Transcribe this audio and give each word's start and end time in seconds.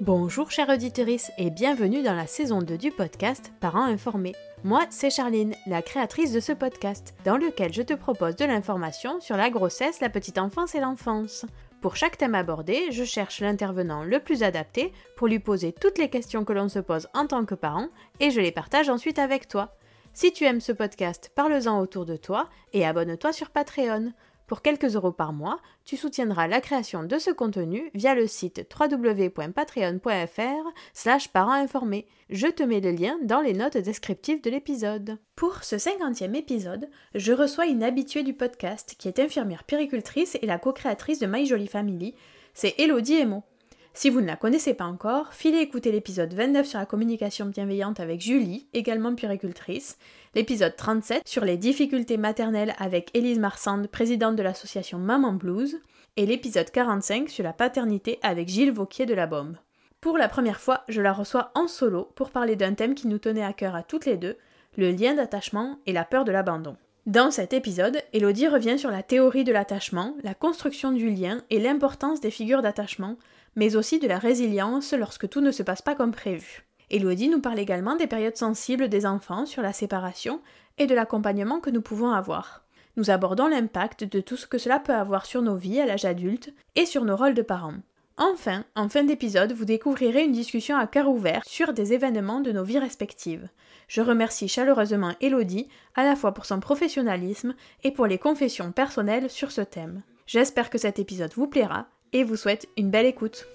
Bonjour 0.00 0.50
chère 0.50 0.70
auditrice 0.70 1.30
et 1.36 1.50
bienvenue 1.50 2.02
dans 2.02 2.14
la 2.14 2.26
saison 2.26 2.62
2 2.62 2.78
du 2.78 2.90
podcast 2.90 3.52
Parents 3.60 3.84
informés. 3.84 4.34
Moi, 4.64 4.80
c'est 4.88 5.10
Charline, 5.10 5.54
la 5.66 5.82
créatrice 5.82 6.32
de 6.32 6.40
ce 6.40 6.52
podcast, 6.52 7.12
dans 7.26 7.36
lequel 7.36 7.74
je 7.74 7.82
te 7.82 7.92
propose 7.92 8.34
de 8.34 8.46
l'information 8.46 9.20
sur 9.20 9.36
la 9.36 9.50
grossesse, 9.50 10.00
la 10.00 10.08
petite 10.08 10.38
enfance 10.38 10.74
et 10.74 10.80
l'enfance. 10.80 11.44
Pour 11.82 11.96
chaque 11.96 12.16
thème 12.16 12.34
abordé, 12.34 12.90
je 12.92 13.04
cherche 13.04 13.42
l'intervenant 13.42 14.02
le 14.02 14.20
plus 14.20 14.42
adapté 14.42 14.94
pour 15.18 15.28
lui 15.28 15.38
poser 15.38 15.74
toutes 15.74 15.98
les 15.98 16.08
questions 16.08 16.46
que 16.46 16.54
l'on 16.54 16.70
se 16.70 16.78
pose 16.78 17.08
en 17.12 17.26
tant 17.26 17.44
que 17.44 17.54
parent 17.54 17.88
et 18.20 18.30
je 18.30 18.40
les 18.40 18.52
partage 18.52 18.88
ensuite 18.88 19.18
avec 19.18 19.48
toi. 19.48 19.76
Si 20.14 20.32
tu 20.32 20.44
aimes 20.44 20.62
ce 20.62 20.72
podcast, 20.72 21.30
parle-en 21.34 21.78
autour 21.78 22.06
de 22.06 22.16
toi 22.16 22.48
et 22.72 22.86
abonne-toi 22.86 23.34
sur 23.34 23.50
Patreon. 23.50 24.14
Pour 24.50 24.62
quelques 24.62 24.96
euros 24.96 25.12
par 25.12 25.32
mois, 25.32 25.60
tu 25.84 25.96
soutiendras 25.96 26.48
la 26.48 26.60
création 26.60 27.04
de 27.04 27.18
ce 27.20 27.30
contenu 27.30 27.88
via 27.94 28.16
le 28.16 28.26
site 28.26 28.66
www.patreon.fr 28.76 30.68
slash 30.92 31.30
informés. 31.32 32.08
Je 32.30 32.48
te 32.48 32.64
mets 32.64 32.80
le 32.80 32.90
lien 32.90 33.16
dans 33.22 33.42
les 33.42 33.52
notes 33.52 33.76
descriptives 33.76 34.42
de 34.42 34.50
l'épisode. 34.50 35.18
Pour 35.36 35.62
ce 35.62 35.78
cinquantième 35.78 36.34
épisode, 36.34 36.88
je 37.14 37.32
reçois 37.32 37.66
une 37.66 37.84
habituée 37.84 38.24
du 38.24 38.34
podcast 38.34 38.96
qui 38.98 39.06
est 39.06 39.20
infirmière 39.20 39.62
péricultrice 39.62 40.36
et 40.42 40.46
la 40.46 40.58
co-créatrice 40.58 41.20
de 41.20 41.28
My 41.28 41.46
Jolie 41.46 41.68
Family, 41.68 42.16
c'est 42.52 42.74
Elodie 42.80 43.20
Emo. 43.20 43.44
Si 43.92 44.08
vous 44.08 44.20
ne 44.20 44.26
la 44.26 44.36
connaissez 44.36 44.74
pas 44.74 44.84
encore, 44.84 45.32
filez 45.32 45.58
écouter 45.58 45.92
l'épisode 45.92 46.32
29 46.32 46.66
sur 46.66 46.78
la 46.78 46.86
communication 46.86 47.46
bienveillante 47.46 48.00
avec 48.00 48.20
Julie, 48.20 48.68
également 48.72 49.14
puéricultrice, 49.14 49.98
l'épisode 50.34 50.76
37 50.76 51.26
sur 51.26 51.44
les 51.44 51.56
difficultés 51.56 52.16
maternelles 52.16 52.74
avec 52.78 53.10
Élise 53.14 53.38
Marsande, 53.40 53.88
présidente 53.88 54.36
de 54.36 54.42
l'association 54.42 54.98
Maman 54.98 55.32
Blues, 55.32 55.80
et 56.16 56.26
l'épisode 56.26 56.70
45 56.70 57.28
sur 57.28 57.44
la 57.44 57.52
paternité 57.52 58.18
avec 58.22 58.48
Gilles 58.48 58.72
Vauquier 58.72 59.06
de 59.06 59.14
la 59.14 59.26
Bombe. 59.26 59.56
Pour 60.00 60.18
la 60.18 60.28
première 60.28 60.60
fois, 60.60 60.84
je 60.88 61.02
la 61.02 61.12
reçois 61.12 61.50
en 61.54 61.66
solo 61.66 62.10
pour 62.14 62.30
parler 62.30 62.56
d'un 62.56 62.74
thème 62.74 62.94
qui 62.94 63.08
nous 63.08 63.18
tenait 63.18 63.44
à 63.44 63.52
cœur 63.52 63.74
à 63.74 63.82
toutes 63.82 64.06
les 64.06 64.16
deux, 64.16 64.36
le 64.76 64.92
lien 64.92 65.14
d'attachement 65.14 65.78
et 65.86 65.92
la 65.92 66.04
peur 66.04 66.24
de 66.24 66.32
l'abandon. 66.32 66.76
Dans 67.06 67.30
cet 67.30 67.52
épisode, 67.52 68.00
Elodie 68.12 68.46
revient 68.46 68.78
sur 68.78 68.90
la 68.90 69.02
théorie 69.02 69.44
de 69.44 69.52
l'attachement, 69.52 70.14
la 70.22 70.34
construction 70.34 70.92
du 70.92 71.10
lien 71.10 71.42
et 71.50 71.58
l'importance 71.58 72.20
des 72.20 72.30
figures 72.30 72.62
d'attachement, 72.62 73.16
mais 73.56 73.74
aussi 73.74 73.98
de 73.98 74.06
la 74.06 74.18
résilience 74.18 74.92
lorsque 74.92 75.28
tout 75.28 75.40
ne 75.40 75.50
se 75.50 75.62
passe 75.62 75.82
pas 75.82 75.94
comme 75.94 76.12
prévu. 76.12 76.69
Elodie 76.90 77.28
nous 77.28 77.40
parle 77.40 77.58
également 77.58 77.96
des 77.96 78.06
périodes 78.06 78.36
sensibles 78.36 78.88
des 78.88 79.06
enfants 79.06 79.46
sur 79.46 79.62
la 79.62 79.72
séparation 79.72 80.40
et 80.78 80.86
de 80.86 80.94
l'accompagnement 80.94 81.60
que 81.60 81.70
nous 81.70 81.82
pouvons 81.82 82.10
avoir. 82.10 82.64
Nous 82.96 83.10
abordons 83.10 83.46
l'impact 83.46 84.04
de 84.04 84.20
tout 84.20 84.36
ce 84.36 84.46
que 84.46 84.58
cela 84.58 84.80
peut 84.80 84.94
avoir 84.94 85.24
sur 85.24 85.42
nos 85.42 85.56
vies 85.56 85.80
à 85.80 85.86
l'âge 85.86 86.04
adulte 86.04 86.52
et 86.74 86.86
sur 86.86 87.04
nos 87.04 87.16
rôles 87.16 87.34
de 87.34 87.42
parents. 87.42 87.76
Enfin, 88.16 88.64
en 88.74 88.88
fin 88.88 89.04
d'épisode, 89.04 89.52
vous 89.52 89.64
découvrirez 89.64 90.24
une 90.24 90.32
discussion 90.32 90.76
à 90.76 90.86
cœur 90.86 91.08
ouvert 91.08 91.42
sur 91.46 91.72
des 91.72 91.92
événements 91.92 92.40
de 92.40 92.52
nos 92.52 92.64
vies 92.64 92.78
respectives. 92.78 93.48
Je 93.88 94.02
remercie 94.02 94.48
chaleureusement 94.48 95.14
Elodie, 95.20 95.68
à 95.94 96.04
la 96.04 96.16
fois 96.16 96.34
pour 96.34 96.44
son 96.44 96.60
professionnalisme 96.60 97.54
et 97.82 97.92
pour 97.92 98.06
les 98.06 98.18
confessions 98.18 98.72
personnelles 98.72 99.30
sur 99.30 99.52
ce 99.52 99.62
thème. 99.62 100.02
J'espère 100.26 100.70
que 100.70 100.78
cet 100.78 100.98
épisode 100.98 101.32
vous 101.34 101.46
plaira 101.46 101.86
et 102.12 102.24
vous 102.24 102.36
souhaite 102.36 102.68
une 102.76 102.90
belle 102.90 103.06
écoute. 103.06 103.46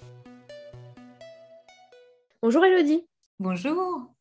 Bonjour 2.42 2.66
Elodie. 2.66 3.06
Bonjour. 3.40 4.14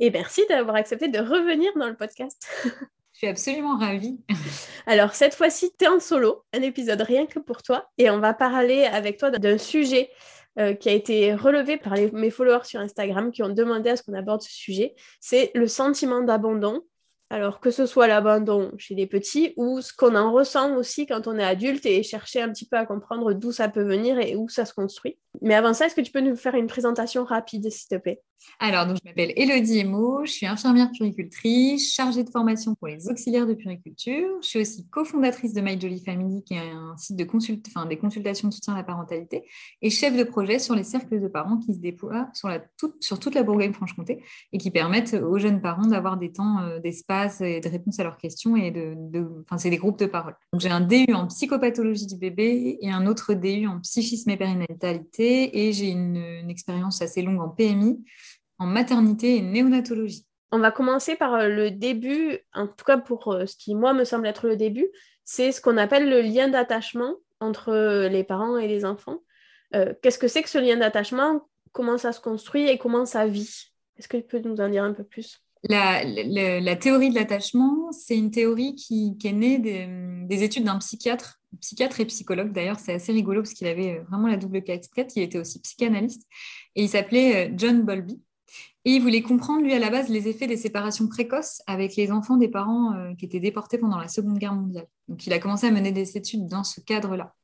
Et 0.00 0.10
merci 0.10 0.42
d'avoir 0.48 0.74
accepté 0.74 1.06
de 1.06 1.20
revenir 1.20 1.70
dans 1.76 1.86
le 1.86 1.94
podcast. 1.94 2.48
Je 2.64 3.18
suis 3.18 3.28
absolument 3.28 3.78
ravie. 3.78 4.18
Alors, 4.86 5.14
cette 5.14 5.36
fois-ci, 5.36 5.70
tu 5.78 5.84
es 5.84 5.88
en 5.88 6.00
solo, 6.00 6.44
un 6.52 6.62
épisode 6.62 7.00
rien 7.00 7.26
que 7.26 7.38
pour 7.38 7.62
toi. 7.62 7.88
Et 7.96 8.10
on 8.10 8.18
va 8.18 8.34
parler 8.34 8.84
avec 8.84 9.18
toi 9.18 9.30
d'un 9.30 9.56
sujet 9.56 10.10
euh, 10.58 10.74
qui 10.74 10.88
a 10.88 10.92
été 10.92 11.32
relevé 11.34 11.76
par 11.76 11.94
mes 12.12 12.30
followers 12.30 12.64
sur 12.64 12.80
Instagram 12.80 13.30
qui 13.30 13.44
ont 13.44 13.50
demandé 13.50 13.90
à 13.90 13.96
ce 13.96 14.02
qu'on 14.02 14.14
aborde 14.14 14.42
ce 14.42 14.50
sujet. 14.50 14.96
C'est 15.20 15.52
le 15.54 15.68
sentiment 15.68 16.22
d'abandon 16.22 16.82
alors 17.30 17.60
que 17.60 17.70
ce 17.70 17.86
soit 17.86 18.06
l'abandon 18.06 18.72
chez 18.78 18.94
les 18.94 19.06
petits 19.06 19.52
ou 19.56 19.80
ce 19.80 19.92
qu'on 19.92 20.14
en 20.14 20.32
ressent 20.32 20.76
aussi 20.76 21.06
quand 21.06 21.26
on 21.26 21.38
est 21.38 21.44
adulte 21.44 21.84
et 21.84 22.02
chercher 22.02 22.40
un 22.40 22.50
petit 22.50 22.68
peu 22.68 22.76
à 22.76 22.86
comprendre 22.86 23.32
d'où 23.32 23.50
ça 23.50 23.68
peut 23.68 23.82
venir 23.82 24.18
et 24.18 24.36
où 24.36 24.48
ça 24.48 24.64
se 24.64 24.72
construit. 24.72 25.18
Mais 25.42 25.54
avant 25.54 25.74
ça, 25.74 25.86
est-ce 25.86 25.94
que 25.94 26.00
tu 26.00 26.12
peux 26.12 26.20
nous 26.20 26.36
faire 26.36 26.54
une 26.54 26.68
présentation 26.68 27.24
rapide, 27.24 27.68
s'il 27.70 27.88
te 27.88 27.96
plaît? 27.96 28.22
Alors, 28.58 28.86
donc, 28.86 28.96
je 29.02 29.08
m'appelle 29.08 29.32
Elodie 29.36 29.80
Emo, 29.80 30.24
je 30.24 30.32
suis 30.32 30.46
infirmière 30.46 30.90
puricultrice, 30.90 31.92
chargée 31.92 32.24
de 32.24 32.30
formation 32.30 32.74
pour 32.74 32.88
les 32.88 33.08
auxiliaires 33.08 33.46
de 33.46 33.54
puriculture. 33.54 34.28
Je 34.42 34.48
suis 34.48 34.60
aussi 34.60 34.86
cofondatrice 34.88 35.52
de 35.52 35.60
My 35.60 35.78
Jolly 35.78 36.02
Family, 36.02 36.42
qui 36.42 36.54
est 36.54 36.70
un 36.70 36.96
site 36.96 37.16
de 37.16 37.26
enfin, 37.68 37.86
des 37.86 37.98
consultations 37.98 38.48
de 38.48 38.54
soutien 38.54 38.74
à 38.74 38.78
la 38.78 38.82
parentalité, 38.82 39.44
et 39.82 39.90
chef 39.90 40.16
de 40.16 40.24
projet 40.24 40.58
sur 40.58 40.74
les 40.74 40.84
cercles 40.84 41.20
de 41.20 41.28
parents 41.28 41.58
qui 41.58 41.74
se 41.74 41.80
déploient 41.80 42.28
sur, 42.32 42.48
la, 42.48 42.60
toute, 42.60 43.02
sur 43.02 43.18
toute 43.18 43.34
la 43.34 43.42
Bourgogne-Franche-Comté 43.42 44.22
et 44.52 44.58
qui 44.58 44.70
permettent 44.70 45.14
aux 45.14 45.38
jeunes 45.38 45.60
parents 45.60 45.86
d'avoir 45.86 46.16
des 46.16 46.32
temps 46.32 46.60
euh, 46.60 46.78
d'espace 46.78 47.40
et 47.40 47.60
de 47.60 47.68
réponse 47.68 47.98
à 48.00 48.04
leurs 48.04 48.16
questions. 48.16 48.56
Et 48.56 48.70
de, 48.70 48.96
enfin, 49.42 49.58
c'est 49.58 49.70
des 49.70 49.76
groupes 49.76 49.98
de 49.98 50.06
parole. 50.06 50.34
j'ai 50.58 50.70
un 50.70 50.80
DU 50.80 51.12
en 51.12 51.26
psychopathologie 51.26 52.06
du 52.06 52.16
bébé 52.16 52.78
et 52.80 52.90
un 52.90 53.06
autre 53.06 53.34
DU 53.34 53.66
en 53.66 53.80
psychisme 53.80 54.30
et 54.30 54.36
périnatalité 54.36 55.66
et 55.66 55.72
j'ai 55.72 55.90
une, 55.90 56.16
expérience 56.48 57.02
assez 57.02 57.22
longue 57.22 57.40
en 57.40 57.48
PMI, 57.48 58.04
en 58.58 58.66
maternité 58.66 59.36
et 59.36 59.42
néonatologie. 59.42 60.26
On 60.52 60.58
va 60.58 60.70
commencer 60.70 61.16
par 61.16 61.34
euh, 61.34 61.48
le 61.48 61.70
début, 61.70 62.38
en 62.54 62.66
tout 62.66 62.84
cas 62.84 62.98
pour 62.98 63.32
euh, 63.32 63.46
ce 63.46 63.56
qui, 63.56 63.74
moi, 63.74 63.92
me 63.92 64.04
semble 64.04 64.26
être 64.26 64.46
le 64.46 64.56
début, 64.56 64.88
c'est 65.24 65.52
ce 65.52 65.60
qu'on 65.60 65.76
appelle 65.76 66.08
le 66.08 66.20
lien 66.20 66.48
d'attachement 66.48 67.16
entre 67.40 67.70
euh, 67.70 68.08
les 68.08 68.24
parents 68.24 68.56
et 68.56 68.68
les 68.68 68.84
enfants. 68.84 69.18
Qu'est-ce 70.00 70.18
que 70.18 70.28
c'est 70.28 70.42
que 70.42 70.48
ce 70.48 70.56
lien 70.56 70.78
d'attachement? 70.78 71.50
Comment 71.72 71.98
ça 71.98 72.12
se 72.12 72.20
construit 72.20 72.66
et 72.66 72.78
comment 72.78 73.04
ça 73.04 73.26
vit? 73.26 73.72
Est-ce 73.98 74.08
que 74.08 74.16
tu 74.16 74.22
peux 74.22 74.38
nous 74.38 74.58
en 74.58 74.70
dire 74.70 74.84
un 74.84 74.94
peu 74.94 75.04
plus? 75.04 75.42
La, 75.64 76.02
la, 76.02 76.76
théorie 76.76 77.10
de 77.10 77.14
l'attachement, 77.14 77.92
c'est 77.92 78.16
une 78.16 78.30
théorie 78.30 78.74
qui, 78.74 79.14
est 79.22 79.32
née 79.32 79.58
des 79.58 80.42
études 80.42 80.64
d'un 80.64 80.78
psychiatre 80.78 81.40
psychiatre 81.60 82.00
et 82.00 82.06
psychologue. 82.06 82.52
D'ailleurs, 82.52 82.78
c'est 82.78 82.94
assez 82.94 83.12
rigolo 83.12 83.42
parce 83.42 83.52
qu'il 83.52 83.66
avait 83.66 83.98
vraiment 84.08 84.28
la 84.28 84.36
double 84.36 84.62
casquette. 84.62 85.14
Il 85.16 85.22
était 85.22 85.38
aussi 85.38 85.60
psychanalyste 85.60 86.22
et 86.74 86.84
il 86.84 86.88
s'appelait 86.88 87.52
John 87.54 87.82
Bowlby. 87.82 88.18
Et 88.86 88.92
il 88.92 89.02
voulait 89.02 89.20
comprendre, 89.20 89.64
lui, 89.64 89.74
à 89.74 89.80
la 89.80 89.90
base, 89.90 90.08
les 90.08 90.28
effets 90.28 90.46
des 90.46 90.56
séparations 90.56 91.08
précoces 91.08 91.60
avec 91.66 91.96
les 91.96 92.12
enfants 92.12 92.36
des 92.36 92.46
parents 92.46 92.94
euh, 92.94 93.14
qui 93.14 93.24
étaient 93.24 93.40
déportés 93.40 93.78
pendant 93.78 93.98
la 93.98 94.06
Seconde 94.06 94.38
Guerre 94.38 94.54
mondiale. 94.54 94.86
Donc, 95.08 95.26
il 95.26 95.32
a 95.32 95.40
commencé 95.40 95.66
à 95.66 95.72
mener 95.72 95.90
des 95.90 96.16
études 96.16 96.46
dans 96.46 96.62
ce 96.62 96.80
cadre-là. 96.80 97.34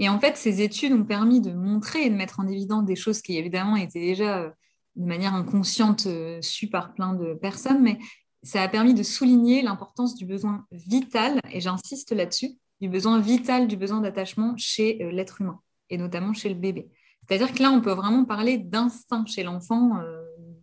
Et 0.00 0.08
en 0.08 0.18
fait, 0.18 0.36
ces 0.36 0.60
études 0.60 0.92
ont 0.92 1.04
permis 1.04 1.40
de 1.40 1.52
montrer 1.52 2.04
et 2.04 2.10
de 2.10 2.16
mettre 2.16 2.40
en 2.40 2.48
évidence 2.48 2.84
des 2.84 2.96
choses 2.96 3.22
qui, 3.22 3.36
évidemment, 3.36 3.76
étaient 3.76 4.00
déjà 4.00 4.38
euh, 4.38 4.50
de 4.96 5.06
manière 5.06 5.34
inconsciente 5.34 6.06
euh, 6.06 6.42
sues 6.42 6.68
par 6.68 6.92
plein 6.94 7.14
de 7.14 7.34
personnes, 7.34 7.80
mais 7.80 8.00
ça 8.42 8.60
a 8.62 8.66
permis 8.66 8.92
de 8.92 9.04
souligner 9.04 9.62
l'importance 9.62 10.16
du 10.16 10.26
besoin 10.26 10.66
vital, 10.72 11.38
et 11.52 11.60
j'insiste 11.60 12.10
là-dessus, 12.10 12.56
du 12.80 12.88
besoin 12.88 13.20
vital, 13.20 13.68
du 13.68 13.76
besoin 13.76 14.00
d'attachement 14.00 14.54
chez 14.56 14.98
l'être 15.12 15.42
humain, 15.42 15.60
et 15.90 15.96
notamment 15.96 16.32
chez 16.32 16.48
le 16.48 16.56
bébé. 16.56 16.88
C'est-à-dire 17.22 17.52
que 17.52 17.62
là, 17.62 17.70
on 17.70 17.80
peut 17.80 17.92
vraiment 17.92 18.24
parler 18.24 18.58
d'instinct 18.58 19.26
chez 19.26 19.44
l'enfant 19.44 20.00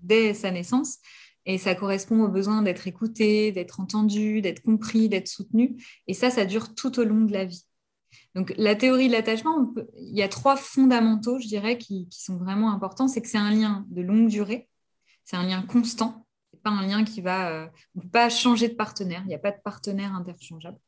dès 0.05 0.33
sa 0.33 0.51
naissance. 0.51 0.99
Et 1.45 1.57
ça 1.57 1.75
correspond 1.75 2.23
au 2.23 2.27
besoin 2.27 2.61
d'être 2.63 2.87
écouté, 2.87 3.51
d'être 3.51 3.79
entendu, 3.79 4.41
d'être 4.41 4.61
compris, 4.61 5.09
d'être 5.09 5.27
soutenu. 5.27 5.75
Et 6.07 6.13
ça, 6.13 6.31
ça 6.31 6.45
dure 6.45 6.73
tout 6.73 6.99
au 6.99 7.03
long 7.03 7.21
de 7.21 7.33
la 7.33 7.45
vie. 7.45 7.65
Donc, 8.33 8.53
la 8.57 8.75
théorie 8.75 9.07
de 9.07 9.13
l'attachement, 9.13 9.73
il 9.97 10.17
y 10.17 10.23
a 10.23 10.27
trois 10.27 10.55
fondamentaux, 10.55 11.39
je 11.39 11.47
dirais, 11.47 11.77
qui, 11.77 12.07
sont 12.11 12.37
vraiment 12.37 12.71
importants. 12.71 13.07
C'est 13.07 13.21
que 13.21 13.27
c'est 13.27 13.37
un 13.37 13.51
lien 13.51 13.85
de 13.89 14.01
longue 14.01 14.27
durée, 14.27 14.67
c'est 15.23 15.37
un 15.37 15.43
lien 15.43 15.61
constant, 15.61 16.25
c'est 16.51 16.61
pas 16.61 16.71
un 16.71 16.85
lien 16.85 17.03
qui 17.03 17.21
va 17.21 17.49
euh, 17.51 17.67
pas 18.11 18.29
changer 18.29 18.67
de 18.67 18.73
partenaire. 18.73 19.21
Il 19.25 19.27
n'y 19.27 19.35
a 19.35 19.39
pas 19.39 19.51
de 19.51 19.61
partenaire 19.63 20.13
interchangeable. 20.15 20.79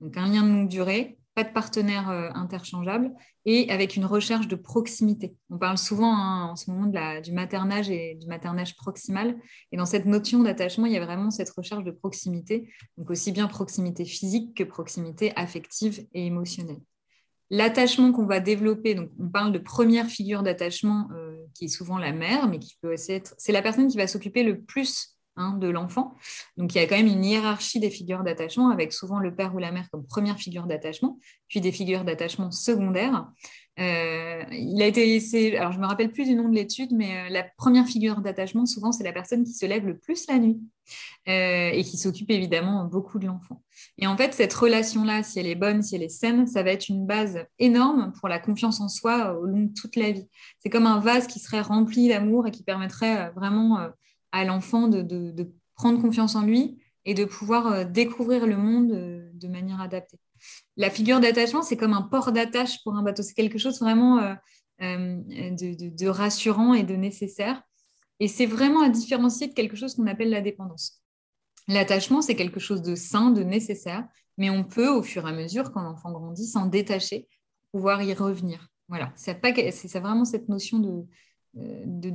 Donc, 0.00 0.16
un 0.16 0.26
lien 0.26 0.42
de 0.42 0.48
longue 0.48 0.68
durée, 0.68 1.18
pas 1.38 1.44
de 1.44 1.52
partenaire 1.52 2.10
euh, 2.10 2.30
interchangeable 2.34 3.12
et 3.44 3.70
avec 3.70 3.94
une 3.94 4.04
recherche 4.04 4.48
de 4.48 4.56
proximité. 4.56 5.36
On 5.50 5.56
parle 5.56 5.78
souvent 5.78 6.12
hein, 6.12 6.48
en 6.50 6.56
ce 6.56 6.68
moment 6.68 6.90
la, 6.92 7.20
du 7.20 7.30
maternage 7.30 7.88
et 7.90 8.16
du 8.16 8.26
maternage 8.26 8.74
proximal. 8.74 9.36
Et 9.70 9.76
dans 9.76 9.86
cette 9.86 10.04
notion 10.04 10.42
d'attachement, 10.42 10.86
il 10.86 10.94
y 10.94 10.96
a 10.96 11.04
vraiment 11.04 11.30
cette 11.30 11.50
recherche 11.50 11.84
de 11.84 11.92
proximité, 11.92 12.72
donc 12.96 13.08
aussi 13.10 13.30
bien 13.30 13.46
proximité 13.46 14.04
physique 14.04 14.56
que 14.56 14.64
proximité 14.64 15.32
affective 15.36 16.04
et 16.12 16.26
émotionnelle. 16.26 16.80
L'attachement 17.50 18.10
qu'on 18.10 18.26
va 18.26 18.40
développer, 18.40 18.96
donc 18.96 19.10
on 19.20 19.28
parle 19.28 19.52
de 19.52 19.60
première 19.60 20.06
figure 20.06 20.42
d'attachement 20.42 21.08
euh, 21.14 21.36
qui 21.54 21.66
est 21.66 21.68
souvent 21.68 21.98
la 21.98 22.12
mère, 22.12 22.48
mais 22.48 22.58
qui 22.58 22.76
peut 22.82 22.94
aussi 22.94 23.12
être, 23.12 23.32
c'est 23.38 23.52
la 23.52 23.62
personne 23.62 23.86
qui 23.86 23.96
va 23.96 24.08
s'occuper 24.08 24.42
le 24.42 24.60
plus 24.60 25.16
Hein, 25.38 25.56
de 25.56 25.68
l'enfant. 25.68 26.16
Donc 26.56 26.74
il 26.74 26.78
y 26.78 26.80
a 26.80 26.86
quand 26.88 26.96
même 26.96 27.06
une 27.06 27.24
hiérarchie 27.24 27.78
des 27.78 27.90
figures 27.90 28.24
d'attachement 28.24 28.70
avec 28.70 28.92
souvent 28.92 29.20
le 29.20 29.32
père 29.32 29.54
ou 29.54 29.58
la 29.58 29.70
mère 29.70 29.88
comme 29.92 30.04
première 30.04 30.36
figure 30.36 30.66
d'attachement, 30.66 31.16
puis 31.46 31.60
des 31.60 31.70
figures 31.70 32.04
d'attachement 32.04 32.50
secondaires. 32.50 33.28
Euh, 33.78 34.42
il 34.50 34.82
a 34.82 34.86
été, 34.86 35.56
alors 35.56 35.70
je 35.70 35.78
me 35.78 35.86
rappelle 35.86 36.10
plus 36.10 36.24
du 36.24 36.34
nom 36.34 36.48
de 36.48 36.56
l'étude, 36.56 36.90
mais 36.90 37.16
euh, 37.16 37.28
la 37.30 37.44
première 37.56 37.86
figure 37.86 38.20
d'attachement 38.20 38.66
souvent 38.66 38.90
c'est 38.90 39.04
la 39.04 39.12
personne 39.12 39.44
qui 39.44 39.52
se 39.52 39.64
lève 39.64 39.86
le 39.86 39.96
plus 39.96 40.26
la 40.26 40.40
nuit 40.40 40.58
euh, 41.28 41.70
et 41.72 41.84
qui 41.84 41.96
s'occupe 41.98 42.32
évidemment 42.32 42.86
beaucoup 42.86 43.20
de 43.20 43.26
l'enfant. 43.26 43.62
Et 43.98 44.08
en 44.08 44.16
fait 44.16 44.34
cette 44.34 44.52
relation 44.52 45.04
là, 45.04 45.22
si 45.22 45.38
elle 45.38 45.46
est 45.46 45.54
bonne, 45.54 45.84
si 45.84 45.94
elle 45.94 46.02
est 46.02 46.08
saine, 46.08 46.48
ça 46.48 46.64
va 46.64 46.72
être 46.72 46.88
une 46.88 47.06
base 47.06 47.38
énorme 47.60 48.12
pour 48.18 48.28
la 48.28 48.40
confiance 48.40 48.80
en 48.80 48.88
soi 48.88 49.38
au 49.38 49.46
long 49.46 49.62
de 49.66 49.72
toute 49.72 49.94
la 49.94 50.10
vie. 50.10 50.26
C'est 50.58 50.70
comme 50.70 50.86
un 50.86 50.98
vase 50.98 51.28
qui 51.28 51.38
serait 51.38 51.60
rempli 51.60 52.08
d'amour 52.08 52.48
et 52.48 52.50
qui 52.50 52.64
permettrait 52.64 53.30
vraiment 53.36 53.78
à 54.32 54.44
l'enfant 54.44 54.88
de, 54.88 55.52
prendre 55.74 56.00
confiance 56.00 56.34
en 56.34 56.42
lui 56.42 56.82
et 57.04 57.14
de 57.14 57.24
pouvoir 57.24 57.68
euh, 57.68 57.84
découvrir 57.84 58.46
le 58.46 58.56
monde 58.56 58.90
euh, 58.92 59.30
de 59.34 59.46
manière 59.46 59.80
adaptée. 59.80 60.18
La 60.76 60.90
figure 60.90 61.20
d'attachement, 61.20 61.62
c'est 61.62 61.76
comme 61.76 61.92
un 61.92 62.02
port 62.02 62.32
d'attache 62.32 62.82
pour 62.82 62.96
un 62.96 63.02
bateau. 63.02 63.22
C'est 63.22 63.34
quelque 63.34 63.58
chose 63.58 63.80
vraiment 63.80 64.18
euh, 64.18 64.34
de, 64.80 66.08
rassurant 66.08 66.74
et 66.74 66.82
de 66.82 66.94
nécessaire. 66.94 67.62
Et 68.20 68.28
c'est 68.28 68.46
vraiment 68.46 68.82
à 68.82 68.88
différencier 68.88 69.46
de 69.46 69.54
quelque 69.54 69.76
chose 69.76 69.94
qu'on 69.94 70.06
appelle 70.06 70.30
la 70.30 70.40
dépendance. 70.40 71.00
L'attachement, 71.68 72.22
c'est 72.22 72.34
quelque 72.34 72.60
chose 72.60 72.82
de 72.82 72.94
sain, 72.94 73.30
de 73.30 73.42
nécessaire, 73.42 74.06
mais 74.36 74.50
on 74.50 74.64
peut, 74.64 74.88
au 74.88 75.02
fur 75.02 75.26
et 75.26 75.30
à 75.30 75.32
mesure, 75.32 75.72
quand 75.72 75.82
l'enfant 75.82 76.12
grandit, 76.12 76.46
s'en 76.46 76.66
détacher, 76.66 77.28
pouvoir 77.72 78.02
y 78.02 78.14
revenir. 78.14 78.68
Voilà, 78.88 79.12
c'est 79.16 79.38
vraiment 79.98 80.24
cette 80.24 80.48
notion 80.48 80.78
de, 80.78 81.04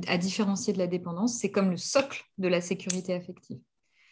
à 0.06 0.18
différencier 0.18 0.72
de 0.72 0.78
la 0.78 0.86
dépendance. 0.86 1.34
C'est 1.34 1.50
comme 1.50 1.70
le 1.70 1.76
socle 1.76 2.24
de 2.38 2.48
la 2.48 2.60
sécurité 2.60 3.14
affective. 3.14 3.58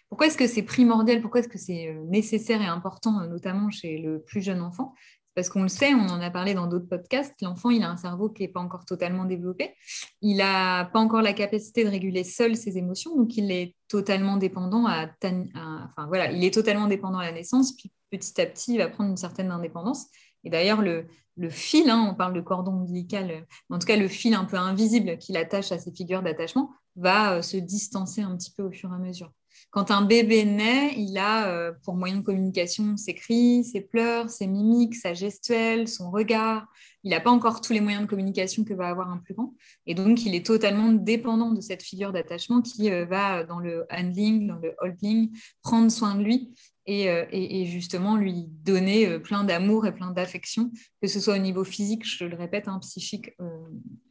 Pourquoi 0.09 0.27
est-ce 0.27 0.37
que 0.37 0.47
c'est 0.47 0.63
primordial 0.63 1.23
Pourquoi 1.23 1.41
est-ce 1.41 1.49
que 1.49 1.59
c'est 1.59 1.89
euh, 1.89 2.05
nécessaire 2.05 2.61
et 2.61 2.67
important, 2.67 3.21
euh, 3.21 3.29
notamment 3.29 3.71
chez 3.71 3.97
le 3.97 4.21
plus 4.21 4.43
jeune 4.43 4.61
enfant? 4.61 4.95
Parce 5.35 5.49
qu'on 5.49 5.63
le 5.63 5.69
sait, 5.69 5.95
on 5.95 6.07
en 6.09 6.21
a 6.21 6.31
parlé 6.31 6.53
dans 6.53 6.67
d'autres 6.67 6.89
podcasts, 6.89 7.41
l'enfant, 7.41 7.71
il 7.71 7.83
a 7.83 7.91
un 7.91 7.97
cerveau 7.97 8.29
qui 8.29 8.43
n'est 8.43 8.49
pas 8.49 8.61
encore 8.61 8.85
totalement 8.85 9.25
développé. 9.25 9.75
Il 10.21 10.37
n'a 10.37 10.85
pas 10.93 10.99
encore 10.99 11.23
la 11.23 11.33
capacité 11.33 11.85
de 11.85 11.89
réguler 11.89 12.25
seul 12.25 12.57
ses 12.57 12.77
émotions, 12.77 13.17
donc 13.17 13.35
il 13.39 13.51
est 13.51 13.75
totalement 13.89 14.37
dépendant 14.37 14.87
à, 14.87 15.07
enfin 15.25 16.07
voilà, 16.09 16.31
il 16.31 16.45
est 16.45 16.53
totalement 16.53 16.87
dépendant 16.87 17.19
à 17.19 17.25
la 17.25 17.33
naissance, 17.33 17.73
puis 17.73 17.91
petit 18.11 18.39
à 18.39 18.45
petit, 18.45 18.75
il 18.75 18.79
va 18.79 18.89
prendre 18.89 19.09
une 19.09 19.17
certaine 19.17 19.51
indépendance. 19.51 20.09
Et 20.45 20.51
d'ailleurs, 20.51 20.83
le, 20.83 21.07
fil, 21.51 21.89
hein, 21.91 22.09
on 22.11 22.15
parle 22.15 22.35
de 22.35 22.41
cordon 22.41 22.73
ombilical, 22.73 23.31
euh, 23.31 23.41
en 23.71 23.79
tout 23.79 23.87
cas 23.87 23.97
le 23.97 24.09
fil 24.09 24.35
un 24.35 24.45
peu 24.45 24.57
invisible 24.57 25.19
qui 25.19 25.33
l'attache 25.33 25.73
à 25.73 25.79
ces 25.79 25.93
figures 25.93 26.23
d'attachement, 26.23 26.71
va 26.97 27.35
euh, 27.35 27.43
se 27.43 27.57
distancer 27.57 28.21
un 28.21 28.37
petit 28.37 28.51
peu 28.51 28.63
au 28.63 28.71
fur 28.71 28.91
et 28.91 28.95
à 28.95 28.99
mesure. 28.99 29.33
Quand 29.71 29.91
un 29.91 30.03
bébé 30.03 30.45
naît, 30.45 30.93
il 30.97 31.17
a 31.17 31.49
euh, 31.49 31.73
pour 31.85 31.95
moyen 31.95 32.17
de 32.17 32.23
communication 32.23 32.97
ses 32.97 33.15
cris, 33.15 33.65
ses 33.65 33.81
pleurs, 33.81 34.29
ses 34.29 34.47
mimiques, 34.47 34.95
sa 34.95 35.15
gestuelle, 35.15 35.89
son 35.89 36.11
regard. 36.11 36.67
Il 37.05 37.11
n'a 37.11 37.21
pas 37.21 37.31
encore 37.31 37.61
tous 37.61 37.73
les 37.73 37.81
moyens 37.81 38.05
de 38.05 38.09
communication 38.09 38.65
que 38.65 38.75
va 38.75 38.89
avoir 38.89 39.11
un 39.11 39.19
plus 39.19 39.35
grand. 39.35 39.55
Et 39.87 39.95
donc, 39.95 40.25
il 40.25 40.35
est 40.35 40.45
totalement 40.45 40.93
dépendant 40.93 41.53
de 41.53 41.61
cette 41.61 41.83
figure 41.83 42.13
d'attachement 42.13 42.61
qui 42.61 42.91
va, 42.91 43.45
dans 43.45 43.59
le 43.59 43.87
handling, 43.91 44.47
dans 44.47 44.59
le 44.59 44.75
holding, 44.79 45.31
prendre 45.63 45.91
soin 45.91 46.15
de 46.15 46.23
lui 46.23 46.53
euh, 46.89 47.27
et, 47.31 47.65
justement 47.67 48.17
lui 48.17 48.47
donner 48.49 49.07
euh, 49.07 49.21
plein 49.21 49.45
d'amour 49.45 49.87
et 49.87 49.95
plein 49.95 50.11
d'affection, 50.11 50.73
que 51.01 51.07
ce 51.07 51.21
soit 51.21 51.35
au 51.35 51.39
niveau 51.39 51.63
physique, 51.63 52.05
je 52.05 52.25
le 52.25 52.37
répète, 52.37 52.67
hein, 52.67 52.81
psychique, 52.81 53.31
euh, 53.41 53.49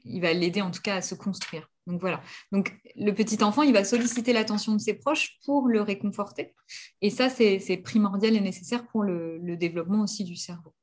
il 0.05 0.21
va 0.21 0.31
l'aider 0.31 0.61
en 0.61 0.71
tout 0.71 0.81
cas 0.81 0.95
à 0.95 1.01
se 1.01 1.13
construire. 1.13 1.69
Donc 1.85 1.99
voilà. 1.99 2.21
Le 2.51 3.11
petit 3.11 3.43
enfant, 3.43 3.63
il 3.63 3.73
va 3.73 3.83
solliciter 3.83 4.31
l'attention 4.31 4.73
de 4.73 4.79
ses 4.79 4.93
proches 4.93 5.37
pour 5.45 5.67
le 5.67 5.81
réconforter. 5.81 6.53
Et 7.01 7.09
ça, 7.09 7.29
c'est 7.29 7.81
primordial 7.83 8.35
et 8.35 8.41
nécessaire 8.41 8.87
pour 8.87 9.03
le, 9.03 9.57
développement 9.57 10.03
aussi 10.03 10.23
du 10.23 10.37
cerveau. 10.37 10.73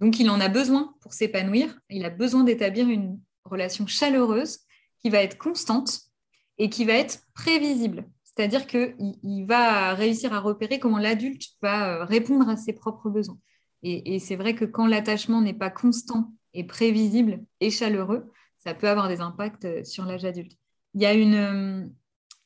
Donc 0.00 0.20
il 0.20 0.28
en 0.28 0.40
a 0.40 0.48
besoin 0.48 0.94
pour 1.00 1.14
s'épanouir. 1.14 1.78
Il 1.88 2.04
a 2.04 2.10
besoin 2.10 2.44
d'établir 2.44 2.88
une 2.88 3.18
relation 3.44 3.86
chaleureuse 3.86 4.58
qui 5.00 5.08
va 5.08 5.22
être 5.22 5.38
constante 5.38 6.00
et 6.58 6.68
qui 6.68 6.84
va 6.84 6.94
être 6.94 7.20
prévisible. 7.34 8.04
C'est-à-dire 8.38 8.68
qu'il 8.68 9.46
va 9.46 9.94
réussir 9.94 10.32
à 10.32 10.38
repérer 10.38 10.78
comment 10.78 10.98
l'adulte 10.98 11.42
va 11.60 12.02
euh, 12.02 12.04
répondre 12.04 12.48
à 12.48 12.56
ses 12.56 12.72
propres 12.72 13.10
besoins. 13.10 13.38
Et, 13.82 14.20
c'est 14.20 14.36
vrai 14.36 14.54
que 14.54 14.64
quand 14.64 14.86
l'attachement 14.86 15.40
n'est 15.40 15.54
pas 15.54 15.70
constant 15.70 16.32
et 16.54 16.62
prévisible 16.62 17.44
et 17.58 17.70
chaleureux, 17.70 18.30
ça 18.58 18.74
peut 18.74 18.88
avoir 18.88 19.08
des 19.08 19.20
impacts 19.20 19.64
euh, 19.64 19.82
sur 19.82 20.04
l'âge 20.04 20.24
adulte. 20.24 20.52
Il 20.94 21.02
y 21.02 21.06
a 21.06 21.14
une, 21.14 21.34
euh, 21.34 21.84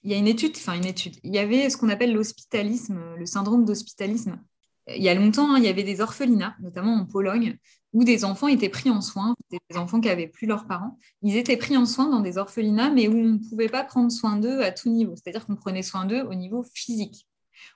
il 0.03 0.11
y 0.11 0.15
a 0.15 0.17
une 0.17 0.29
étude, 0.29 0.53
enfin 0.57 0.77
une 0.77 0.87
étude, 0.87 1.17
il 1.25 1.35
y 1.35 1.39
avait 1.39 1.69
ce 1.69 1.77
qu'on 1.77 1.91
appelle 1.91 2.15
l'hospitalisme, 2.15 2.99
le 3.19 3.27
syndrome 3.27 3.67
d'hospitalisme. 3.67 4.41
Il 4.89 5.03
y 5.03 5.09
a 5.09 5.15
longtemps, 5.15 5.55
hein, 5.55 5.59
il 5.59 5.65
y 5.65 5.69
avait 5.69 5.85
des 5.85 6.01
orphelinats, 6.01 6.57
notamment 6.61 6.95
en 6.95 7.07
Pologne, 7.07 7.57
où 7.93 8.05
des 8.05 8.25
enfants 8.25 8.49
étaient 8.49 8.69
pris 8.69 8.91
en 8.91 9.01
soin, 9.01 9.37
des 9.51 9.77
enfants 9.77 10.01
qui 10.01 10.09
n'avaient 10.09 10.27
plus 10.27 10.47
leurs 10.47 10.67
parents, 10.67 10.99
ils 11.23 11.37
étaient 11.37 11.57
pris 11.57 11.77
en 11.77 11.87
soin 11.87 12.09
dans 12.09 12.21
des 12.21 12.39
orphelinats, 12.39 12.91
mais 12.91 13.07
où 13.07 13.17
on 13.17 13.35
ne 13.35 13.39
pouvait 13.39 13.69
pas 13.69 13.85
prendre 13.85 14.11
soin 14.11 14.37
d'eux 14.37 14.63
à 14.63 14.73
tout 14.73 14.89
niveau. 14.89 15.15
C'est-à-dire 15.15 15.47
qu'on 15.47 15.57
prenait 15.57 15.83
soin 15.83 16.05
d'eux 16.05 16.23
au 16.23 16.35
niveau 16.35 16.65
physique. 16.75 17.29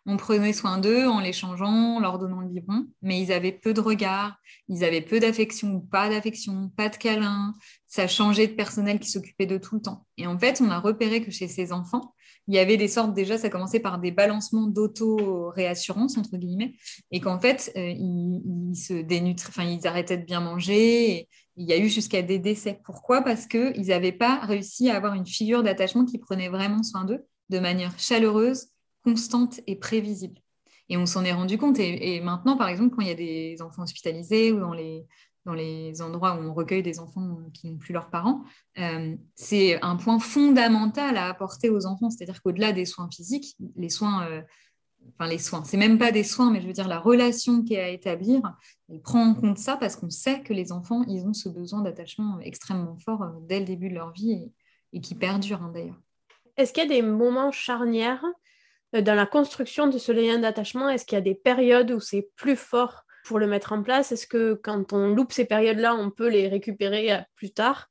On 0.05 0.17
prenait 0.17 0.53
soin 0.53 0.79
d'eux 0.79 1.07
en 1.07 1.21
les 1.21 1.33
changeant, 1.33 1.97
en 1.97 2.01
leur 2.01 2.19
donnant 2.19 2.41
le 2.41 2.49
biberon, 2.49 2.87
mais 3.03 3.21
ils 3.21 3.33
avaient 3.33 3.53
peu 3.53 3.73
de 3.73 3.81
regard, 3.81 4.37
ils 4.69 4.85
avaient 4.85 5.01
peu 5.01 5.21
d'affection 5.21 5.75
ou 5.75 5.81
pas 5.81 6.09
d'affection, 6.09 6.71
pas 6.77 6.89
de 6.89 6.97
câlin. 6.97 7.55
Ça 7.87 8.09
changeait 8.09 8.49
de 8.49 8.55
personnel 8.55 8.99
qui 8.99 9.11
s'occupait 9.11 9.47
de 9.47 9.59
tout 9.59 9.77
le 9.77 9.83
temps. 9.83 10.07
Et 10.17 10.27
en 10.27 10.39
fait, 10.39 10.61
on 10.61 10.71
a 10.71 10.81
repéré 10.81 11.23
que 11.23 11.31
chez 11.31 11.47
ces 11.47 11.73
enfants, 11.73 12.15
il 12.49 12.55
y 12.55 12.59
avait 12.59 12.77
des 12.77 12.89
sortes, 12.89 13.13
déjà, 13.13 13.39
ça 13.39 13.51
commençait 13.51 13.81
par 13.81 13.99
des 13.99 14.11
balancements 14.11 14.67
d'auto-réassurance, 14.67 16.17
entre 16.17 16.37
guillemets, 16.37 16.75
et 17.11 17.21
qu'en 17.21 17.41
fait, 17.41 17.73
euh, 17.77 17.91
ils, 17.91 18.75
se 18.77 18.95
dénutri... 18.95 19.49
enfin, 19.49 19.65
ils 19.65 19.87
arrêtaient 19.87 20.19
de 20.19 20.25
bien 20.25 20.41
manger. 20.41 21.29
il 21.57 21.67
y 21.67 21.73
a 21.73 21.79
eu 21.79 21.89
jusqu'à 21.89 22.23
des 22.23 22.39
décès. 22.39 22.81
Pourquoi? 22.85 23.23
Parce 23.23 23.47
qu'ils 23.47 23.87
n'avaient 23.89 24.13
pas 24.13 24.41
réussi 24.41 24.91
à 24.91 24.97
avoir 24.97 25.15
une 25.15 25.27
figure 25.27 25.63
d'attachement 25.63 26.05
qui 26.05 26.19
prenait 26.19 26.49
vraiment 26.49 26.83
soin 26.83 27.05
d'eux 27.05 27.25
de 27.49 27.59
manière 27.59 27.99
chaleureuse, 27.99 28.69
constante 29.05 29.61
et 29.67 29.77
prévisible. 29.77 30.41
Et 30.89 30.97
on 30.97 31.07
s'en 31.07 31.25
est 31.25 31.33
rendu 31.33 31.59
compte. 31.59 31.79
Et, 31.81 32.21
maintenant, 32.21 32.57
par 32.57 32.69
exemple, 32.69 32.95
quand 32.95 33.03
il 33.03 33.09
y 33.09 33.11
a 33.11 33.15
des 33.15 33.61
enfants 33.61 33.83
hospitalisés 33.83 34.53
ou 34.53 34.61
dans 34.61 34.73
les, 34.73 35.05
dans 35.47 35.55
les 35.55 36.03
endroits 36.03 36.35
où 36.35 36.43
on 36.43 36.53
recueille 36.53 36.83
des 36.83 36.99
enfants 36.99 37.39
qui 37.55 37.71
n'ont 37.71 37.79
plus 37.79 37.95
leurs 37.95 38.11
parents, 38.11 38.43
euh, 38.79 39.17
c'est 39.37 39.81
un 39.81 39.95
point 39.97 40.19
fondamental 40.19 41.17
à 41.17 41.29
apporter 41.29 41.71
aux 41.71 41.87
enfants. 41.87 42.11
C'est-à-dire 42.11 42.43
qu'au-delà 42.43 42.73
des 42.73 42.85
soins 42.85 43.09
physiques, 43.09 43.57
les 43.77 43.89
soins, 43.89 44.27
euh, 44.27 44.43
enfin 45.15 45.31
les 45.31 45.39
soins, 45.39 45.63
c'est 45.63 45.77
même 45.77 45.99
pas 45.99 46.11
des 46.11 46.25
soins, 46.25 46.51
mais 46.51 46.61
je 46.61 46.67
veux 46.67 46.73
dire 46.73 46.89
la 46.89 46.99
relation 46.99 47.63
qui 47.63 47.75
est 47.75 47.81
à 47.81 47.89
établir, 47.89 48.43
elle 48.91 49.01
prend 49.01 49.25
en 49.25 49.35
compte 49.35 49.59
ça 49.59 49.77
parce 49.77 49.95
qu'on 49.95 50.11
sait 50.11 50.43
que 50.43 50.53
les 50.53 50.73
enfants, 50.73 51.05
ils 51.07 51.25
ont 51.25 51.33
ce 51.33 51.49
besoin 51.49 51.81
d'attachement 51.81 52.41
extrêmement 52.41 52.97
fort 52.97 53.23
euh, 53.23 53.31
dès 53.43 53.61
le 53.61 53.65
début 53.65 53.89
de 53.89 53.95
leur 53.95 54.13
vie 54.13 54.51
et, 54.93 55.01
qui 55.01 55.15
perdure 55.15 55.63
hein, 55.63 55.71
d'ailleurs. 55.73 56.01
est-ce 56.57 56.73
qu'il 56.73 56.83
y 56.83 56.87
a 56.87 56.89
des 56.89 57.03
moments 57.03 57.53
charnières 57.53 58.25
dans 58.93 59.15
la 59.15 59.27
construction 59.27 59.87
de 59.87 59.99
ce 59.99 60.11
lien 60.11 60.39
d'attachement? 60.39 60.89
Est-ce 60.89 61.05
qu'il 61.05 61.17
y 61.17 61.19
a 61.19 61.23
des 61.23 61.35
périodes 61.35 61.93
où 61.93 62.01
c'est 62.01 62.31
plus 62.35 62.57
fort 62.57 63.06
pour 63.27 63.39
le 63.39 63.47
mettre 63.47 63.73
en 63.73 63.83
place? 63.83 64.13
Est-ce 64.13 64.27
que 64.27 64.55
quand 64.55 64.93
on 64.93 65.09
loupe 65.09 65.33
ces 65.33 65.45
périodes-là, 65.45 65.95
on 65.95 66.11
peut 66.11 66.29
les 66.29 66.49
récupérer 66.49 67.13
euh, 67.13 67.19
plus 67.35 67.51
tard? 67.51 67.89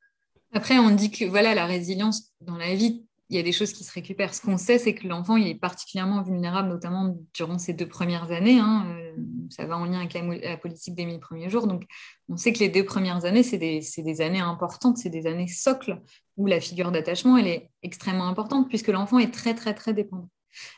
Après, 0.53 0.79
on 0.79 0.89
dit 0.89 1.11
que 1.11 1.25
voilà, 1.25 1.53
la 1.53 1.65
résilience 1.65 2.31
dans 2.39 2.57
la 2.57 2.73
vie, 2.73 3.05
il 3.29 3.35
y 3.35 3.39
a 3.39 3.43
des 3.43 3.51
choses 3.51 3.73
qui 3.73 3.83
se 3.83 3.91
récupèrent. 3.91 4.33
Ce 4.33 4.41
qu'on 4.41 4.57
sait, 4.57 4.77
c'est 4.77 4.93
que 4.93 5.07
l'enfant, 5.07 5.35
est 5.35 5.55
particulièrement 5.55 6.21
vulnérable, 6.21 6.69
notamment 6.69 7.17
durant 7.33 7.57
ces 7.57 7.73
deux 7.73 7.87
premières 7.87 8.31
années. 8.31 8.59
Hein. 8.59 8.85
Euh, 8.87 9.11
ça 9.49 9.65
va 9.65 9.77
en 9.77 9.85
lien 9.85 9.99
avec 9.99 10.13
la, 10.13 10.57
politique 10.57 10.95
des 10.95 11.05
mille 11.05 11.19
premiers 11.19 11.49
jours. 11.49 11.67
Donc, 11.67 11.83
on 12.29 12.37
sait 12.37 12.53
que 12.53 12.59
les 12.59 12.69
deux 12.69 12.85
premières 12.85 13.25
années, 13.25 13.43
c'est 13.43 13.57
des, 13.57 13.81
des, 13.97 14.21
années 14.21 14.39
importantes, 14.39 14.97
c'est 14.97 15.09
des 15.09 15.27
années 15.27 15.47
socles 15.47 16.01
où 16.37 16.45
la 16.45 16.61
figure 16.61 16.91
d'attachement, 16.91 17.37
elle 17.37 17.47
est 17.47 17.71
extrêmement 17.83 18.27
importante 18.27 18.69
puisque 18.69 18.89
l'enfant 18.89 19.19
est 19.19 19.33
très, 19.33 19.55
très, 19.55 19.73
très 19.73 19.93
dépendant. 19.93 20.29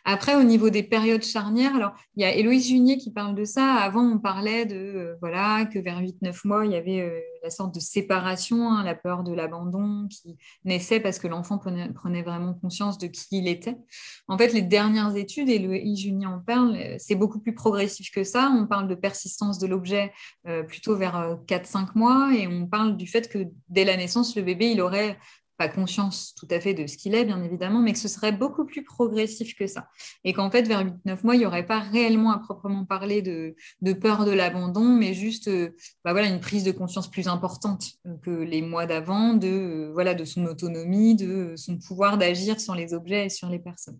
Après, 0.05 0.35
au 0.35 0.43
niveau 0.43 0.69
des 0.69 0.83
périodes 0.83 1.23
charnières, 1.23 1.93
il 2.15 2.21
y 2.21 2.25
a 2.25 2.33
Héloïse 2.33 2.67
Junier 2.67 2.97
qui 2.97 3.11
parle 3.11 3.35
de 3.35 3.45
ça. 3.45 3.73
Avant, 3.75 4.03
on 4.03 4.19
parlait 4.19 4.65
de 4.65 4.75
euh, 4.75 5.15
voilà 5.19 5.65
que 5.65 5.79
vers 5.79 6.01
8-9 6.01 6.47
mois, 6.47 6.65
il 6.65 6.71
y 6.71 6.75
avait 6.75 7.01
euh, 7.01 7.19
la 7.43 7.49
sorte 7.49 7.73
de 7.73 7.79
séparation, 7.79 8.71
hein, 8.71 8.83
la 8.83 8.95
peur 8.95 9.23
de 9.23 9.33
l'abandon 9.33 10.07
qui 10.09 10.37
naissait 10.65 10.99
parce 10.99 11.19
que 11.19 11.27
l'enfant 11.27 11.57
prenait, 11.57 12.21
vraiment 12.21 12.53
conscience 12.53 12.97
de 12.97 13.07
qui 13.07 13.27
il 13.31 13.47
était. 13.47 13.77
En 14.27 14.37
fait, 14.37 14.53
les 14.53 14.61
dernières 14.61 15.15
études, 15.15 15.49
Héloïse 15.49 15.99
Junier 15.99 16.27
en 16.27 16.39
parle, 16.39 16.75
euh, 16.75 16.95
c'est 16.97 17.15
beaucoup 17.15 17.39
plus 17.39 17.53
progressif 17.53 18.11
que 18.11 18.23
ça. 18.23 18.51
On 18.55 18.65
parle 18.65 18.87
de 18.87 18.95
persistance 18.95 19.59
de 19.59 19.67
l'objet 19.67 20.11
plutôt 20.67 20.95
vers 20.95 21.37
4-5 21.47 21.89
mois 21.95 22.31
et 22.33 22.47
on 22.47 22.67
parle 22.67 22.95
du 22.95 23.07
fait 23.07 23.29
que 23.29 23.47
dès 23.69 23.83
la 23.83 23.97
naissance, 23.97 24.35
le 24.35 24.41
bébé, 24.41 24.71
il 24.71 24.81
aurait 24.81 25.17
pas 25.57 25.67
conscience 25.67 26.33
tout 26.35 26.47
à 26.51 26.59
fait 26.59 26.73
de 26.73 26.85
ce 26.87 26.97
qu'il 26.97 27.15
est, 27.15 27.25
bien 27.25 27.43
évidemment, 27.43 27.81
mais 27.81 27.93
que 27.93 27.99
ce 27.99 28.07
serait 28.07 28.31
beaucoup 28.31 28.65
plus 28.65 28.83
progressif 28.83 29.55
que 29.55 29.67
ça. 29.67 29.89
Et 30.23 30.33
qu'en 30.33 30.51
fait, 30.51 30.67
vers 30.67 30.85
8-9 30.85 31.23
mois, 31.23 31.35
il 31.35 31.39
n'y 31.39 31.45
aurait 31.45 31.65
pas 31.65 31.79
réellement 31.79 32.31
à 32.31 32.39
proprement 32.39 32.85
parler 32.85 33.21
de, 33.21 33.55
peur 33.93 34.25
de 34.25 34.31
l'abandon, 34.31 34.85
mais 34.85 35.13
juste 35.13 35.47
euh, 35.47 35.75
bah 36.05 36.11
voilà, 36.11 36.27
une 36.27 36.39
prise 36.39 36.63
de 36.63 36.71
conscience 36.71 37.09
plus 37.09 37.27
importante 37.27 37.93
que 38.23 38.31
les 38.31 38.61
mois 38.61 38.85
d'avant 38.85 39.33
de, 39.33 39.47
euh, 39.47 39.91
voilà, 39.93 40.13
de 40.13 40.25
son 40.25 40.45
autonomie, 40.45 41.15
de 41.15 41.55
son 41.57 41.77
pouvoir 41.77 42.17
d'agir 42.17 42.59
sur 42.59 42.75
les 42.75 42.93
objets 42.93 43.25
et 43.25 43.29
sur 43.29 43.49
les 43.49 43.59
personnes. 43.59 43.99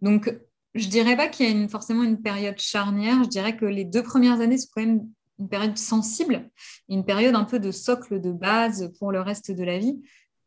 Donc, 0.00 0.32
je 0.74 0.86
ne 0.86 0.90
dirais 0.90 1.16
pas 1.16 1.28
qu'il 1.28 1.60
y 1.60 1.64
a 1.64 1.68
forcément 1.68 2.02
une 2.02 2.22
période 2.22 2.58
charnière, 2.58 3.24
je 3.24 3.28
dirais 3.28 3.56
que 3.56 3.66
les 3.66 3.84
deux 3.84 4.02
premières 4.02 4.40
années 4.40 4.58
sont 4.58 4.68
quand 4.74 4.82
même 4.82 5.06
une 5.38 5.48
période 5.48 5.76
sensible, 5.76 6.50
une 6.88 7.04
période 7.04 7.34
un 7.34 7.44
peu 7.44 7.58
de 7.58 7.70
socle 7.70 8.20
de 8.20 8.32
base 8.32 8.92
pour 8.98 9.12
le 9.12 9.20
reste 9.20 9.50
de 9.50 9.64
la 9.64 9.78
vie. 9.78 10.00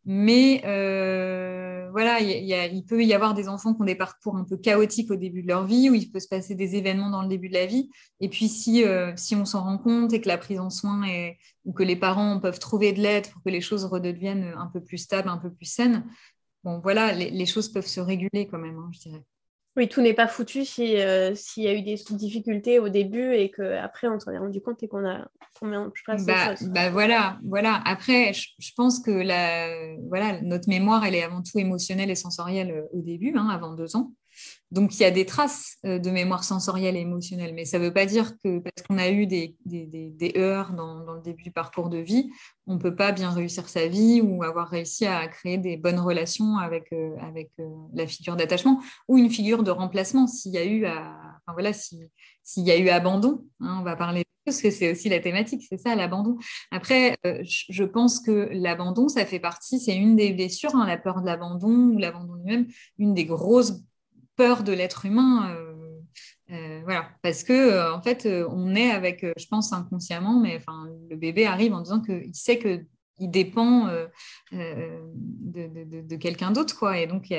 Mais 0.07 0.61
euh, 0.65 1.89
voilà, 1.91 2.19
il 2.19 2.85
peut 2.85 3.03
y 3.03 3.13
avoir 3.13 3.33
des 3.33 3.49
enfants 3.49 3.73
qui 3.73 3.81
ont 3.81 3.85
des 3.85 3.95
parcours 3.95 4.37
un 4.37 4.43
peu 4.43 4.55
chaotiques 4.55 5.09
au 5.09 5.15
début 5.15 5.41
de 5.41 5.47
leur 5.47 5.65
vie, 5.65 5.89
où 5.89 5.95
il 5.95 6.11
peut 6.11 6.19
se 6.19 6.27
passer 6.27 6.53
des 6.53 6.75
événements 6.75 7.09
dans 7.09 7.23
le 7.23 7.27
début 7.27 7.49
de 7.49 7.55
la 7.55 7.65
vie. 7.65 7.89
Et 8.19 8.29
puis, 8.29 8.47
si, 8.47 8.85
euh, 8.85 9.13
si 9.15 9.35
on 9.35 9.45
s'en 9.45 9.63
rend 9.63 9.79
compte 9.79 10.13
et 10.13 10.21
que 10.21 10.27
la 10.27 10.37
prise 10.37 10.59
en 10.59 10.69
soin 10.69 11.03
est, 11.03 11.39
ou 11.65 11.73
que 11.73 11.81
les 11.81 11.95
parents 11.95 12.39
peuvent 12.39 12.59
trouver 12.59 12.93
de 12.93 13.01
l'aide 13.01 13.27
pour 13.31 13.41
que 13.41 13.49
les 13.49 13.61
choses 13.61 13.85
redeviennent 13.85 14.53
un 14.57 14.67
peu 14.67 14.79
plus 14.79 14.99
stables, 14.99 15.27
un 15.29 15.37
peu 15.37 15.51
plus 15.51 15.65
saines, 15.65 16.05
bon, 16.63 16.79
voilà, 16.81 17.11
les, 17.11 17.45
choses 17.47 17.69
peuvent 17.71 17.87
se 17.87 17.99
réguler 17.99 18.47
quand 18.47 18.59
même, 18.59 18.77
hein, 18.77 18.89
je 18.93 18.99
dirais. 18.99 19.23
Oui, 19.77 19.89
tout 19.89 20.01
n'est 20.01 20.13
pas 20.13 20.27
foutu 20.27 20.63
euh, 20.79 21.35
s'il 21.35 21.63
y 21.63 21.67
a 21.67 21.73
eu 21.73 21.81
des 21.81 21.95
difficultés 22.11 22.79
au 22.79 22.87
début 22.87 23.33
et 23.33 23.51
qu'après 23.51 24.07
on 24.07 24.19
s'en 24.19 24.31
est 24.31 24.37
rendu 24.37 24.61
compte 24.61 24.81
et 24.83 24.87
qu'on 24.87 25.05
a 25.05 25.27
combien 25.59 25.91
je 25.93 26.25
bah, 26.25 26.55
bah 26.61 26.89
voilà, 26.89 27.39
voilà. 27.43 27.81
Après, 27.85 28.31
je, 28.33 28.71
pense 28.75 28.99
que 28.99 29.11
la, 29.11 29.95
voilà, 30.07 30.41
notre 30.41 30.69
mémoire, 30.69 31.05
elle 31.05 31.15
est 31.15 31.23
avant 31.23 31.41
tout 31.41 31.57
émotionnelle 31.57 32.09
et 32.09 32.15
sensorielle 32.15 32.71
euh, 32.71 32.97
au 32.97 33.01
début, 33.01 33.33
hein, 33.35 33.49
avant 33.49 33.73
deux 33.73 33.95
ans. 33.95 34.11
Donc, 34.71 34.95
il 34.95 35.03
y 35.03 35.05
a 35.05 35.11
des 35.11 35.25
traces 35.25 35.77
euh, 35.85 35.99
de 35.99 36.09
mémoire 36.09 36.43
sensorielle 36.43 36.97
et 36.97 36.99
émotionnelle, 36.99 37.53
mais 37.53 37.65
ça 37.65 37.79
ne 37.79 37.85
veut 37.85 37.93
pas 37.93 38.05
dire 38.05 38.37
que 38.43 38.59
parce 38.59 38.85
qu'on 38.85 38.97
a 38.97 39.09
eu 39.09 39.25
des, 39.25 39.55
des, 39.65 40.33
heures 40.37 40.73
dans, 40.73 41.13
le 41.13 41.21
début 41.21 41.43
du 41.43 41.51
parcours 41.51 41.89
de 41.89 41.97
vie, 41.97 42.29
on 42.67 42.73
ne 42.73 42.79
peut 42.79 42.95
pas 42.95 43.11
bien 43.11 43.29
réussir 43.29 43.69
sa 43.69 43.87
vie 43.87 44.21
ou 44.21 44.43
avoir 44.43 44.67
réussi 44.67 45.05
à 45.05 45.27
créer 45.27 45.57
des 45.57 45.77
bonnes 45.77 45.99
relations 45.99 46.57
avec, 46.57 46.91
euh, 46.91 47.15
euh, 47.59 47.65
la 47.93 48.07
figure 48.07 48.35
d'attachement 48.35 48.81
ou 49.07 49.17
une 49.17 49.29
figure 49.29 49.63
de 49.63 49.71
remplacement 49.71 50.27
s'il 50.27 50.51
y 50.51 50.57
a 50.57 50.65
eu, 50.65 50.85
voilà, 51.47 51.71
s'il 51.71 52.63
y 52.63 52.71
a 52.71 52.77
eu 52.77 52.89
abandon. 52.89 53.45
Hein, 53.61 53.77
on 53.79 53.83
va 53.83 53.95
parler 53.95 54.25
parce 54.45 54.61
que 54.61 54.71
c'est 54.71 54.91
aussi 54.91 55.09
la 55.09 55.19
thématique, 55.19 55.63
c'est 55.67 55.79
ça, 55.79 55.95
l'abandon. 55.95 56.37
Après, 56.71 57.17
je 57.23 57.83
pense 57.83 58.19
que 58.19 58.49
l'abandon, 58.51 59.07
ça 59.07 59.25
fait 59.25 59.39
partie, 59.39 59.79
c'est 59.79 59.95
une 59.95 60.15
des 60.15 60.33
blessures, 60.33 60.75
hein, 60.75 60.85
la 60.85 60.97
peur 60.97 61.21
de 61.21 61.25
l'abandon 61.25 61.93
ou 61.93 61.97
l'abandon 61.97 62.35
lui-même, 62.35 62.67
une 62.99 63.13
des 63.13 63.25
grosses 63.25 63.81
peur 64.35 64.63
de 64.63 64.71
l'être 64.71 65.05
humain. 65.05 65.51
Euh, 65.55 65.73
euh, 66.51 66.81
voilà, 66.83 67.09
parce 67.23 67.43
que 67.43 67.53
euh, 67.53 67.93
en 67.93 68.01
fait, 68.01 68.27
on 68.49 68.75
est 68.75 68.91
avec, 68.91 69.25
je 69.37 69.47
pense 69.47 69.73
inconsciemment, 69.73 70.39
mais 70.39 70.57
enfin, 70.57 70.87
le 71.09 71.15
bébé 71.15 71.45
arrive 71.45 71.73
en 71.73 71.81
disant 71.81 72.01
qu'il 72.01 72.33
sait 72.33 72.59
que 72.59 72.85
il 73.19 73.31
dépend 73.31 73.89
de, 74.51 76.15
quelqu'un 76.15 76.51
d'autre. 76.51 76.77
Quoi. 76.77 76.99
Et 76.99 77.07
donc, 77.07 77.33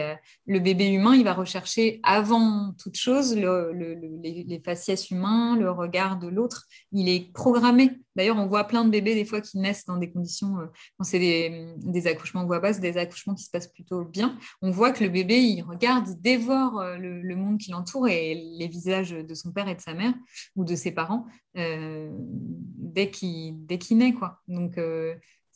le 0.46 0.58
bébé 0.58 0.88
humain, 0.88 1.14
il 1.14 1.24
va 1.24 1.34
rechercher 1.34 2.00
avant 2.02 2.72
toute 2.78 2.96
chose 2.96 3.36
les, 3.36 4.62
faciès 4.64 5.10
humains, 5.10 5.56
le 5.56 5.70
regard 5.70 6.18
de 6.18 6.28
l'autre. 6.28 6.66
Il 6.92 7.08
est 7.08 7.32
programmé. 7.32 7.90
D'ailleurs, 8.16 8.38
on 8.38 8.46
voit 8.46 8.64
plein 8.64 8.84
de 8.84 8.90
bébés 8.90 9.14
des 9.14 9.26
fois 9.26 9.40
qui 9.42 9.58
naissent 9.58 9.84
dans 9.84 9.98
des 9.98 10.10
conditions, 10.10 10.58
euh, 10.58 10.66
quand 10.96 11.04
c'est 11.04 11.18
des, 11.18 12.06
accouchements 12.06 12.46
voix 12.46 12.60
basse, 12.60 12.80
des 12.80 12.96
accouchements 12.96 13.34
qui 13.34 13.44
se 13.44 13.50
passent 13.50 13.70
plutôt 13.72 14.04
bien. 14.04 14.38
On 14.62 14.70
voit 14.70 14.90
que 14.90 15.04
le 15.04 15.10
bébé, 15.10 15.38
il 15.42 15.62
regarde, 15.62 16.08
il 16.08 16.20
dévore 16.20 16.80
euh, 16.80 16.96
le, 16.96 17.36
monde 17.36 17.58
qui 17.58 17.70
l'entoure 17.70 18.08
et 18.08 18.34
les 18.58 18.68
visages 18.68 19.10
de 19.10 19.34
son 19.34 19.52
père 19.52 19.68
et 19.68 19.74
de 19.74 19.80
sa 19.80 19.92
mère 19.92 20.14
ou 20.56 20.64
de 20.64 20.74
ses 20.74 20.92
parents 20.92 21.26
euh, 21.58 22.10
dès 22.18 23.10
qu'il 23.10 23.66
naît. 23.90 24.14
Quoi. 24.14 24.40
Donc, 24.48 24.78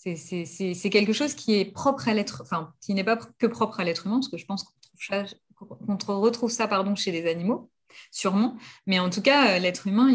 c'est 0.02 0.90
quelque 0.90 1.12
chose 1.12 1.35
qui 1.35 1.54
est 1.54 1.66
propre 1.66 2.09
à 2.09 2.14
l'être, 2.14 2.40
enfin, 2.42 2.73
qui 2.80 2.95
n'est 2.95 3.04
pas 3.04 3.16
que 3.16 3.47
propre 3.47 3.80
à 3.80 3.85
l'être 3.85 4.07
humain, 4.07 4.16
parce 4.16 4.28
que 4.28 4.38
je 4.38 4.47
pense 4.47 4.64
qu'on 5.09 6.21
retrouve 6.21 6.50
ça 6.50 6.66
pardon, 6.69 6.95
chez 6.95 7.12
les 7.12 7.28
animaux, 7.28 7.71
sûrement. 8.11 8.57
Mais 8.87 8.99
en 8.99 9.11
tout 9.11 9.21
cas, 9.21 9.57
euh, 9.57 9.59
l'être 9.59 9.87
humain, 9.87 10.11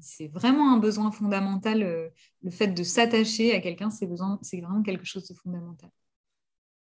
c'est 0.00 0.28
vraiment 0.28 0.72
un 0.72 0.78
besoin 0.78 1.10
fondamental. 1.10 1.82
Euh, 1.82 2.08
le 2.42 2.50
fait 2.50 2.68
de 2.68 2.82
s'attacher 2.82 3.54
à 3.54 3.60
quelqu'un, 3.60 3.90
c'est 3.90 4.06
vraiment 4.06 4.82
quelque 4.82 5.04
chose 5.04 5.28
de 5.28 5.34
fondamental. 5.34 5.90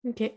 Ok. 0.04 0.32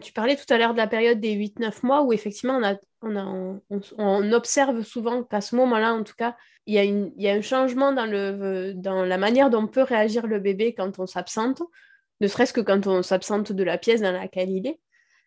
Tu 0.00 0.12
parlais 0.14 0.36
tout 0.36 0.52
à 0.52 0.56
l'heure 0.56 0.72
de 0.72 0.78
la 0.78 0.86
période 0.86 1.20
des 1.20 1.34
8-9 1.34 1.84
mois 1.84 2.02
où 2.02 2.14
effectivement 2.14 2.58
on, 2.58 2.62
observe 3.02 4.82
souvent 4.82 5.22
qu'à 5.22 5.40
ce 5.40 5.56
moment-là, 5.56 5.94
en 5.94 6.02
tout 6.02 6.14
cas, 6.16 6.36
il 6.66 7.12
y, 7.16 7.28
a 7.28 7.32
un 7.32 7.42
changement 7.42 7.92
dans, 7.92 8.06
la 9.04 9.18
manière 9.18 9.50
dont 9.50 9.66
peut 9.66 9.82
réagir 9.82 10.26
le 10.26 10.40
bébé 10.40 10.74
quand 10.74 10.98
on 10.98 11.06
s'absente, 11.06 11.62
ne 12.20 12.26
serait-ce 12.26 12.52
que 12.52 12.60
quand 12.60 12.86
on 12.86 13.02
s'absente 13.02 13.52
de 13.52 13.62
la 13.62 13.78
pièce 13.78 14.00
dans 14.00 14.12
laquelle 14.12 14.50
il 14.50 14.66
est. 14.66 14.80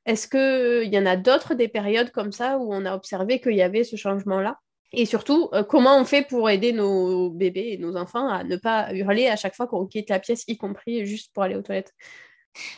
Est-ce 0.06 0.28
qu'il 0.28 0.94
y 0.94 0.98
en 0.98 1.06
a 1.06 1.16
d'autres 1.16 1.54
des 1.54 1.68
périodes 1.68 2.12
comme 2.12 2.32
ça 2.32 2.58
où 2.58 2.74
on 2.74 2.86
a 2.86 2.96
observé 2.96 3.40
qu'il 3.40 3.56
y 3.56 3.62
avait 3.62 3.84
ce 3.84 3.96
changement-là? 3.96 4.60
Et 4.92 5.06
surtout, 5.06 5.50
euh, 5.54 5.64
comment 5.64 6.00
on 6.00 6.06
fait 6.06 6.24
pour 6.24 6.50
aider 6.50 6.74
nos 6.74 7.30
bébés 7.30 7.74
et 7.74 7.78
nos 7.78 7.96
enfants 7.96 8.28
à 8.28 8.44
ne 8.44 8.56
pas 8.56 8.92
hurler 8.94 9.28
à 9.28 9.36
chaque 9.36 9.56
fois 9.56 9.68
qu'on 9.68 9.86
quitte 9.86 10.10
la 10.10 10.20
pièce, 10.20 10.46
y 10.48 10.58
compris 10.58 11.06
juste 11.06 11.32
pour 11.34 11.44
aller 11.44 11.56
aux 11.56 11.62
toilettes? 11.62 11.94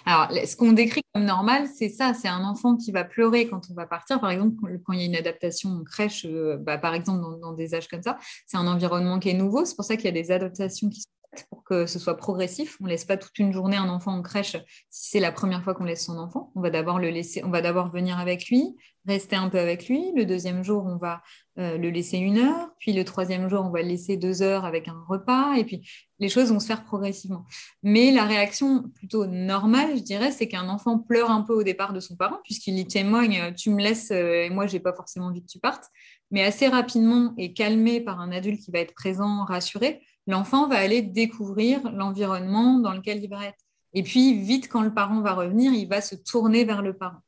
Alors, 0.06 0.30
ce 0.46 0.56
qu'on 0.56 0.72
décrit 0.72 1.02
comme 1.14 1.26
normal, 1.26 1.68
c'est 1.74 1.90
ça, 1.90 2.14
c'est 2.14 2.28
un 2.28 2.44
enfant 2.44 2.76
qui 2.76 2.92
va 2.92 3.04
pleurer 3.04 3.48
quand 3.48 3.62
on 3.70 3.74
va 3.74 3.86
partir. 3.86 4.20
Par 4.20 4.32
exemple, 4.32 4.56
quand 4.86 4.94
il 4.94 5.00
y 5.00 5.04
a 5.04 5.06
une 5.06 5.16
adaptation 5.16 5.70
en 5.70 5.84
crèche, 5.84 6.26
euh, 6.26 6.58
bah, 6.58 6.78
par 6.78 6.94
exemple 6.94 7.22
dans, 7.42 7.54
des 7.54 7.76
âges 7.76 7.88
comme 7.88 8.02
ça, 8.02 8.18
c'est 8.48 8.58
un 8.58 8.68
environnement 8.68 9.20
qui 9.20 9.30
est 9.30 9.34
nouveau. 9.34 9.66
C'est 9.66 9.76
pour 9.76 9.86
ça 9.86 9.96
qu'il 9.96 10.06
y 10.06 10.10
a 10.10 10.12
des 10.12 10.32
adaptations 10.32 10.90
qui 10.90 11.02
sont 11.02 11.10
pour 11.50 11.64
que 11.64 11.86
ce 11.86 12.00
soit 12.00 12.18
progressif. 12.18 12.78
On 12.82 12.86
ne 12.86 12.90
laisse 12.90 13.06
pas 13.06 13.18
toute 13.18 13.38
une 13.40 13.54
journée 13.54 13.78
un 13.78 13.90
enfant 13.90 14.14
en 14.14 14.22
crèche 14.22 14.58
si 14.90 15.10
c'est 15.12 15.20
la 15.20 15.32
première 15.32 15.64
fois 15.64 15.74
qu'on 15.74 15.86
laisse 15.86 16.06
son 16.06 16.18
enfant. 16.18 16.52
On 16.56 16.62
va 16.62 16.70
d'abord 16.70 17.00
le 17.00 17.10
laisser, 17.10 17.44
on 17.44 17.50
va 17.50 17.62
d'abord 17.62 17.92
venir 17.92 18.20
avec 18.20 18.50
lui, 18.50 18.76
rester 19.08 19.36
un 19.36 19.50
peu 19.50 19.60
avec 19.60 19.88
lui. 19.88 20.12
Le 20.16 20.26
deuxième 20.26 20.64
jour, 20.64 20.86
on 20.86 20.98
va 20.98 21.22
euh, 21.58 21.78
le 21.78 21.90
laisser 21.90 22.18
une 22.18 22.38
heure. 22.38 22.70
Puis 22.80 22.94
le 22.94 23.06
troisième 23.06 23.50
jour, 23.50 23.64
on 23.66 23.70
va 23.70 23.82
le 23.82 23.88
laisser 23.88 24.18
deux 24.18 24.42
heures 24.42 24.66
avec 24.66 24.88
un 24.88 25.02
repas. 25.08 25.56
Et 25.56 25.64
puis 25.64 25.88
les 26.20 26.30
choses 26.30 26.52
vont 26.52 26.60
se 26.60 26.68
faire 26.68 26.84
progressivement. 26.84 27.46
Mais 27.82 28.12
la 28.12 28.26
réaction 28.26 28.84
plutôt 28.96 29.26
normale, 29.26 29.98
je 29.98 30.04
dirais, 30.04 30.32
c'est 30.32 30.48
qu'un 30.48 30.68
enfant 30.70 31.00
pleure 31.00 31.32
un 31.32 31.42
peu 31.42 31.54
au 31.54 31.64
départ 31.64 31.94
de 31.94 32.00
son 32.00 32.16
parent, 32.16 32.40
puisqu'il 32.44 32.78
y 32.78 32.86
témoigne 32.86 33.54
Tu 33.56 33.70
me 33.70 33.82
laisses 33.82 34.12
euh, 34.12 34.44
et 34.44 34.50
moi, 34.50 34.68
j'ai 34.68 34.80
pas 34.80 34.94
forcément 34.94 35.28
envie 35.28 35.42
que 35.42 35.50
tu 35.50 35.60
partes. 35.60 35.86
Mais 36.30 36.44
assez 36.44 36.68
rapidement 36.68 37.34
et 37.38 37.54
calmé 37.54 38.02
par 38.02 38.20
un 38.20 38.32
adulte 38.32 38.62
qui 38.62 38.72
va 38.72 38.80
être 38.80 38.94
présent, 38.94 39.44
rassuré, 39.44 40.02
l'enfant 40.28 40.68
va 40.68 40.78
aller 40.78 41.02
découvrir 41.02 41.92
l'environnement 41.92 42.80
dans 42.80 42.94
lequel 42.94 43.24
il 43.24 43.30
va 43.30 43.46
être. 43.46 43.58
Et 43.94 44.04
puis, 44.04 44.40
vite, 44.40 44.70
quand 44.70 44.82
le 44.82 44.94
parent 44.94 45.22
va 45.22 45.34
revenir, 45.34 45.74
il 45.74 45.88
va 45.88 46.02
se 46.02 46.16
tourner 46.16 46.64
vers 46.64 46.82
le 46.82 46.94
parent. 46.94 47.20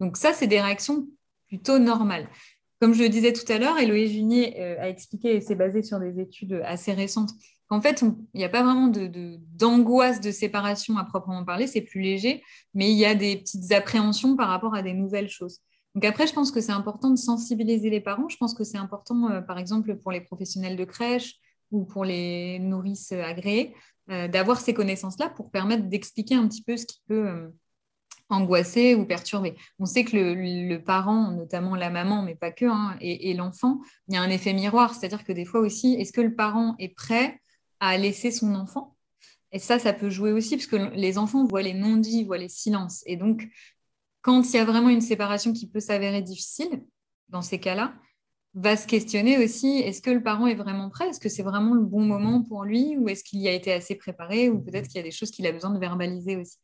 Donc 0.00 0.16
ça, 0.16 0.32
c'est 0.32 0.46
des 0.46 0.60
réactions 0.60 1.06
plutôt 1.48 1.78
normales. 1.78 2.28
comme 2.80 2.94
je 2.94 3.02
le 3.02 3.08
disais 3.08 3.32
tout 3.32 3.50
à 3.52 3.58
l'heure, 3.58 3.78
Eloé 3.78 4.06
Junier 4.06 4.58
a 4.78 4.88
expliqué, 4.88 5.36
et 5.36 5.40
c'est 5.40 5.54
basé 5.54 5.82
sur 5.82 5.98
des 5.98 6.18
études 6.18 6.62
assez 6.64 6.92
récentes, 6.92 7.30
qu'en 7.68 7.80
fait, 7.80 8.02
il 8.02 8.38
n'y 8.38 8.44
a 8.44 8.48
pas 8.48 8.62
vraiment 8.62 8.88
d'angoisse 8.88 10.20
de, 10.20 10.28
de, 10.28 10.32
séparation 10.32 10.96
à 10.98 11.04
proprement 11.04 11.44
parler, 11.44 11.66
c'est 11.66 11.82
plus 11.82 12.00
léger, 12.00 12.42
mais 12.74 12.90
il 12.90 12.96
y 12.96 13.04
a 13.04 13.14
des 13.14 13.36
petites 13.36 13.70
appréhensions 13.72 14.36
par 14.36 14.48
rapport 14.48 14.74
à 14.74 14.82
des 14.82 14.92
nouvelles 14.92 15.28
choses. 15.28 15.60
Donc 15.94 16.04
après, 16.04 16.26
je 16.26 16.32
pense 16.32 16.50
que 16.50 16.60
c'est 16.60 16.72
important 16.72 17.10
de 17.10 17.16
sensibiliser 17.16 17.90
les 17.90 18.00
parents. 18.00 18.28
Je 18.28 18.36
pense 18.36 18.54
que 18.54 18.64
c'est 18.64 18.78
important, 18.78 19.30
euh, 19.30 19.40
par 19.40 19.58
exemple, 19.58 19.96
pour 19.96 20.12
les 20.12 20.20
professionnels 20.20 20.76
de 20.76 20.84
crèche 20.84 21.36
ou 21.70 21.84
pour 21.84 22.04
les 22.04 22.58
nourrices 22.58 23.12
agréées, 23.12 23.74
euh, 24.10 24.28
d'avoir 24.28 24.60
ces 24.60 24.74
connaissances-là 24.74 25.30
pour 25.30 25.50
permettre 25.50 25.84
d'expliquer 25.84 26.34
un 26.34 26.48
petit 26.48 26.62
peu 26.62 26.76
ce 26.76 26.84
qui 26.86 27.00
peut 27.06 27.28
euh, 27.28 27.48
angoisser 28.28 28.94
ou 28.94 29.04
perturber. 29.04 29.54
On 29.78 29.86
sait 29.86 30.04
que 30.04 30.16
le, 30.16 30.78
parent, 30.78 31.30
notamment 31.30 31.76
la 31.76 31.90
maman, 31.90 32.22
mais 32.22 32.34
pas 32.34 32.50
que, 32.50 32.64
hein, 32.64 32.96
et, 33.00 33.34
l'enfant, 33.34 33.80
il 34.08 34.14
y 34.14 34.18
a 34.18 34.22
un 34.22 34.30
effet 34.30 34.52
miroir. 34.52 34.94
C'est-à-dire 34.94 35.24
que 35.24 35.32
des 35.32 35.44
fois 35.44 35.60
aussi, 35.60 35.94
est-ce 35.94 36.12
que 36.12 36.20
le 36.20 36.34
parent 36.34 36.74
est 36.78 36.94
prêt 36.94 37.40
à 37.78 37.96
laisser 37.98 38.30
son 38.30 38.54
enfant? 38.54 38.96
Et 39.52 39.58
ça, 39.58 39.78
ça 39.78 39.92
peut 39.92 40.10
jouer 40.10 40.32
aussi, 40.32 40.56
parce 40.56 40.66
que 40.66 40.94
les 40.94 41.18
enfants 41.18 41.44
voient 41.44 41.62
les 41.62 41.74
non-dits, 41.74 42.24
voient 42.24 42.38
les 42.38 42.48
silences. 42.48 43.02
Et 43.06 43.16
donc, 43.16 43.48
quand 44.22 44.42
il 44.42 44.56
y 44.56 44.58
a 44.58 44.64
vraiment 44.64 44.90
une 44.90 45.00
séparation 45.00 45.52
qui 45.52 45.68
peut 45.68 45.80
s'avérer 45.80 46.22
difficile, 46.22 46.84
dans 47.28 47.42
ces 47.42 47.58
cas-là, 47.58 47.94
va 48.54 48.76
se 48.76 48.86
questionner 48.86 49.38
aussi, 49.42 49.78
est-ce 49.78 50.02
que 50.02 50.10
le 50.10 50.22
parent 50.22 50.46
est 50.46 50.54
vraiment 50.54 50.90
prêt? 50.90 51.08
Est-ce 51.08 51.20
que 51.20 51.28
c'est 51.28 51.42
vraiment 51.42 51.74
le 51.74 51.82
bon 51.82 52.00
moment 52.00 52.42
pour 52.42 52.64
lui? 52.64 52.96
Ou 52.98 53.08
est-ce 53.08 53.22
qu'il 53.22 53.40
y 53.40 53.48
a 53.48 53.52
été 53.52 53.72
assez 53.72 53.94
préparé? 53.94 54.48
Ou 54.48 54.60
peut-être 54.60 54.88
qu'il 54.88 54.96
y 54.96 55.00
a 55.00 55.04
des 55.04 55.12
choses 55.12 55.30
qu'il 55.30 55.46
a 55.46 55.52
besoin 55.52 55.70
de 55.70 55.78
verbaliser 55.78 56.36
aussi. 56.36 56.58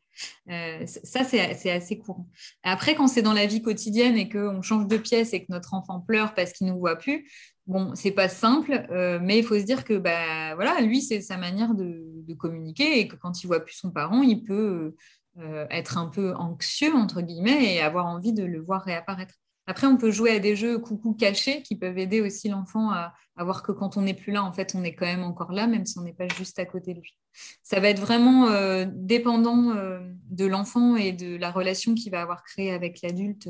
Euh, 0.50 0.84
ça, 0.86 1.24
c'est 1.24 1.70
assez 1.70 1.98
courant. 1.98 2.28
Après, 2.62 2.94
quand 2.94 3.06
c'est 3.06 3.22
dans 3.22 3.32
la 3.32 3.46
vie 3.46 3.62
quotidienne 3.62 4.16
et 4.16 4.28
qu'on 4.28 4.62
change 4.62 4.86
de 4.88 4.96
pièce 4.96 5.32
et 5.32 5.40
que 5.40 5.46
notre 5.50 5.74
enfant 5.74 6.00
pleure 6.00 6.34
parce 6.34 6.52
qu'il 6.52 6.66
ne 6.66 6.72
nous 6.72 6.78
voit 6.78 6.96
plus, 6.96 7.30
bon, 7.66 7.94
c'est 7.94 8.12
pas 8.12 8.28
simple, 8.28 8.86
euh, 8.90 9.18
mais 9.22 9.38
il 9.38 9.44
faut 9.44 9.58
se 9.58 9.64
dire 9.64 9.84
que 9.84 9.94
bah, 9.94 10.54
voilà, 10.54 10.80
lui, 10.80 11.02
c'est 11.02 11.20
sa 11.20 11.36
manière 11.36 11.74
de, 11.74 12.02
de, 12.26 12.34
communiquer 12.34 13.00
et 13.00 13.08
que 13.08 13.16
quand 13.16 13.42
il 13.42 13.46
voit 13.46 13.60
plus 13.60 13.74
son 13.74 13.90
parent, 13.90 14.22
il 14.22 14.42
peut 14.42 14.94
euh, 15.38 15.66
être 15.70 15.98
un 15.98 16.06
peu 16.06 16.34
anxieux, 16.34 16.94
entre 16.94 17.20
guillemets, 17.20 17.74
et 17.74 17.80
avoir 17.80 18.06
envie 18.06 18.32
de 18.32 18.44
le 18.44 18.60
voir 18.60 18.82
réapparaître. 18.82 19.34
Après, 19.66 19.86
on 19.86 19.96
peut 19.96 20.10
jouer 20.10 20.30
à 20.30 20.38
des 20.38 20.54
jeux 20.54 20.78
coucou 20.78 21.14
cachés 21.14 21.62
qui 21.62 21.76
peuvent 21.76 21.98
aider 21.98 22.20
aussi 22.20 22.48
l'enfant 22.48 22.90
à, 22.90 23.14
voir 23.38 23.62
que 23.62 23.72
quand 23.72 23.96
on 23.96 24.02
n'est 24.02 24.14
plus 24.14 24.32
là, 24.32 24.42
en 24.42 24.52
fait, 24.52 24.74
on 24.74 24.84
est 24.84 24.94
quand 24.94 25.06
même 25.06 25.24
encore 25.24 25.52
là, 25.52 25.66
même 25.66 25.84
si 25.84 25.98
on 25.98 26.02
n'est 26.02 26.14
pas 26.14 26.28
juste 26.28 26.58
à 26.58 26.64
côté 26.64 26.94
de 26.94 27.00
lui. 27.00 27.16
Ça 27.62 27.80
va 27.80 27.88
être 27.88 28.00
vraiment 28.00 28.48
euh, 28.48 28.86
dépendant 28.88 29.72
euh, 29.76 30.00
de 30.30 30.46
l'enfant 30.46 30.96
et 30.96 31.12
de 31.12 31.36
la 31.36 31.50
relation 31.50 31.94
qu'il 31.94 32.12
va 32.12 32.22
avoir 32.22 32.44
créée 32.44 32.72
avec 32.72 33.02
l'adulte. 33.02 33.48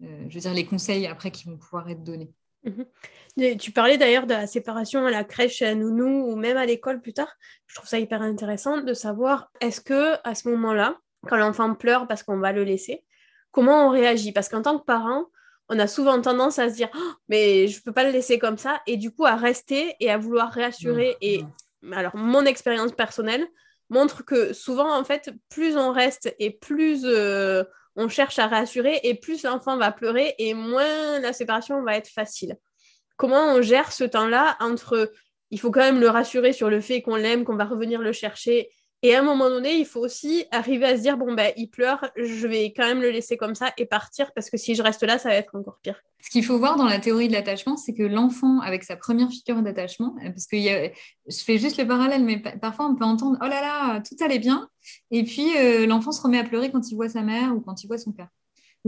je 0.00 0.34
veux 0.34 0.40
dire, 0.40 0.54
les 0.54 0.66
conseils 0.66 1.06
après 1.06 1.30
qui 1.30 1.48
vont 1.48 1.56
pouvoir 1.56 1.88
être 1.88 2.04
donnés. 2.04 2.30
Mhm. 2.64 3.56
Tu 3.58 3.72
parlais 3.72 3.98
d'ailleurs 3.98 4.26
de 4.26 4.34
la 4.34 4.46
séparation 4.46 5.06
à 5.06 5.10
la 5.10 5.24
crèche, 5.24 5.62
à 5.62 5.74
nounou 5.74 6.30
ou 6.30 6.36
même 6.36 6.56
à 6.56 6.66
l'école 6.66 7.00
plus 7.00 7.12
tard. 7.12 7.32
Je 7.66 7.76
trouve 7.76 7.88
ça 7.88 7.98
hyper 7.98 8.20
intéressant 8.20 8.78
de 8.78 8.94
savoir 8.94 9.50
est-ce 9.60 9.80
que 9.80 10.16
à 10.24 10.34
ce 10.34 10.48
moment-là, 10.48 10.96
quand 11.28 11.36
l'enfant 11.36 11.74
pleure 11.74 12.06
parce 12.06 12.22
qu'on 12.22 12.38
va 12.38 12.52
le 12.52 12.64
laisser, 12.64 13.04
comment 13.52 13.86
on 13.86 13.90
réagit? 13.90 14.32
Parce 14.32 14.48
qu'en 14.48 14.62
tant 14.62 14.78
que 14.78 14.84
parent, 14.84 15.26
on 15.68 15.78
a 15.78 15.86
souvent 15.86 16.20
tendance 16.20 16.58
à 16.58 16.70
se 16.70 16.74
dire 16.74 16.88
oh, 16.94 17.12
mais 17.28 17.68
je 17.68 17.82
peux 17.82 17.92
pas 17.92 18.04
le 18.04 18.10
laisser 18.10 18.38
comme 18.38 18.58
ça. 18.58 18.80
Et 18.86 18.96
du 18.96 19.10
coup 19.10 19.26
à 19.26 19.36
rester 19.36 19.94
et 20.00 20.10
à 20.10 20.18
vouloir 20.18 20.50
réassurer 20.50 21.16
et 21.20 21.44
alors 21.92 22.16
mon 22.16 22.44
expérience 22.44 22.92
personnelle 22.92 23.46
montre 23.90 24.24
que 24.24 24.52
souvent 24.52 24.92
en 24.98 25.04
fait 25.04 25.30
plus 25.48 25.76
on 25.76 25.92
reste 25.92 26.34
et 26.38 26.50
plus 26.50 27.02
euh, 27.04 27.64
on 27.96 28.08
cherche 28.08 28.38
à 28.38 28.46
rassurer 28.46 29.00
et 29.02 29.14
plus 29.14 29.42
l'enfant 29.42 29.76
va 29.76 29.92
pleurer 29.92 30.34
et 30.38 30.54
moins 30.54 31.20
la 31.20 31.32
séparation 31.32 31.82
va 31.82 31.96
être 31.96 32.08
facile. 32.08 32.56
Comment 33.16 33.54
on 33.54 33.62
gère 33.62 33.92
ce 33.92 34.04
temps-là 34.04 34.56
entre 34.60 35.10
il 35.50 35.58
faut 35.58 35.70
quand 35.70 35.80
même 35.80 36.00
le 36.00 36.08
rassurer 36.08 36.52
sur 36.52 36.68
le 36.68 36.80
fait 36.80 37.00
qu'on 37.02 37.16
l'aime, 37.16 37.44
qu'on 37.44 37.56
va 37.56 37.64
revenir 37.64 38.00
le 38.00 38.12
chercher 38.12 38.70
et 39.02 39.14
à 39.14 39.20
un 39.20 39.22
moment 39.22 39.48
donné, 39.48 39.78
il 39.78 39.86
faut 39.86 40.00
aussi 40.00 40.44
arriver 40.50 40.86
à 40.86 40.96
se 40.96 41.02
dire 41.02 41.16
bon, 41.16 41.34
ben, 41.34 41.52
il 41.56 41.68
pleure, 41.68 42.04
je 42.16 42.46
vais 42.48 42.72
quand 42.72 42.84
même 42.84 43.00
le 43.00 43.10
laisser 43.10 43.36
comme 43.36 43.54
ça 43.54 43.72
et 43.78 43.86
partir 43.86 44.32
parce 44.34 44.50
que 44.50 44.56
si 44.56 44.74
je 44.74 44.82
reste 44.82 45.02
là, 45.04 45.18
ça 45.18 45.28
va 45.28 45.36
être 45.36 45.54
encore 45.54 45.78
pire. 45.82 46.00
Ce 46.20 46.30
qu'il 46.30 46.44
faut 46.44 46.58
voir 46.58 46.76
dans 46.76 46.86
la 46.86 46.98
théorie 46.98 47.28
de 47.28 47.32
l'attachement, 47.32 47.76
c'est 47.76 47.94
que 47.94 48.02
l'enfant, 48.02 48.60
avec 48.60 48.82
sa 48.82 48.96
première 48.96 49.30
figure 49.30 49.62
d'attachement, 49.62 50.16
euh, 50.24 50.30
parce 50.30 50.46
que 50.46 50.56
je 50.56 51.44
fais 51.44 51.58
juste 51.58 51.76
le 51.76 51.86
parallèle, 51.86 52.24
mais 52.24 52.42
parfois 52.60 52.86
on 52.86 52.96
peut 52.96 53.04
entendre 53.04 53.38
oh 53.40 53.46
là 53.46 53.60
là, 53.60 54.00
tout 54.00 54.16
allait 54.24 54.40
bien, 54.40 54.68
et 55.12 55.22
puis 55.22 55.56
euh, 55.56 55.86
l'enfant 55.86 56.10
se 56.10 56.20
remet 56.20 56.38
à 56.38 56.44
pleurer 56.44 56.72
quand 56.72 56.90
il 56.90 56.96
voit 56.96 57.08
sa 57.08 57.22
mère 57.22 57.54
ou 57.54 57.60
quand 57.60 57.84
il 57.84 57.86
voit 57.86 57.98
son 57.98 58.10
père. 58.10 58.28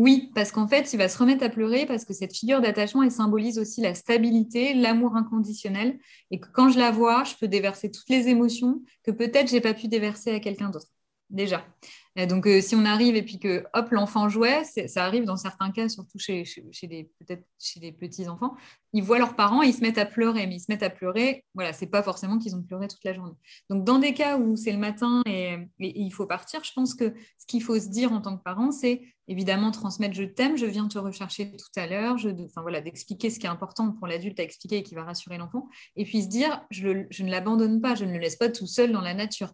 Oui, 0.01 0.31
parce 0.35 0.51
qu'en 0.51 0.67
fait, 0.67 0.95
il 0.95 0.97
va 0.97 1.11
se 1.11 1.19
remettre 1.19 1.45
à 1.45 1.51
pleurer 1.51 1.85
parce 1.85 2.07
que 2.07 2.15
cette 2.15 2.35
figure 2.35 2.63
d'attachement, 2.63 3.03
elle 3.03 3.11
symbolise 3.11 3.59
aussi 3.59 3.83
la 3.83 3.95
stabilité, 3.95 4.73
l'amour 4.73 5.15
inconditionnel, 5.15 5.99
et 6.31 6.41
que 6.41 6.49
quand 6.55 6.71
je 6.71 6.79
la 6.79 6.91
vois, 6.91 7.23
je 7.25 7.35
peux 7.39 7.49
déverser 7.49 7.91
toutes 7.91 8.09
les 8.09 8.29
émotions 8.29 8.81
que 9.03 9.11
peut-être 9.11 9.51
j'ai 9.51 9.61
pas 9.61 9.75
pu 9.75 9.89
déverser 9.89 10.31
à 10.33 10.41
quelqu'un 10.41 10.71
d'autre 10.71 10.87
déjà. 11.29 11.67
Donc, 12.17 12.47
euh, 12.47 12.61
si 12.61 12.75
on 12.75 12.85
arrive 12.85 13.15
et 13.15 13.23
puis 13.23 13.39
que, 13.39 13.65
hop, 13.73 13.91
l'enfant 13.91 14.29
jouait, 14.29 14.65
ça 14.65 15.05
arrive 15.05 15.25
dans 15.25 15.37
certains 15.37 15.71
cas, 15.71 15.89
surtout 15.89 16.19
chez, 16.19 16.45
chez, 16.45 16.87
des 16.87 17.93
petits-enfants, 17.93 18.57
ils 18.93 19.03
voient 19.03 19.19
leurs 19.19 19.37
parents 19.37 19.63
et 19.63 19.69
ils 19.69 19.75
se 19.75 19.81
mettent 19.81 19.99
à 19.99 20.07
pleurer. 20.07 20.47
Mais 20.47 20.57
ils 20.57 20.61
se 20.61 20.67
mettent 20.69 20.83
à 20.83 20.91
pleurer, 20.91 21.45
voilà, 21.55 21.73
c'est 21.73 21.87
pas 21.87 22.03
forcément 22.03 22.39
qu'ils 22.39 22.57
ont 22.57 22.63
pleuré 22.63 22.89
toute 22.89 23.05
la 23.05 23.13
journée. 23.13 23.35
Donc, 23.69 23.85
dans 23.85 23.99
des 23.99 24.13
cas 24.13 24.39
où 24.39 24.57
c'est 24.57 24.73
le 24.73 24.79
matin 24.79 25.23
et, 25.27 25.57
il 25.79 26.11
faut 26.11 26.27
partir, 26.27 26.65
je 26.65 26.73
pense 26.73 26.95
que 26.95 27.15
ce 27.39 27.47
qu'il 27.47 27.63
faut 27.63 27.79
se 27.79 27.89
dire 27.89 28.13
en 28.13 28.21
tant 28.21 28.37
que 28.37 28.43
parent, 28.43 28.73
c'est 28.73 29.03
évidemment 29.29 29.71
transmettre 29.71 30.15
je 30.15 30.25
t'aime, 30.25 30.57
je 30.57 30.67
viens 30.67 30.89
te 30.89 30.99
rechercher 30.99 31.53
tout 31.53 31.81
à 31.81 31.87
l'heure, 31.87 32.17
enfin 32.17 32.63
voilà, 32.63 32.81
d'expliquer 32.81 33.31
ce 33.31 33.39
qui 33.39 33.47
est 33.47 33.51
important 33.51 33.93
pour 33.93 34.09
l'adulte 34.09 34.41
à 34.41 34.43
expliquer 34.43 34.79
et 34.79 34.83
qui 34.83 34.97
va 34.97 35.05
rassurer 35.05 35.39
l'enfant, 35.39 35.69
et 35.95 36.05
puis 36.05 36.23
se 36.23 36.29
dire 36.29 36.61
je, 36.71 37.07
je 37.11 37.23
ne 37.23 37.31
l'abandonne 37.31 37.81
pas, 37.81 37.95
je 37.95 38.05
ne 38.05 38.13
le 38.13 38.19
laisse 38.19 38.35
pas 38.35 38.49
tout 38.49 38.67
seul 38.67 38.91
dans 38.91 39.01
la 39.01 39.15
nature 39.15 39.53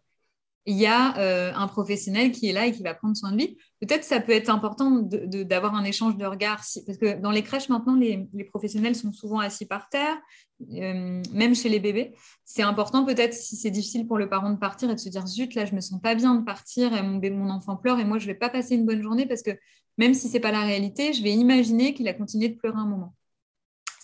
il 0.67 0.77
y 0.77 0.87
a 0.87 1.17
euh, 1.19 1.53
un 1.55 1.69
professionnel 1.69 2.33
qui 2.33 2.49
est 2.49 2.53
là 2.53 2.67
et 2.67 2.73
qui 2.73 2.83
va 2.83 2.93
prendre 2.93 3.17
soin 3.17 3.31
de 3.31 3.37
lui. 3.37 3.57
Peut-être 3.81 4.03
ça 4.03 4.21
peut 4.21 4.33
être 4.33 4.51
important 4.51 4.91
d'avoir 5.01 5.75
un 5.77 5.85
échange 5.85 6.17
de 6.17 6.27
regards, 6.27 6.63
parce 6.87 6.99
que 6.99 7.21
dans 7.21 7.31
les 7.31 7.45
crèches 7.45 7.69
maintenant, 7.69 7.95
les, 7.95 8.29
professionnels 8.51 8.97
sont 8.97 9.13
souvent 9.13 9.39
assis 9.39 9.67
par 9.67 9.89
terre, 9.89 10.17
euh, 10.73 11.23
même 11.33 11.55
chez 11.55 11.69
les 11.69 11.79
bébés. 11.79 12.15
C'est 12.45 12.63
important 12.63 13.05
peut-être 13.05 13.33
si 13.33 13.57
c'est 13.57 13.71
difficile 13.71 14.07
pour 14.09 14.19
le 14.19 14.29
parent 14.29 14.51
de 14.51 14.59
partir 14.59 14.91
et 14.91 14.95
de 14.95 15.01
se 15.01 15.09
dire 15.09 15.27
zut, 15.27 15.55
là 15.55 15.67
je 15.67 15.75
me 15.75 15.81
sens 15.81 16.01
pas 16.01 16.15
bien 16.15 16.35
de 16.35 16.45
partir 16.45 16.93
et 16.95 17.03
mon, 17.03 17.21
mon 17.21 17.51
enfant 17.51 17.77
pleure 17.77 18.01
et 18.01 18.05
moi 18.05 18.19
je 18.19 18.27
vais 18.27 18.35
pas 18.35 18.49
passer 18.49 18.75
une 18.75 18.87
bonne 18.87 19.03
journée 19.03 19.27
parce 19.27 19.43
que 19.43 19.53
même 19.99 20.15
si 20.15 20.29
c'est 20.29 20.41
pas 20.41 20.53
la 20.53 20.63
réalité, 20.63 21.13
je 21.13 21.23
vais 21.23 21.33
imaginer 21.33 21.95
qu'il 21.95 22.09
a 22.09 22.15
continué 22.15 22.49
de 22.49 22.57
pleurer 22.57 22.79
un 22.79 22.87
moment 22.87 23.15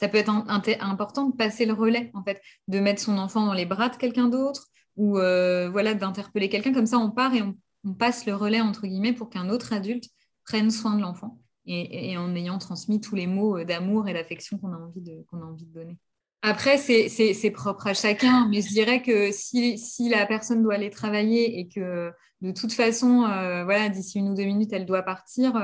ça 0.02 0.08
peut 0.08 0.18
être 0.18 0.32
important 0.80 1.28
de 1.28 1.36
passer 1.36 1.64
le 1.64 1.74
relais, 1.74 2.10
en 2.14 2.24
fait, 2.24 2.42
de 2.66 2.80
mettre 2.80 3.00
son 3.00 3.18
enfant 3.18 3.46
dans 3.46 3.52
les 3.52 3.66
bras 3.66 3.88
de 3.88 3.94
quelqu'un 3.94 4.26
d'autre, 4.28 4.66
ou 4.96 5.18
euh, 5.18 5.68
voilà, 5.70 5.94
d'interpeller 5.94 6.48
quelqu'un. 6.48 6.72
Comme 6.72 6.86
ça, 6.86 6.98
on 6.98 7.10
part 7.10 7.34
et 7.34 7.42
on, 7.42 7.54
passe 7.94 8.26
le 8.26 8.34
relais, 8.34 8.60
entre 8.60 8.86
guillemets, 8.86 9.12
pour 9.12 9.28
qu'un 9.28 9.48
autre 9.48 9.72
adulte 9.72 10.04
prenne 10.44 10.70
soin 10.70 10.96
de 10.96 11.02
l'enfant 11.02 11.40
et, 11.66 12.16
en 12.16 12.34
ayant 12.34 12.58
transmis 12.58 13.00
tous 13.00 13.14
les 13.16 13.26
mots 13.26 13.58
euh, 13.58 13.64
d'amour 13.64 14.08
et 14.08 14.12
d'affection 14.12 14.58
qu'on 14.58 14.72
a, 14.72 14.76
envie 14.76 15.00
de, 15.00 15.24
donner. 15.72 15.98
Après, 16.42 16.76
c'est 16.78 17.50
propre 17.50 17.88
à 17.88 17.94
chacun, 17.94 18.48
mais 18.48 18.62
je 18.62 18.68
dirais 18.68 19.02
que 19.02 19.30
si, 19.32 20.08
la 20.08 20.26
personne 20.26 20.62
doit 20.62 20.74
aller 20.74 20.90
travailler 20.90 21.60
et 21.60 21.68
que 21.68 22.10
de 22.40 22.50
toute 22.50 22.72
façon, 22.72 23.24
euh, 23.24 23.64
voilà, 23.64 23.88
d'ici 23.88 24.18
une 24.18 24.30
ou 24.30 24.34
deux 24.34 24.44
minutes, 24.44 24.72
elle 24.72 24.86
doit 24.86 25.02
partir, 25.02 25.54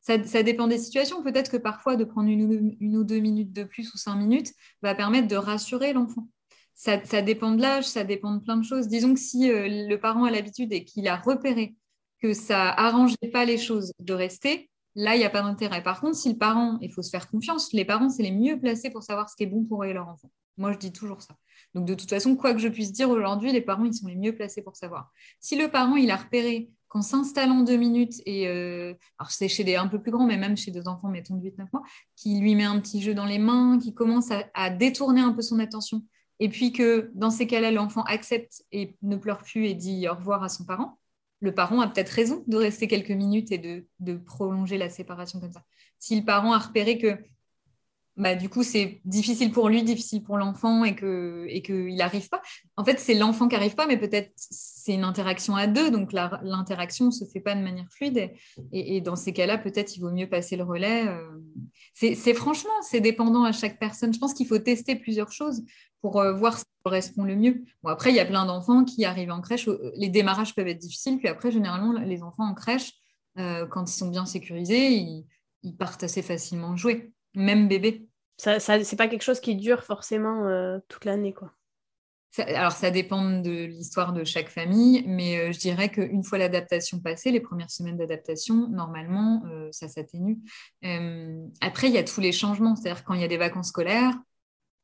ça, 0.00 0.22
ça, 0.24 0.42
dépend 0.42 0.68
des 0.68 0.78
situations. 0.78 1.22
Peut-être 1.22 1.50
que 1.50 1.58
parfois, 1.58 1.96
de 1.96 2.04
prendre 2.04 2.28
une, 2.28 2.76
une, 2.80 2.96
ou 2.96 3.04
deux 3.04 3.20
minutes 3.20 3.52
de 3.52 3.64
plus 3.64 3.92
ou 3.94 3.98
cinq 3.98 4.16
minutes 4.16 4.52
va 4.82 4.94
permettre 4.94 5.28
de 5.28 5.36
rassurer 5.36 5.92
l'enfant 5.92 6.26
ça, 6.74 7.22
dépend 7.22 7.52
de 7.52 7.62
l'âge, 7.62 7.84
ça 7.84 8.04
dépend 8.04 8.34
de 8.34 8.40
plein 8.42 8.56
de 8.56 8.64
choses. 8.64 8.88
Disons 8.88 9.14
que 9.14 9.20
si 9.20 9.50
euh, 9.50 9.88
le 9.88 9.96
parent 9.96 10.24
a 10.24 10.30
l'habitude 10.30 10.72
et 10.72 10.84
qu'il 10.84 11.06
a 11.08 11.16
repéré 11.16 11.76
que 12.20 12.34
ça 12.34 12.70
arrangeait 12.70 13.30
pas 13.32 13.44
les 13.44 13.58
choses 13.58 13.92
de 13.98 14.12
rester, 14.12 14.70
là, 14.94 15.14
il 15.14 15.18
n'y 15.18 15.24
a 15.24 15.30
pas 15.30 15.42
d'intérêt. 15.42 15.82
Par 15.82 16.00
contre, 16.00 16.16
si 16.16 16.30
le 16.30 16.38
parent, 16.38 16.78
il 16.80 16.92
faut 16.92 17.02
se 17.02 17.10
faire 17.10 17.28
confiance, 17.30 17.72
les 17.72 17.84
parents, 17.84 18.08
c'est 18.08 18.22
les 18.22 18.32
mieux 18.32 18.58
placés 18.58 18.90
pour 18.90 19.02
savoir 19.02 19.28
ce 19.28 19.36
qui 19.36 19.44
est 19.44 19.46
bon 19.46 19.64
pour 19.64 19.84
eux 19.84 19.88
et 19.88 19.92
leur 19.92 20.08
enfant. 20.08 20.30
Moi, 20.58 20.72
je 20.72 20.78
dis 20.78 20.92
toujours 20.92 21.22
ça. 21.22 21.34
Donc, 21.74 21.86
de 21.86 21.94
toute 21.94 22.10
façon, 22.10 22.36
quoi 22.36 22.52
que 22.52 22.60
je 22.60 22.68
puisse 22.68 22.92
dire 22.92 23.08
aujourd'hui, 23.08 23.52
les 23.52 23.62
parents, 23.62 23.84
ils 23.84 23.94
sont 23.94 24.06
les 24.06 24.16
mieux 24.16 24.34
placés 24.34 24.62
pour 24.62 24.76
savoir. 24.76 25.10
Si 25.40 25.56
le 25.56 25.68
parent, 25.68 25.96
il 25.96 26.10
a 26.10 26.16
repéré 26.16 26.70
qu'en 26.88 27.00
s'installant 27.00 27.62
deux 27.62 27.78
minutes, 27.78 28.20
et 28.26 28.48
euh, 28.48 28.92
alors 29.18 29.30
c'est 29.30 29.48
chez 29.48 29.64
des 29.64 29.76
un 29.76 29.88
peu 29.88 29.98
plus 29.98 30.10
grands, 30.10 30.26
mais 30.26 30.36
même 30.36 30.58
chez 30.58 30.70
des 30.70 30.86
enfants, 30.86 31.08
mettons 31.08 31.36
de 31.36 31.48
8-9 31.48 31.68
mois, 31.72 31.82
qui 32.16 32.38
lui 32.38 32.54
met 32.54 32.64
un 32.64 32.78
petit 32.80 33.00
jeu 33.00 33.14
dans 33.14 33.24
les 33.24 33.38
mains, 33.38 33.78
qui 33.78 33.94
commence 33.94 34.28
à 34.52 34.68
détourner 34.68 35.22
un 35.22 35.32
peu 35.32 35.40
son 35.40 35.58
attention, 35.58 36.02
et 36.42 36.48
puis 36.48 36.72
que 36.72 37.12
dans 37.14 37.30
ces 37.30 37.46
cas-là, 37.46 37.70
l'enfant 37.70 38.02
accepte 38.02 38.64
et 38.72 38.96
ne 39.02 39.14
pleure 39.14 39.38
plus 39.38 39.66
et 39.66 39.74
dit 39.74 40.08
au 40.08 40.14
revoir 40.14 40.42
à 40.42 40.48
son 40.48 40.64
parent, 40.64 40.98
le 41.38 41.54
parent 41.54 41.80
a 41.80 41.86
peut-être 41.86 42.08
raison 42.08 42.42
de 42.48 42.56
rester 42.56 42.88
quelques 42.88 43.12
minutes 43.12 43.52
et 43.52 43.58
de, 43.58 44.16
prolonger 44.16 44.76
la 44.76 44.90
séparation 44.90 45.38
comme 45.38 45.52
ça. 45.52 45.62
Si 46.00 46.18
le 46.18 46.24
parent 46.24 46.52
a 46.52 46.58
repéré 46.58 46.98
que 46.98 47.16
bah, 48.16 48.34
du 48.34 48.48
coup, 48.48 48.62
c'est 48.62 49.00
difficile 49.04 49.52
pour 49.52 49.68
lui, 49.68 49.82
difficile 49.82 50.22
pour 50.22 50.36
l'enfant 50.36 50.84
et 50.84 50.94
qu'il 50.94 51.46
et 51.48 51.62
que 51.62 51.96
n'arrive 51.96 52.28
pas. 52.28 52.42
En 52.76 52.84
fait, 52.84 52.98
c'est 53.00 53.14
l'enfant 53.14 53.48
qui 53.48 53.54
n'arrive 53.54 53.74
pas, 53.74 53.86
mais 53.86 53.96
peut-être 53.96 54.32
c'est 54.36 54.94
une 54.94 55.04
interaction 55.04 55.56
à 55.56 55.66
deux, 55.66 55.90
donc 55.90 56.12
l'interaction 56.12 57.06
ne 57.06 57.10
se 57.10 57.24
fait 57.24 57.40
pas 57.40 57.54
de 57.54 57.62
manière 57.62 57.86
fluide. 57.90 58.30
Et, 58.72 59.00
dans 59.00 59.16
ces 59.16 59.32
cas-là, 59.32 59.56
peut-être 59.56 59.96
il 59.96 60.00
vaut 60.00 60.10
mieux 60.10 60.28
passer 60.28 60.56
le 60.56 60.64
relais. 60.64 61.06
Euh. 61.06 61.26
C'est 61.94 62.34
franchement, 62.34 62.70
c'est 62.82 63.00
dépendant 63.00 63.44
à 63.44 63.52
chaque 63.52 63.78
personne. 63.78 64.12
Je 64.12 64.18
pense 64.18 64.34
qu'il 64.34 64.46
faut 64.46 64.58
tester 64.58 64.94
plusieurs 64.96 65.32
choses 65.32 65.62
pour 66.02 66.20
euh, 66.20 66.32
voir 66.32 66.58
ce 66.58 66.64
qui 66.64 66.70
correspond 66.84 67.24
le 67.24 67.36
mieux. 67.36 67.64
Bon, 67.82 67.90
après, 67.90 68.10
il 68.10 68.16
y 68.16 68.20
a 68.20 68.26
plein 68.26 68.44
d'enfants 68.44 68.84
qui 68.84 69.04
arrivent 69.04 69.30
en 69.30 69.40
crèche. 69.40 69.68
Les 69.94 70.08
démarrages 70.08 70.54
peuvent 70.54 70.68
être 70.68 70.78
difficiles. 70.78 71.18
Puis 71.18 71.28
après, 71.28 71.50
généralement, 71.50 71.92
les 71.92 72.22
enfants 72.22 72.44
en 72.44 72.54
crèche, 72.54 72.92
euh, 73.38 73.66
quand 73.66 73.90
ils 73.90 73.96
sont 73.96 74.08
bien 74.08 74.26
sécurisés, 74.26 74.90
ils, 75.62 75.76
partent 75.78 76.02
assez 76.02 76.22
facilement 76.22 76.76
jouer, 76.76 77.12
même 77.34 77.68
bébé. 77.68 78.06
Ça, 78.36 78.60
ça 78.60 78.82
c'est 78.82 78.96
pas 78.96 79.08
quelque 79.08 79.22
chose 79.22 79.40
qui 79.40 79.56
dure 79.56 79.84
forcément 79.84 80.46
euh, 80.46 80.78
toute 80.88 81.04
l'année, 81.04 81.32
quoi. 81.32 81.52
alors, 82.38 82.72
ça 82.72 82.90
dépend 82.90 83.40
de 83.40 83.64
l'histoire 83.64 84.12
de 84.12 84.24
chaque 84.24 84.48
famille, 84.48 85.04
mais 85.06 85.52
je 85.52 85.58
dirais 85.58 85.90
qu'une 85.90 86.24
fois 86.24 86.38
l'adaptation 86.38 86.98
passée, 86.98 87.30
les 87.30 87.40
premières 87.40 87.70
semaines 87.70 87.98
d'adaptation, 87.98 88.68
normalement, 88.68 89.44
ça 89.70 89.88
s'atténue. 89.88 90.38
après, 91.60 91.88
il 91.88 91.92
y 91.92 91.98
a 91.98 92.04
tous 92.04 92.20
les 92.20 92.32
changements, 92.32 92.74
c'est-à-dire 92.74 93.04
quand 93.04 93.14
il 93.14 93.20
y 93.20 93.24
a 93.24 93.28
des 93.28 93.36
vacances 93.36 93.68
scolaires, 93.68 94.14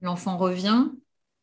l'enfant 0.02 0.36
revient, 0.36 0.88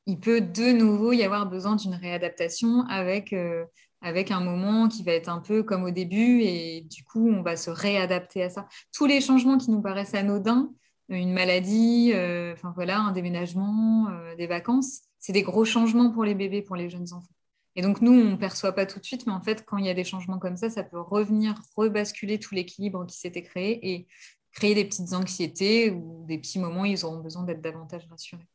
il 0.06 0.20
peut 0.20 0.42
de 0.42 0.72
nouveau 0.72 1.14
y 1.14 1.24
avoir 1.24 1.48
besoin 1.48 1.76
d'une 1.76 1.96
réadaptation 1.96 2.82
avec, 2.88 3.34
euh, 3.34 3.66
avec 4.02 4.32
un 4.32 4.40
moment 4.40 4.88
qui 4.88 5.04
va 5.04 5.14
être 5.14 5.30
un 5.30 5.40
peu 5.40 5.64
comme 5.64 5.84
au 5.84 5.92
début 5.92 6.42
et 6.42 6.82
du 6.82 7.04
coup, 7.04 7.28
on 7.30 7.42
va 7.42 7.56
se 7.56 7.70
réadapter 7.72 8.44
à 8.44 8.50
ça. 8.50 8.68
Tous 8.94 9.06
les 9.06 9.22
changements 9.22 9.58
qui 9.58 9.72
nous 9.72 9.82
paraissent 9.82 10.14
anodins, 10.14 10.72
une 11.10 11.34
maladie, 11.34 12.12
euh, 12.14 12.56
voilà, 12.76 13.00
un 13.00 13.12
déménagement, 13.12 14.08
euh, 14.10 14.36
des 14.36 14.48
vacances, 14.48 15.02
c'est 15.20 15.34
des 15.34 15.44
gros 15.44 15.66
changements 15.66 16.12
pour 16.12 16.24
les 16.24 16.36
bébés, 16.36 16.62
pour 16.62 16.76
les 16.76 16.90
jeunes 16.90 17.14
enfants. 17.14 17.34
Et 17.76 17.82
donc, 17.82 18.02
nous, 18.02 18.14
on 18.14 18.32
ne 18.32 18.36
perçoit 18.36 18.72
pas 18.72 18.86
tout 18.86 19.00
de 19.00 19.06
suite, 19.06 19.28
mais 19.28 19.34
en 19.34 19.42
fait, 19.42 19.66
quand 19.66 19.78
il 19.78 19.86
y 19.86 19.90
a 19.90 19.94
des 19.94 20.04
changements 20.04 20.40
comme 20.40 20.56
ça, 20.56 20.70
ça 20.70 20.84
peut 20.84 21.00
revenir, 21.00 21.56
rebasculer 21.76 22.40
tout 22.40 22.56
l'équilibre 22.56 23.06
qui 23.06 23.18
s'était 23.18 23.44
créé 23.44 23.94
et 23.94 24.08
créer 24.54 24.74
des 24.74 24.86
petites 24.86 25.14
anxiétés 25.14 25.92
ou 25.92 26.24
des 26.28 26.38
petits 26.38 26.60
moments 26.60 26.82
où 26.82 26.86
ils 26.86 27.06
auront 27.06 27.20
besoin 27.20 27.44
d'être 27.44 27.62
davantage 27.62 28.08
rassurés 28.10 28.48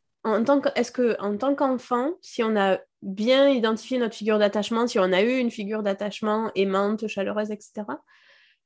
est-ce 0.75 0.93
que 0.93 1.17
en 1.21 1.37
tant 1.37 1.55
qu'enfant, 1.55 2.13
si 2.21 2.43
on 2.43 2.57
a 2.57 2.79
bien 3.03 3.49
identifié 3.49 3.99
notre 3.99 4.15
figure 4.15 4.39
d'attachement, 4.39 4.87
si 4.87 4.99
on 4.99 5.13
a 5.13 5.23
eu 5.23 5.39
une 5.39 5.51
figure 5.51 5.83
d'attachement 5.83 6.51
aimante, 6.55 7.07
chaleureuse, 7.07 7.51
etc., 7.51 7.85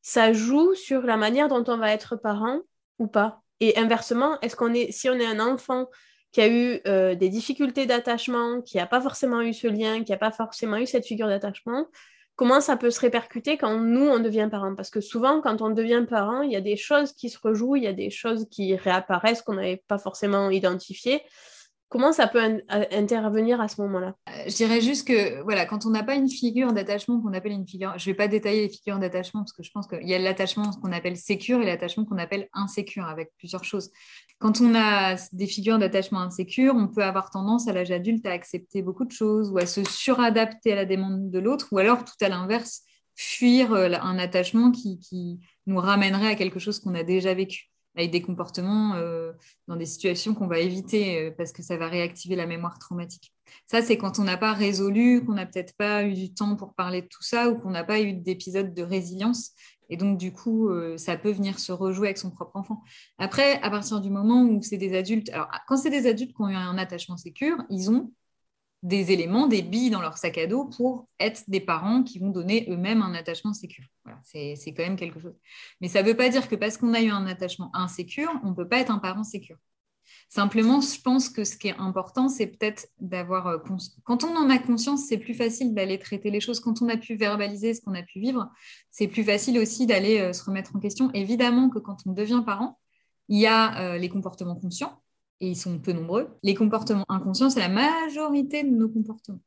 ça 0.02 0.32
joue 0.32 0.74
sur 0.74 1.02
la 1.02 1.16
manière 1.16 1.48
dont 1.48 1.64
on 1.68 1.78
va 1.78 1.92
être 1.92 2.16
parent 2.16 2.60
ou 2.98 3.06
pas? 3.06 3.43
Et 3.60 3.78
inversement, 3.78 4.40
est-ce 4.40 4.56
qu'on 4.56 4.74
est, 4.74 4.92
si 4.92 5.08
on 5.08 5.14
est 5.14 5.26
un 5.26 5.40
enfant 5.40 5.88
qui 6.32 6.40
a 6.40 6.48
eu 6.48 6.80
euh, 6.86 7.14
des 7.14 7.28
difficultés 7.28 7.86
d'attachement, 7.86 8.60
qui 8.60 8.78
n'a 8.78 8.86
pas 8.86 9.00
forcément 9.00 9.40
eu 9.40 9.54
ce 9.54 9.68
lien, 9.68 10.02
qui 10.02 10.10
n'a 10.10 10.18
pas 10.18 10.32
forcément 10.32 10.76
eu 10.76 10.86
cette 10.86 11.06
figure 11.06 11.28
d'attachement, 11.28 11.86
comment 12.36 12.60
ça 12.60 12.76
peut 12.76 12.90
se 12.90 13.00
répercuter 13.00 13.56
quand 13.56 13.78
nous, 13.78 14.06
on 14.06 14.18
devient 14.18 14.48
parent 14.50 14.74
Parce 14.74 14.90
que 14.90 15.00
souvent, 15.00 15.40
quand 15.40 15.62
on 15.62 15.70
devient 15.70 16.04
parent, 16.08 16.42
il 16.42 16.50
y 16.50 16.56
a 16.56 16.60
des 16.60 16.76
choses 16.76 17.12
qui 17.12 17.30
se 17.30 17.38
rejouent, 17.38 17.76
il 17.76 17.84
y 17.84 17.88
a 17.88 17.92
des 17.92 18.10
choses 18.10 18.48
qui 18.50 18.74
réapparaissent 18.74 19.42
qu'on 19.42 19.54
n'avait 19.54 19.84
pas 19.86 19.98
forcément 19.98 20.50
identifiées. 20.50 21.22
Comment 21.94 22.12
ça 22.12 22.26
peut 22.26 22.60
intervenir 22.90 23.60
à 23.60 23.68
ce 23.68 23.80
moment-là? 23.82 24.16
Euh, 24.28 24.32
Je 24.48 24.56
dirais 24.56 24.80
juste 24.80 25.06
que 25.06 25.40
voilà, 25.42 25.64
quand 25.64 25.86
on 25.86 25.90
n'a 25.90 26.02
pas 26.02 26.16
une 26.16 26.28
figure 26.28 26.72
d'attachement 26.72 27.20
qu'on 27.20 27.32
appelle 27.32 27.52
une 27.52 27.68
figure, 27.68 27.94
je 27.98 28.10
ne 28.10 28.12
vais 28.12 28.16
pas 28.16 28.26
détailler 28.26 28.62
les 28.62 28.68
figures 28.68 28.98
d'attachement 28.98 29.42
parce 29.42 29.52
que 29.52 29.62
je 29.62 29.70
pense 29.70 29.86
qu'il 29.86 30.08
y 30.08 30.12
a 30.12 30.18
l'attachement 30.18 30.72
qu'on 30.72 30.90
appelle 30.90 31.16
sécure 31.16 31.62
et 31.62 31.66
l'attachement 31.66 32.04
qu'on 32.04 32.18
appelle 32.18 32.48
insécure 32.52 33.06
avec 33.06 33.30
plusieurs 33.38 33.62
choses. 33.62 33.92
Quand 34.40 34.60
on 34.60 34.74
a 34.74 35.14
des 35.32 35.46
figures 35.46 35.78
d'attachement 35.78 36.18
insécure, 36.18 36.74
on 36.74 36.88
peut 36.88 37.04
avoir 37.04 37.30
tendance 37.30 37.68
à 37.68 37.72
l'âge 37.72 37.92
adulte 37.92 38.26
à 38.26 38.32
accepter 38.32 38.82
beaucoup 38.82 39.04
de 39.04 39.12
choses 39.12 39.52
ou 39.52 39.58
à 39.58 39.66
se 39.66 39.84
suradapter 39.84 40.72
à 40.72 40.74
la 40.74 40.86
demande 40.86 41.30
de 41.30 41.38
l'autre 41.38 41.68
ou 41.70 41.78
alors 41.78 42.04
tout 42.04 42.24
à 42.24 42.28
l'inverse, 42.28 42.82
fuir 43.14 43.72
euh, 43.72 43.92
un 44.02 44.18
attachement 44.18 44.72
qui 44.72 45.38
nous 45.66 45.78
ramènerait 45.78 46.32
à 46.32 46.34
quelque 46.34 46.58
chose 46.58 46.80
qu'on 46.80 46.96
a 46.96 47.04
déjà 47.04 47.34
vécu 47.34 47.70
avec 47.96 48.10
des 48.10 48.22
comportements 48.22 48.94
euh, 48.94 49.32
dans 49.68 49.76
des 49.76 49.86
situations 49.86 50.34
qu'on 50.34 50.46
va 50.46 50.58
éviter 50.58 51.18
euh, 51.20 51.30
parce 51.36 51.52
que 51.52 51.62
ça 51.62 51.76
va 51.76 51.88
réactiver 51.88 52.36
la 52.36 52.46
mémoire 52.46 52.78
traumatique. 52.78 53.32
Ça, 53.66 53.82
c'est 53.82 53.96
quand 53.96 54.18
on 54.18 54.24
n'a 54.24 54.36
pas 54.36 54.52
résolu, 54.52 55.24
qu'on 55.24 55.34
n'a 55.34 55.46
peut-être 55.46 55.76
pas 55.76 56.04
eu 56.04 56.14
du 56.14 56.32
temps 56.32 56.56
pour 56.56 56.74
parler 56.74 57.02
de 57.02 57.06
tout 57.06 57.22
ça 57.22 57.50
ou 57.50 57.58
qu'on 57.58 57.70
n'a 57.70 57.84
pas 57.84 58.00
eu 58.00 58.12
d'épisode 58.14 58.74
de 58.74 58.82
résilience. 58.82 59.52
Et 59.90 59.96
donc, 59.96 60.18
du 60.18 60.32
coup, 60.32 60.68
euh, 60.70 60.96
ça 60.96 61.16
peut 61.16 61.30
venir 61.30 61.58
se 61.58 61.70
rejouer 61.70 62.08
avec 62.08 62.18
son 62.18 62.30
propre 62.30 62.56
enfant. 62.56 62.82
Après, 63.18 63.60
à 63.62 63.70
partir 63.70 64.00
du 64.00 64.10
moment 64.10 64.42
où 64.42 64.62
c'est 64.62 64.78
des 64.78 64.96
adultes, 64.96 65.28
alors 65.30 65.48
quand 65.68 65.76
c'est 65.76 65.90
des 65.90 66.06
adultes 66.06 66.34
qui 66.34 66.42
ont 66.42 66.48
eu 66.48 66.54
un 66.54 66.78
attachement 66.78 67.16
sécure, 67.16 67.58
ils 67.70 67.90
ont 67.90 68.10
des 68.84 69.12
éléments, 69.12 69.48
des 69.48 69.62
billes 69.62 69.88
dans 69.88 70.02
leur 70.02 70.18
sac 70.18 70.36
à 70.36 70.46
dos 70.46 70.66
pour 70.66 71.08
être 71.18 71.42
des 71.48 71.60
parents 71.60 72.02
qui 72.02 72.18
vont 72.18 72.28
donner 72.28 72.66
eux-mêmes 72.68 73.00
un 73.00 73.14
attachement 73.14 73.54
sécure. 73.54 73.86
C'est 74.22 74.56
quand 74.76 74.82
même 74.82 74.96
quelque 74.96 75.18
chose. 75.18 75.34
Mais 75.80 75.88
ça 75.88 76.02
ne 76.02 76.06
veut 76.06 76.16
pas 76.16 76.28
dire 76.28 76.48
que 76.48 76.54
parce 76.54 76.76
qu'on 76.76 76.92
a 76.92 77.00
eu 77.00 77.08
un 77.08 77.26
attachement 77.26 77.74
insécure, 77.74 78.30
on 78.44 78.50
ne 78.50 78.54
peut 78.54 78.68
pas 78.68 78.78
être 78.78 78.90
un 78.90 78.98
parent 78.98 79.24
sécure. 79.24 79.56
Simplement, 80.28 80.82
je 80.82 81.00
pense 81.00 81.30
que 81.30 81.44
ce 81.44 81.56
qui 81.56 81.68
est 81.68 81.76
important, 81.78 82.28
c'est 82.28 82.46
peut-être 82.46 82.88
d'avoir... 83.00 83.46
Euh, 83.46 83.58
quand 84.04 84.22
on 84.22 84.36
en 84.36 84.50
a 84.50 84.58
conscience, 84.58 85.06
c'est 85.08 85.16
plus 85.16 85.32
facile 85.32 85.72
d'aller 85.72 85.98
traiter 85.98 86.30
les 86.30 86.40
choses. 86.40 86.60
Quand 86.60 86.82
on 86.82 86.88
a 86.90 86.98
pu 86.98 87.14
verbaliser 87.16 87.72
ce 87.72 87.80
qu'on 87.80 87.94
a 87.94 88.02
pu 88.02 88.20
vivre, 88.20 88.50
c'est 88.90 89.08
plus 89.08 89.24
facile 89.24 89.58
aussi 89.58 89.86
d'aller 89.86 90.20
euh, 90.20 90.34
se 90.34 90.44
remettre 90.44 90.76
en 90.76 90.78
question. 90.78 91.10
Évidemment 91.14 91.70
que 91.70 91.78
quand 91.78 91.98
on 92.04 92.12
devient 92.12 92.42
parent, 92.44 92.78
il 93.28 93.38
y 93.38 93.46
a 93.46 93.80
euh, 93.80 93.98
les 93.98 94.10
comportements 94.10 94.56
conscients 94.56 95.00
et 95.40 95.48
ils 95.48 95.56
sont 95.56 95.78
peu 95.78 95.92
nombreux. 95.92 96.28
Les 96.42 96.54
comportements 96.54 97.04
inconscients, 97.08 97.50
c'est 97.50 97.60
la 97.60 97.68
majorité 97.68 98.62
de 98.62 98.70
nos 98.70 98.88
comportements. 98.88 99.40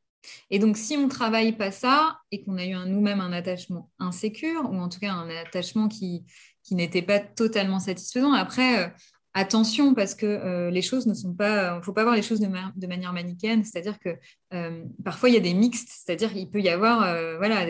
Et 0.50 0.60
donc, 0.60 0.78
si 0.78 0.98
on 0.98 1.06
ne 1.06 1.10
travaille 1.10 1.54
pas 1.54 1.72
ça 1.72 2.20
et 2.32 2.44
qu'on 2.44 2.58
a 2.58 2.66
eu 2.66 2.76
nous-mêmes 2.88 3.22
un 3.22 3.32
attachement 3.32 3.90
insécure, 4.00 4.70
ou 4.70 4.76
en 4.76 4.90
tout 4.90 5.00
cas 5.00 5.14
un 5.14 5.30
attachement 5.30 5.88
qui, 5.88 6.26
qui 6.64 6.76
n'était 6.76 7.02
pas 7.02 7.20
totalement 7.20 7.80
satisfaisant, 7.80 8.34
après, 8.34 8.86
euh, 8.86 8.90
attention 9.38 9.94
parce 9.94 10.16
que 10.16 10.26
euh, 10.26 10.72
les 10.72 10.82
choses 10.82 11.06
ne 11.06 11.14
sont 11.14 11.34
pas, 11.34 11.76
il 11.76 11.78
ne 11.78 11.82
faut 11.84 11.94
pas 11.94 12.04
voir 12.04 12.16
les 12.16 12.24
choses 12.24 12.40
de, 12.40 12.88
manière 12.88 13.14
manichéenne, 13.14 13.64
c'est-à-dire 13.64 14.00
que 14.00 14.18
euh, 14.54 14.84
parfois 15.06 15.30
il 15.30 15.36
y 15.36 15.38
a 15.38 15.42
des 15.42 15.54
mixtes, 15.54 15.90
c'est-à-dire 15.90 16.34
qu'il 16.34 16.50
peut 16.50 16.60
y 16.60 16.70
avoir, 16.70 17.04
euh, 17.04 17.38
voilà, 17.38 17.68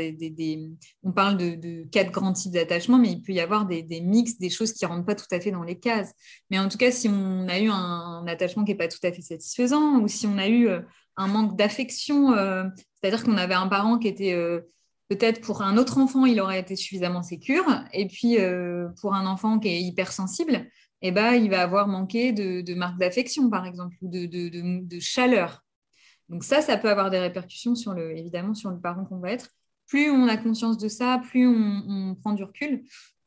on 1.03 1.12
parle 1.12 1.36
de, 1.38 1.84
quatre 1.91 2.12
grands 2.12 2.32
types 2.32 2.53
d'attachement, 2.53 2.97
mais 2.97 3.10
il 3.10 3.21
peut 3.21 3.34
y 3.34 3.41
avoir 3.41 3.65
des, 3.65 3.84
mixtes, 4.01 4.39
des 4.39 4.49
choses 4.49 4.71
qui 4.71 4.86
ne 4.86 4.89
rentrent 4.89 5.06
pas 5.06 5.15
tout 5.15 5.25
à 5.32 5.41
fait 5.41 5.51
dans 5.51 5.63
les 5.63 5.77
cases. 5.77 6.13
Mais 6.49 6.58
en 6.58 6.69
tout 6.69 6.77
cas, 6.77 6.89
si 6.89 7.10
on 7.10 7.47
a 7.49 7.60
eu 7.60 7.69
un, 7.69 8.25
attachement 8.27 8.63
qui 8.63 8.71
n'est 8.71 8.77
pas 8.77 8.88
tout 8.88 9.06
à 9.06 9.12
fait 9.12 9.21
satisfaisant, 9.21 9.99
ou 9.99 10.08
si 10.08 10.25
on 10.25 10.38
a 10.38 10.47
eu 10.47 10.69
un 11.17 11.27
manque 11.27 11.58
d'affection, 11.58 12.34
c'est-à-dire 13.01 13.25
qu'on 13.25 13.38
avait 13.38 13.56
un 13.56 13.67
parent 13.67 13.97
qui 13.97 14.08
était 14.08 14.36
peut-être 15.10 15.41
pour 15.41 15.62
un 15.62 15.77
autre 15.77 15.97
enfant, 15.97 16.25
il 16.25 16.39
aurait 16.39 16.60
été 16.60 16.77
suffisamment 16.77 17.23
sécure, 17.23 17.65
et 17.91 18.08
puis 18.08 18.38
pour 19.01 19.15
un 19.15 19.25
enfant 19.25 19.60
qui 19.60 19.67
est 19.67 19.82
hypersensible, 19.82 20.69
eh 21.01 21.12
ben, 21.12 21.33
il 21.33 21.49
va 21.49 21.62
avoir 21.62 21.88
manqué 21.88 22.31
de, 22.31 22.73
marques 22.73 22.97
d'affection, 22.99 23.49
par 23.49 23.65
exemple, 23.65 23.95
ou 24.01 24.10
de, 24.10 24.99
chaleur. 24.99 25.63
Donc 26.29 26.43
ça, 26.43 26.62
ça 26.62 26.77
peut 26.77 26.89
avoir 26.89 27.10
des 27.10 27.19
répercussions 27.19 27.75
sur 27.75 27.93
le, 27.93 28.17
évidemment 28.17 28.53
sur 28.53 28.69
le 28.69 28.79
parent 28.79 29.05
qu'on 29.05 29.19
va 29.19 29.31
être. 29.31 29.49
Plus 29.86 30.10
on 30.10 30.27
a 30.27 30.36
conscience 30.36 30.77
de 30.77 30.89
ça, 30.89 31.21
plus 31.23 31.47
on, 31.47 32.15
prend 32.15 32.33
du 32.33 32.43
recul, 32.43 32.83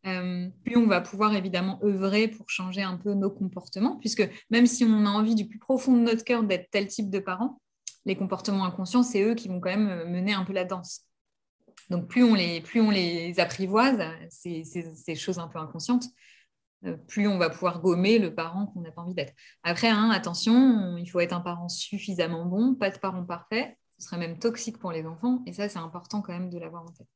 euh, 0.06 0.48
plus 0.64 0.76
on 0.76 0.87
va 0.87 1.00
pouvoir 1.00 1.35
évidemment 1.35 1.80
œuvrer 1.83 2.28
pour 2.28 2.50
changer 2.50 2.83
un 2.83 2.96
peu 2.96 3.14
nos 3.14 3.30
comportements, 3.30 3.96
puisque 3.96 4.28
même 4.50 4.66
si 4.66 4.85
on 4.85 5.06
a 5.06 5.11
envie 5.11 5.35
du 5.35 5.46
plus 5.46 5.59
profond 5.59 5.96
de 5.96 6.02
notre 6.02 6.24
cœur 6.24 6.42
d'être 6.42 6.68
tel 6.70 6.87
type 6.88 7.09
de 7.09 7.18
parent, 7.18 7.61
les 8.04 8.16
comportements 8.16 8.64
inconscients, 8.64 9.02
c'est 9.02 9.22
eux 9.22 9.35
qui 9.35 9.48
vont 9.48 9.61
quand 9.61 9.70
même 9.76 10.11
mener 10.11 10.35
un 10.35 10.44
peu 10.44 10.52
la 10.52 10.64
danse. 10.64 11.06
Donc 11.88 12.09
plus 12.09 12.22
on 12.22 12.35
les, 12.35 12.61
plus 12.61 12.80
on 12.80 12.90
les 12.90 13.38
apprivoise, 13.40 14.00
ces, 14.30 15.14
choses 15.16 15.38
un 15.38 15.48
peu 15.48 15.59
inconscientes, 15.59 16.04
euh, 16.04 16.09
plus 17.09 17.29
on 17.29 17.38
va 17.38 17.51
pouvoir 17.51 17.81
gommer 17.81 18.19
le 18.19 18.35
parent 18.35 18.66
qu'on 18.66 18.81
n'a 18.81 18.90
pas 18.90 19.03
envie 19.03 19.14
d'être. 19.14 19.35
Après, 19.62 19.88
hein, 19.88 20.11
attention, 20.11 20.97
il 20.97 21.07
faut 21.07 21.21
être 21.21 21.33
un 21.33 21.40
parent 21.40 21.69
suffisamment 21.69 22.47
bon, 22.47 22.75
pas 22.75 22.90
de 22.90 22.99
parent 22.99 23.25
parfait, 23.25 23.77
ce 23.99 24.07
serait 24.07 24.19
même 24.19 24.38
toxique 24.38 24.79
pour 24.79 24.93
les 24.93 25.07
enfants, 25.07 25.43
et 25.47 25.53
ça, 25.53 25.69
c'est 25.69 25.79
important 25.79 26.23
quand 26.23 26.33
même 26.33 26.51
de 26.51 26.59
l'avoir 26.59 26.85
en 26.85 26.93
tête. 26.93 27.09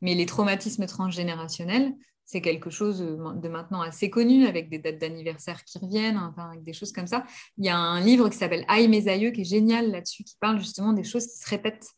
Mais 0.00 0.14
les 0.14 0.26
traumatismes 0.26 0.86
transgénérationnels, 0.86 1.94
c'est 2.24 2.40
quelque 2.40 2.70
chose 2.70 3.00
de 3.00 3.48
maintenant 3.48 3.80
assez 3.80 4.08
connu, 4.08 4.46
avec 4.46 4.70
des 4.70 4.78
dates 4.78 4.98
d'anniversaire 4.98 5.64
qui 5.64 5.78
reviennent, 5.78 6.20
avec 6.36 6.62
des 6.62 6.72
choses 6.72 6.92
comme 6.92 7.08
ça. 7.08 7.24
Il 7.58 7.64
y 7.64 7.68
a 7.68 7.76
un 7.76 8.00
livre 8.00 8.28
qui 8.28 8.36
s'appelle 8.36 8.64
Aïe 8.68 8.88
mes 8.88 9.08
aïeux, 9.08 9.32
qui 9.32 9.40
est 9.40 9.44
génial 9.44 9.90
là-dessus, 9.90 10.22
qui 10.22 10.36
parle 10.40 10.58
justement 10.58 10.92
des 10.92 11.02
choses 11.02 11.26
qui 11.26 11.38
se 11.38 11.48
répètent 11.48 11.88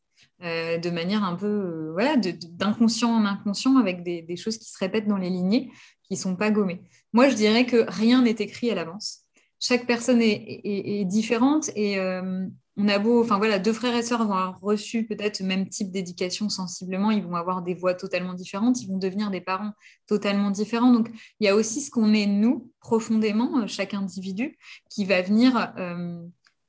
euh, 0.45 0.77
de 0.77 0.91
manière 0.91 1.23
un 1.23 1.37
peu 1.37 1.47
euh, 1.47 1.91
voilà, 1.93 2.17
d'inconscient 2.17 3.15
en 3.15 3.25
inconscient, 3.25 3.77
avec 3.77 4.03
des, 4.03 4.37
choses 4.37 4.59
qui 4.59 4.69
se 4.69 4.79
répètent 4.79 5.07
dans 5.07 5.17
les 5.17 5.31
lignées, 5.31 5.71
qui 6.03 6.15
ne 6.15 6.19
sont 6.19 6.35
pas 6.35 6.51
gommées. 6.51 6.83
Moi, 7.13 7.29
je 7.29 7.37
dirais 7.37 7.65
que 7.65 7.85
rien 7.87 8.23
n'est 8.23 8.31
écrit 8.31 8.69
à 8.71 8.75
l'avance. 8.75 9.21
Chaque 9.61 9.87
personne 9.87 10.21
est, 10.21 11.05
différente 11.05 11.71
et 11.77 11.97
euh, 12.01 12.45
on 12.77 12.89
a 12.89 12.99
beau, 12.99 13.23
enfin 13.23 13.39
voilà, 13.39 13.61
deux 13.61 13.73
frères 13.73 13.95
et 13.95 14.03
sœurs 14.03 14.27
vont 14.27 14.33
avoir 14.33 14.59
reçu 14.61 15.07
peut-être 15.07 15.39
le 15.39 15.47
même 15.47 15.69
type 15.69 15.93
d'éducation 15.93 16.49
sensiblement, 16.49 17.13
ils 17.13 17.23
vont 17.23 17.37
avoir 17.37 17.63
des 17.63 17.75
voix 17.75 17.95
totalement 17.95 18.35
différentes, 18.35 18.83
ils 18.83 18.89
vont 18.89 18.99
devenir 18.99 19.31
des 19.31 19.41
parents 19.41 19.73
totalement 20.09 20.51
différents. 20.51 20.93
Donc, 20.93 21.11
il 21.39 21.47
y 21.47 21.49
a 21.49 21.55
aussi 21.55 21.81
ce 21.83 21.91
qu'on 21.93 22.13
est 22.15 22.27
nous 22.27 22.73
profondément, 22.81 23.65
chaque 23.69 23.95
individu, 23.95 24.59
qui 24.91 25.05
va 25.05 25.23
venir, 25.23 25.73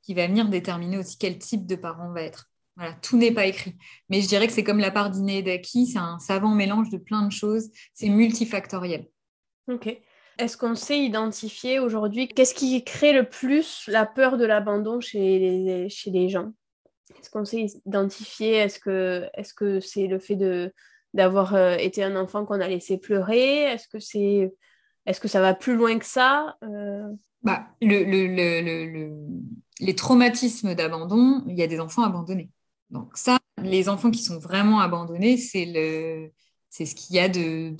qui 0.02 0.14
va 0.14 0.28
venir 0.28 0.48
déterminer 0.48 0.98
aussi 0.98 1.18
quel 1.18 1.38
type 1.38 1.66
de 1.66 1.74
parent 1.74 2.10
on 2.10 2.12
va 2.12 2.22
être. 2.22 2.53
Voilà, 2.76 2.94
tout 3.02 3.16
n'est 3.16 3.32
pas 3.32 3.46
écrit. 3.46 3.76
Mais 4.08 4.20
je 4.20 4.28
dirais 4.28 4.46
que 4.46 4.52
c'est 4.52 4.64
comme 4.64 4.80
la 4.80 4.90
part 4.90 5.10
d'acquis, 5.10 5.86
c'est 5.86 5.98
un 5.98 6.18
savant 6.18 6.54
mélange 6.54 6.90
de 6.90 6.98
plein 6.98 7.26
de 7.26 7.32
choses, 7.32 7.70
c'est 7.92 8.08
multifactoriel. 8.08 9.06
Ok. 9.68 9.96
Est-ce 10.38 10.56
qu'on 10.56 10.74
sait 10.74 10.98
identifier 10.98 11.78
aujourd'hui 11.78 12.26
qu'est-ce 12.26 12.54
qui 12.54 12.82
crée 12.82 13.12
le 13.12 13.28
plus 13.28 13.84
la 13.86 14.04
peur 14.04 14.36
de 14.36 14.44
l'abandon 14.44 15.00
chez 15.00 15.38
les, 15.38 15.88
chez 15.88 16.10
les 16.10 16.28
gens? 16.28 16.52
Est-ce 17.20 17.30
qu'on 17.30 17.44
sait 17.44 17.66
identifier 17.86 18.54
Est-ce 18.54 18.80
que 18.80 19.28
c'est 19.36 19.42
-ce 19.42 19.80
c'est 19.80 20.06
le 20.08 20.18
fait 20.18 20.36
de 20.36 20.72
d'avoir 21.12 21.54
euh, 21.54 21.76
été 21.76 22.02
un 22.02 22.16
enfant 22.16 22.44
qu'on 22.44 22.60
a 22.60 22.66
laissé 22.66 22.98
pleurer? 22.98 23.62
Est-ce 23.72 23.86
que 23.86 24.00
c'est 24.00 24.52
est-ce 25.06 25.20
que 25.20 25.28
ça 25.28 25.40
va 25.40 25.54
plus 25.54 25.76
loin 25.76 25.98
que 25.98 26.06
ça? 26.06 26.56
Euh? 26.64 27.08
bah, 27.42 27.66
le, 27.80 28.04
le, 28.04 28.26
le, 28.86 29.12
Les 29.80 29.94
traumatismes 29.94 30.74
d'abandon, 30.74 31.44
il 31.46 31.56
y 31.56 31.62
a 31.62 31.66
des 31.66 31.78
enfants 31.78 32.02
abandonnés. 32.02 32.50
Donc 32.90 33.16
ça, 33.16 33.38
les 33.62 33.88
enfants 33.88 34.10
qui 34.10 34.22
sont 34.22 34.38
vraiment 34.38 34.80
abandonnés, 34.80 35.36
c'est 35.36 35.66
le, 35.66 36.30
c'est 36.70 36.86
ce 36.86 36.94
qu'il 36.94 37.16
y 37.16 37.18
a 37.18 37.28
de, 37.28 37.74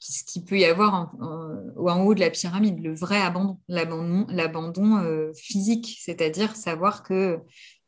ce 0.00 0.24
qu'il 0.24 0.44
peut 0.44 0.58
y 0.58 0.64
avoir 0.64 0.94
en, 0.94 1.10
en, 1.76 2.02
haut 2.04 2.14
de 2.14 2.20
la 2.20 2.30
pyramide, 2.30 2.82
le 2.82 2.94
vrai 2.94 3.20
abandon, 3.20 3.58
l'abandon, 3.68 4.96
euh, 4.98 5.32
physique, 5.34 5.98
c'est-à-dire 6.00 6.56
savoir 6.56 7.02
que 7.02 7.40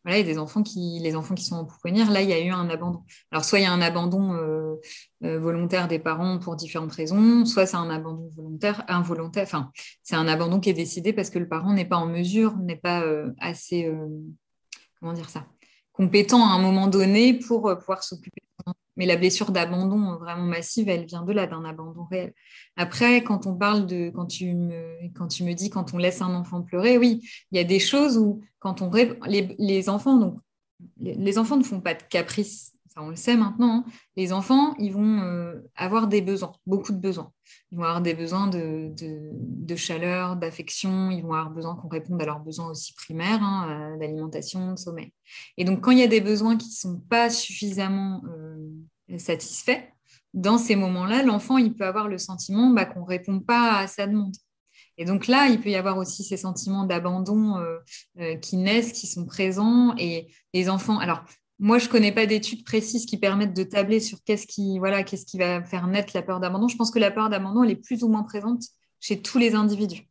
voilà, 0.04 0.18
il 0.18 0.26
y 0.26 0.30
a 0.30 0.32
des 0.32 0.38
enfants 0.38 0.62
qui, 0.62 0.98
les 1.02 1.14
enfants 1.14 1.34
qui 1.34 1.44
sont 1.44 1.56
en 1.56 1.64
pouponnière, 1.66 2.10
là, 2.10 2.22
il 2.22 2.30
y 2.30 2.32
a 2.32 2.40
eu 2.40 2.50
un 2.50 2.70
abandon. 2.70 3.02
Alors, 3.30 3.44
soit 3.44 3.58
il 3.58 3.62
y 3.62 3.66
a 3.66 3.72
un 3.72 3.82
abandon 3.82 4.32
euh, 4.32 4.76
euh, 5.24 5.38
volontaire 5.38 5.88
des 5.88 5.98
parents 5.98 6.38
pour 6.38 6.56
différentes 6.56 6.92
raisons, 6.92 7.44
soit 7.44 7.66
c'est 7.66 7.76
un 7.76 7.90
abandon 7.90 8.30
volontaire, 8.34 8.82
involontaire, 8.88 9.44
enfin, 9.44 9.70
c'est 10.02 10.16
un 10.16 10.26
abandon 10.26 10.58
qui 10.58 10.70
est 10.70 10.74
décidé 10.74 11.12
parce 11.12 11.28
que 11.28 11.38
le 11.38 11.48
parent 11.48 11.74
n'est 11.74 11.84
pas 11.84 11.98
en 11.98 12.06
mesure, 12.06 12.56
n'est 12.56 12.76
pas 12.76 13.04
assez, 13.40 13.90
comment 14.98 15.12
dire 15.12 15.28
ça, 15.28 15.46
compétent 16.00 16.42
à 16.42 16.54
un 16.54 16.58
moment 16.58 16.86
donné 16.86 17.34
pour 17.34 17.62
pouvoir 17.78 18.02
s'occuper 18.02 18.40
mais 18.96 19.06
la 19.06 19.16
blessure 19.16 19.50
d'abandon 19.50 20.16
vraiment 20.16 20.44
massive, 20.44 20.90
elle 20.90 21.06
vient 21.06 21.22
de 21.22 21.32
là, 21.32 21.46
d'un 21.46 21.64
abandon 21.64 22.04
réel. 22.04 22.34
Après, 22.76 23.24
quand 23.24 23.46
on 23.46 23.56
parle 23.56 23.86
de, 23.86 24.10
quand 24.10 24.26
tu 24.26 24.54
me, 24.54 25.52
dis, 25.54 25.70
quand 25.70 25.94
on 25.94 25.96
laisse 25.96 26.20
un 26.20 26.34
enfant 26.34 26.60
pleurer, 26.60 26.98
oui, 26.98 27.26
il 27.50 27.56
y 27.56 27.60
a 27.60 27.64
des 27.64 27.78
choses 27.78 28.18
où, 28.18 28.42
quand 28.58 28.82
on 28.82 28.90
les, 29.26 29.56
les 29.58 29.88
enfants, 29.88 30.18
donc, 30.18 30.38
les, 31.00 31.38
enfants 31.38 31.56
ne 31.56 31.62
font 31.62 31.80
pas 31.80 31.94
de 31.94 32.02
caprices, 32.10 32.74
on 33.02 33.10
le 33.10 33.16
sait 33.16 33.36
maintenant. 33.36 33.84
Hein. 33.86 33.92
Les 34.16 34.32
enfants, 34.32 34.74
ils 34.78 34.92
vont 34.92 35.20
euh, 35.20 35.54
avoir 35.76 36.08
des 36.08 36.20
besoins, 36.20 36.52
beaucoup 36.66 36.92
de 36.92 36.98
besoins. 36.98 37.32
Ils 37.70 37.78
vont 37.78 37.84
avoir 37.84 38.00
des 38.00 38.14
besoins 38.14 38.46
de, 38.46 39.76
chaleur, 39.76 40.36
d'affection. 40.36 41.10
Ils 41.10 41.22
vont 41.22 41.32
avoir 41.32 41.50
besoin 41.50 41.76
qu'on 41.76 41.88
réponde 41.88 42.20
à 42.22 42.26
leurs 42.26 42.40
besoins 42.40 42.70
aussi 42.70 42.94
primaires, 42.94 43.42
hein, 43.42 43.94
euh, 43.94 43.98
d'alimentation, 43.98 44.72
de 44.72 44.78
sommeil. 44.78 45.12
Et 45.56 45.64
donc, 45.64 45.80
quand 45.80 45.90
il 45.90 45.98
y 45.98 46.02
a 46.02 46.08
des 46.08 46.20
besoins 46.20 46.56
qui 46.56 46.68
ne 46.68 46.72
sont 46.72 47.00
pas 47.08 47.30
suffisamment 47.30 48.22
euh, 48.28 49.18
satisfaits, 49.18 49.82
dans 50.32 50.58
ces 50.58 50.76
moments-là, 50.76 51.22
l'enfant, 51.22 51.58
il 51.58 51.74
peut 51.74 51.86
avoir 51.86 52.08
le 52.08 52.18
sentiment 52.18 52.70
bah, 52.70 52.84
qu'on 52.84 53.00
ne 53.00 53.06
répond 53.06 53.40
pas 53.40 53.78
à 53.78 53.86
sa 53.86 54.06
demande. 54.06 54.36
Et 54.96 55.04
donc 55.04 55.26
là, 55.26 55.48
il 55.48 55.60
peut 55.60 55.70
y 55.70 55.76
avoir 55.76 55.96
aussi 55.96 56.22
ces 56.22 56.36
sentiments 56.36 56.84
d'abandon 56.84 57.56
qui 58.42 58.58
naissent, 58.58 58.92
qui 58.92 59.06
sont 59.06 59.24
présents. 59.24 59.94
Et 59.96 60.28
les 60.52 60.68
enfants, 60.68 60.98
alors 60.98 61.24
moi, 61.60 61.78
je 61.78 61.86
ne 61.86 61.90
connais 61.90 62.10
pas 62.10 62.24
d'études 62.24 62.64
précises 62.64 63.04
qui 63.04 63.18
permettent 63.18 63.54
de 63.54 63.62
tabler 63.64 64.00
sur 64.00 64.24
qu'est-ce 64.24 64.46
qui, 64.46 64.78
voilà, 64.78 65.02
qui 65.04 65.38
va 65.38 65.62
faire 65.62 65.86
naître 65.86 66.12
la 66.14 66.22
peur 66.22 66.40
d'abandon. 66.40 66.68
Je 66.68 66.76
pense 66.76 66.90
que 66.90 66.98
la 66.98 67.10
peur 67.10 67.28
d'abandon, 67.28 67.62
elle 67.62 67.70
est 67.70 67.76
plus 67.76 68.02
ou 68.02 68.08
moins 68.08 68.22
présente 68.22 68.62
chez 68.98 69.20
tous 69.20 69.38
les 69.38 69.54
individus. 69.54 70.08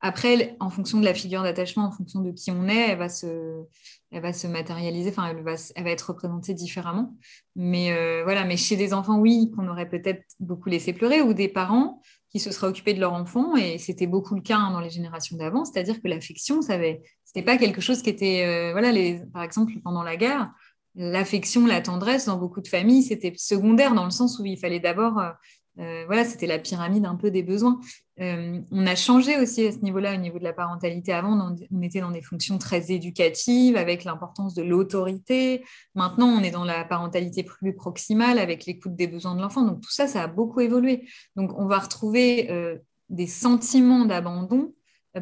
Après, 0.00 0.54
en 0.60 0.68
fonction 0.68 1.00
de 1.00 1.04
la 1.06 1.14
figure 1.14 1.42
d'attachement, 1.42 1.86
en 1.86 1.90
fonction 1.90 2.20
de 2.20 2.30
qui 2.30 2.50
on 2.50 2.68
est, 2.68 2.90
elle 2.90 2.98
va 2.98 3.08
se, 3.08 3.64
elle 4.12 4.20
va 4.20 4.34
se 4.34 4.46
matérialiser, 4.46 5.08
enfin, 5.08 5.28
elle 5.30 5.42
va, 5.42 5.54
elle 5.74 5.84
va 5.84 5.90
être 5.90 6.10
représentée 6.10 6.52
différemment. 6.52 7.16
Mais 7.54 7.92
euh, 7.92 8.22
voilà, 8.22 8.44
mais 8.44 8.58
chez 8.58 8.76
des 8.76 8.92
enfants, 8.92 9.18
oui, 9.18 9.50
qu'on 9.56 9.68
aurait 9.68 9.88
peut-être 9.88 10.22
beaucoup 10.38 10.68
laissé 10.68 10.92
pleurer, 10.92 11.22
ou 11.22 11.32
des 11.32 11.48
parents 11.48 12.02
qui 12.30 12.38
se 12.38 12.50
seraient 12.50 12.66
occupés 12.66 12.92
de 12.92 13.00
leur 13.00 13.14
enfant, 13.14 13.56
et 13.56 13.78
c'était 13.78 14.06
beaucoup 14.06 14.34
le 14.34 14.42
cas 14.42 14.58
hein, 14.58 14.72
dans 14.72 14.80
les 14.80 14.90
générations 14.90 15.38
d'avant, 15.38 15.64
c'est-à-dire 15.64 16.02
que 16.02 16.08
l'affection, 16.08 16.60
ce 16.60 16.72
n'était 16.72 17.42
pas 17.42 17.56
quelque 17.56 17.80
chose 17.80 18.02
qui 18.02 18.10
était, 18.10 18.44
euh, 18.44 18.72
voilà, 18.72 18.92
par 19.32 19.42
exemple, 19.42 19.72
pendant 19.82 20.02
la 20.02 20.16
guerre, 20.16 20.52
l'affection, 20.96 21.66
la 21.66 21.80
tendresse, 21.80 22.26
dans 22.26 22.38
beaucoup 22.38 22.60
de 22.60 22.68
familles, 22.68 23.02
c'était 23.02 23.32
secondaire 23.36 23.94
dans 23.94 24.04
le 24.04 24.10
sens 24.10 24.38
où 24.38 24.46
il 24.46 24.58
fallait 24.58 24.80
d'abord 24.80 25.18
euh, 25.18 25.30
euh, 25.78 26.04
voilà, 26.06 26.24
c'était 26.24 26.46
la 26.46 26.58
pyramide 26.58 27.04
un 27.04 27.16
peu 27.16 27.30
des 27.30 27.42
besoins. 27.42 27.78
Euh, 28.18 28.60
on 28.70 28.86
a 28.86 28.94
changé 28.94 29.38
aussi 29.38 29.66
à 29.66 29.72
ce 29.72 29.78
niveau-là, 29.80 30.14
au 30.14 30.16
niveau 30.16 30.38
de 30.38 30.44
la 30.44 30.54
parentalité. 30.54 31.12
Avant, 31.12 31.54
on, 31.70 31.82
était 31.82 32.00
dans 32.00 32.10
des 32.10 32.22
fonctions 32.22 32.56
très 32.56 32.90
éducatives, 32.92 33.76
avec 33.76 34.04
l'importance 34.04 34.54
de 34.54 34.62
l'autorité. 34.62 35.64
Maintenant, 35.94 36.28
on 36.28 36.42
est 36.42 36.50
dans 36.50 36.64
la 36.64 36.84
parentalité 36.84 37.42
plus 37.42 37.74
proximale, 37.74 38.38
avec 38.38 38.64
l'écoute 38.64 38.96
des 38.96 39.06
besoins 39.06 39.34
de 39.34 39.42
l'enfant. 39.42 39.62
Donc 39.62 39.82
tout 39.82 39.92
ça, 39.92 40.06
ça 40.06 40.22
a 40.22 40.26
beaucoup 40.28 40.60
évolué. 40.60 41.06
Donc 41.36 41.52
on 41.58 41.66
va 41.66 41.78
retrouver 41.78 42.80
des 43.10 43.26
sentiments 43.26 44.06
d'abandon 44.06 44.72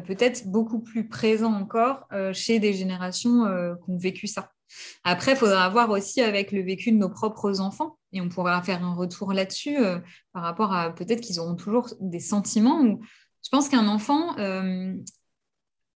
peut-être 0.05 0.47
beaucoup 0.47 0.79
plus 0.79 1.07
présents 1.07 1.53
encore 1.53 2.07
chez 2.31 2.59
des 2.59 2.73
générations 2.73 3.43
qui 3.83 3.91
ont 3.91 3.97
vécu 3.97 4.27
ça. 4.27 4.54
Après, 5.03 5.33
il 5.33 5.37
faudra 5.37 5.69
voir 5.69 5.89
aussi 5.89 6.21
avec 6.21 6.51
le 6.51 6.61
vécu 6.61 6.91
de 6.91 6.97
nos 6.97 7.09
propres 7.09 7.61
enfants, 7.61 7.97
et 8.13 8.21
on 8.21 8.29
pourra 8.29 8.61
faire 8.61 8.83
un 8.83 8.93
retour 8.95 9.33
là-dessus 9.33 9.77
euh, 9.77 9.99
par 10.33 10.43
rapport 10.43 10.73
à 10.73 10.93
peut-être 10.93 11.21
qu'ils 11.21 11.39
auront 11.39 11.55
toujours 11.55 11.89
des 11.99 12.19
sentiments. 12.19 12.81
Où 12.81 13.01
je 13.43 13.49
pense 13.49 13.69
qu'un 13.69 13.87
enfant, 13.87 14.37
euh, 14.39 14.93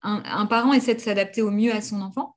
un, 0.03 0.47
parent 0.47 0.73
essaie 0.73 0.95
de 0.95 1.01
s'adapter 1.01 1.43
au 1.43 1.51
mieux 1.51 1.73
à 1.73 1.81
son 1.81 2.03
enfant, 2.03 2.37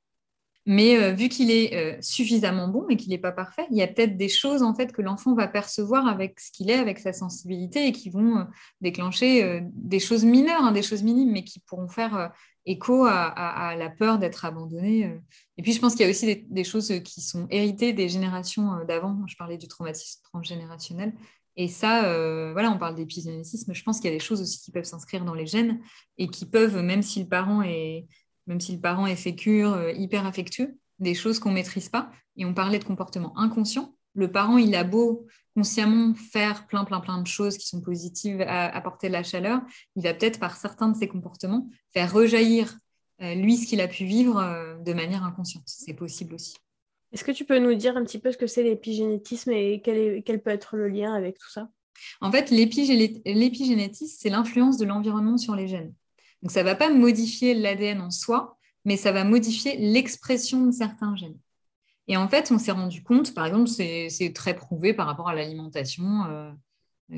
mais 0.65 0.97
euh, 0.97 1.11
vu 1.11 1.27
qu'il 1.27 1.51
est 1.51 2.01
suffisamment 2.01 2.67
bon 2.67 2.87
et 2.89 2.95
qu'il 2.95 3.09
n'est 3.09 3.17
pas 3.17 3.31
parfait, 3.31 3.65
il 3.71 3.77
y 3.77 3.81
a 3.81 3.87
peut-être 3.87 4.15
des 4.15 4.29
choses 4.29 4.61
en 4.61 4.73
fait 4.75 4.91
que 4.91 5.01
l'enfant 5.01 5.33
va 5.33 5.47
percevoir 5.47 6.07
avec 6.07 6.39
ce 6.39 6.51
qu'il 6.51 6.69
est, 6.69 6.77
avec 6.77 6.99
sa 6.99 7.13
sensibilité, 7.13 7.87
et 7.87 7.91
qui 7.91 8.09
vont 8.09 8.47
déclencher 8.79 9.61
des 9.73 9.99
choses 9.99 10.23
mineures, 10.23 10.63
hein, 10.63 10.71
des 10.71 10.83
choses 10.83 11.03
minimes, 11.03 11.31
mais 11.31 11.43
qui 11.43 11.59
pourront 11.59 11.87
faire 11.89 12.31
écho 12.65 13.05
à, 13.05 13.75
la 13.77 13.89
peur 13.89 14.19
d'être 14.19 14.45
abandonné. 14.45 15.05
Euh. 15.05 15.17
Et 15.57 15.63
puis, 15.63 15.73
je 15.73 15.79
pense 15.79 15.93
qu'il 15.93 16.05
y 16.05 16.07
a 16.07 16.09
aussi 16.09 16.45
des, 16.49 16.63
choses 16.63 16.91
qui 17.03 17.21
sont 17.21 17.47
héritées 17.49 17.93
des 17.93 18.09
générations 18.09 18.73
euh, 18.73 18.85
d'avant. 18.85 19.21
Je 19.27 19.35
parlais 19.35 19.57
du 19.57 19.67
traumatisme 19.67 20.21
transgénérationnel. 20.23 21.13
Et 21.57 21.67
ça, 21.67 22.05
euh, 22.05 22.53
voilà, 22.53 22.71
on 22.71 22.77
parle 22.77 22.95
d'épigénétisme. 22.95 23.73
Je 23.73 23.83
pense 23.83 23.99
qu'il 23.99 24.09
y 24.09 24.13
a 24.13 24.15
des 24.15 24.23
choses 24.23 24.41
aussi 24.41 24.59
qui 24.61 24.71
peuvent 24.71 24.85
s'inscrire 24.85 25.25
dans 25.25 25.33
les 25.33 25.45
gènes 25.45 25.81
et 26.17 26.27
qui 26.27 26.45
peuvent, 26.45 26.81
même 26.81 27.01
si 27.01 27.21
le 27.21 27.27
parent 27.27 27.61
est, 27.61 28.07
même 28.47 28.61
si 28.61 28.73
le 28.73 28.79
parent 28.79 29.05
est 29.05 29.17
sécure, 29.17 29.89
hyper 29.91 30.25
affectueux, 30.25 30.77
des 30.99 31.13
choses 31.13 31.39
qu'on 31.39 31.51
maîtrise 31.51 31.89
pas. 31.89 32.09
Et 32.37 32.45
on 32.45 32.53
parlait 32.53 32.79
de 32.79 32.85
comportement 32.85 33.37
inconscient. 33.37 33.93
Le 34.13 34.31
parent, 34.31 34.57
il 34.57 34.75
a 34.75 34.83
beau 34.83 35.25
consciemment 35.55 36.13
faire 36.13 36.67
plein, 36.67 36.85
plein, 36.85 36.99
plein 36.99 37.21
de 37.21 37.27
choses 37.27 37.57
qui 37.57 37.67
sont 37.67 37.81
positives, 37.81 38.41
à 38.41 38.67
apporter 38.67 39.07
de 39.07 39.13
la 39.13 39.23
chaleur, 39.23 39.61
il 39.95 40.03
va 40.03 40.13
peut-être 40.13 40.39
par 40.39 40.55
certains 40.55 40.89
de 40.89 40.97
ses 40.97 41.07
comportements 41.07 41.67
faire 41.93 42.11
rejaillir 42.11 42.77
euh, 43.21 43.35
lui 43.35 43.57
ce 43.57 43.67
qu'il 43.67 43.81
a 43.81 43.87
pu 43.87 44.05
vivre 44.05 44.39
euh, 44.39 44.77
de 44.77 44.93
manière 44.93 45.23
inconsciente. 45.23 45.63
C'est 45.67 45.93
possible 45.93 46.35
aussi. 46.35 46.55
Est-ce 47.11 47.23
que 47.23 47.31
tu 47.31 47.45
peux 47.45 47.59
nous 47.59 47.75
dire 47.75 47.97
un 47.97 48.03
petit 48.03 48.19
peu 48.19 48.31
ce 48.31 48.37
que 48.37 48.47
c'est 48.47 48.63
l'épigénétisme 48.63 49.51
et 49.51 49.81
quel, 49.83 50.23
quel, 50.23 50.41
peut 50.41 50.49
être 50.49 50.77
le 50.77 50.87
lien 50.87 51.13
avec 51.13 51.37
tout 51.37 51.51
ça? 51.51 51.69
En 52.21 52.31
fait, 52.31 52.49
l'épigénétisme, 52.49 54.15
c'est 54.17 54.29
l'influence 54.29 54.77
de 54.77 54.85
l'environnement 54.85 55.37
sur 55.37 55.55
les 55.55 55.67
gènes. 55.67 55.93
Donc, 56.41 56.51
ça 56.51 56.61
ne 56.61 56.65
va 56.65 56.75
pas 56.75 56.89
modifier 56.89 57.53
l'ADN 57.53 58.01
en 58.01 58.11
soi, 58.11 58.57
mais 58.85 58.97
ça 58.97 59.11
va 59.11 59.23
modifier 59.23 59.77
l'expression 59.77 60.65
de 60.65 60.71
certains 60.71 61.15
gènes. 61.15 61.37
Et 62.07 62.17
en 62.17 62.27
fait, 62.27 62.51
on 62.51 62.57
s'est 62.57 62.71
rendu 62.71 63.03
compte, 63.03 63.33
par 63.33 63.45
exemple, 63.45 63.67
c'est 63.67 64.31
très 64.33 64.55
prouvé 64.55 64.93
par 64.93 65.07
rapport 65.07 65.29
à 65.29 65.35
l'alimentation. 65.35 66.25
Euh, 66.25 66.51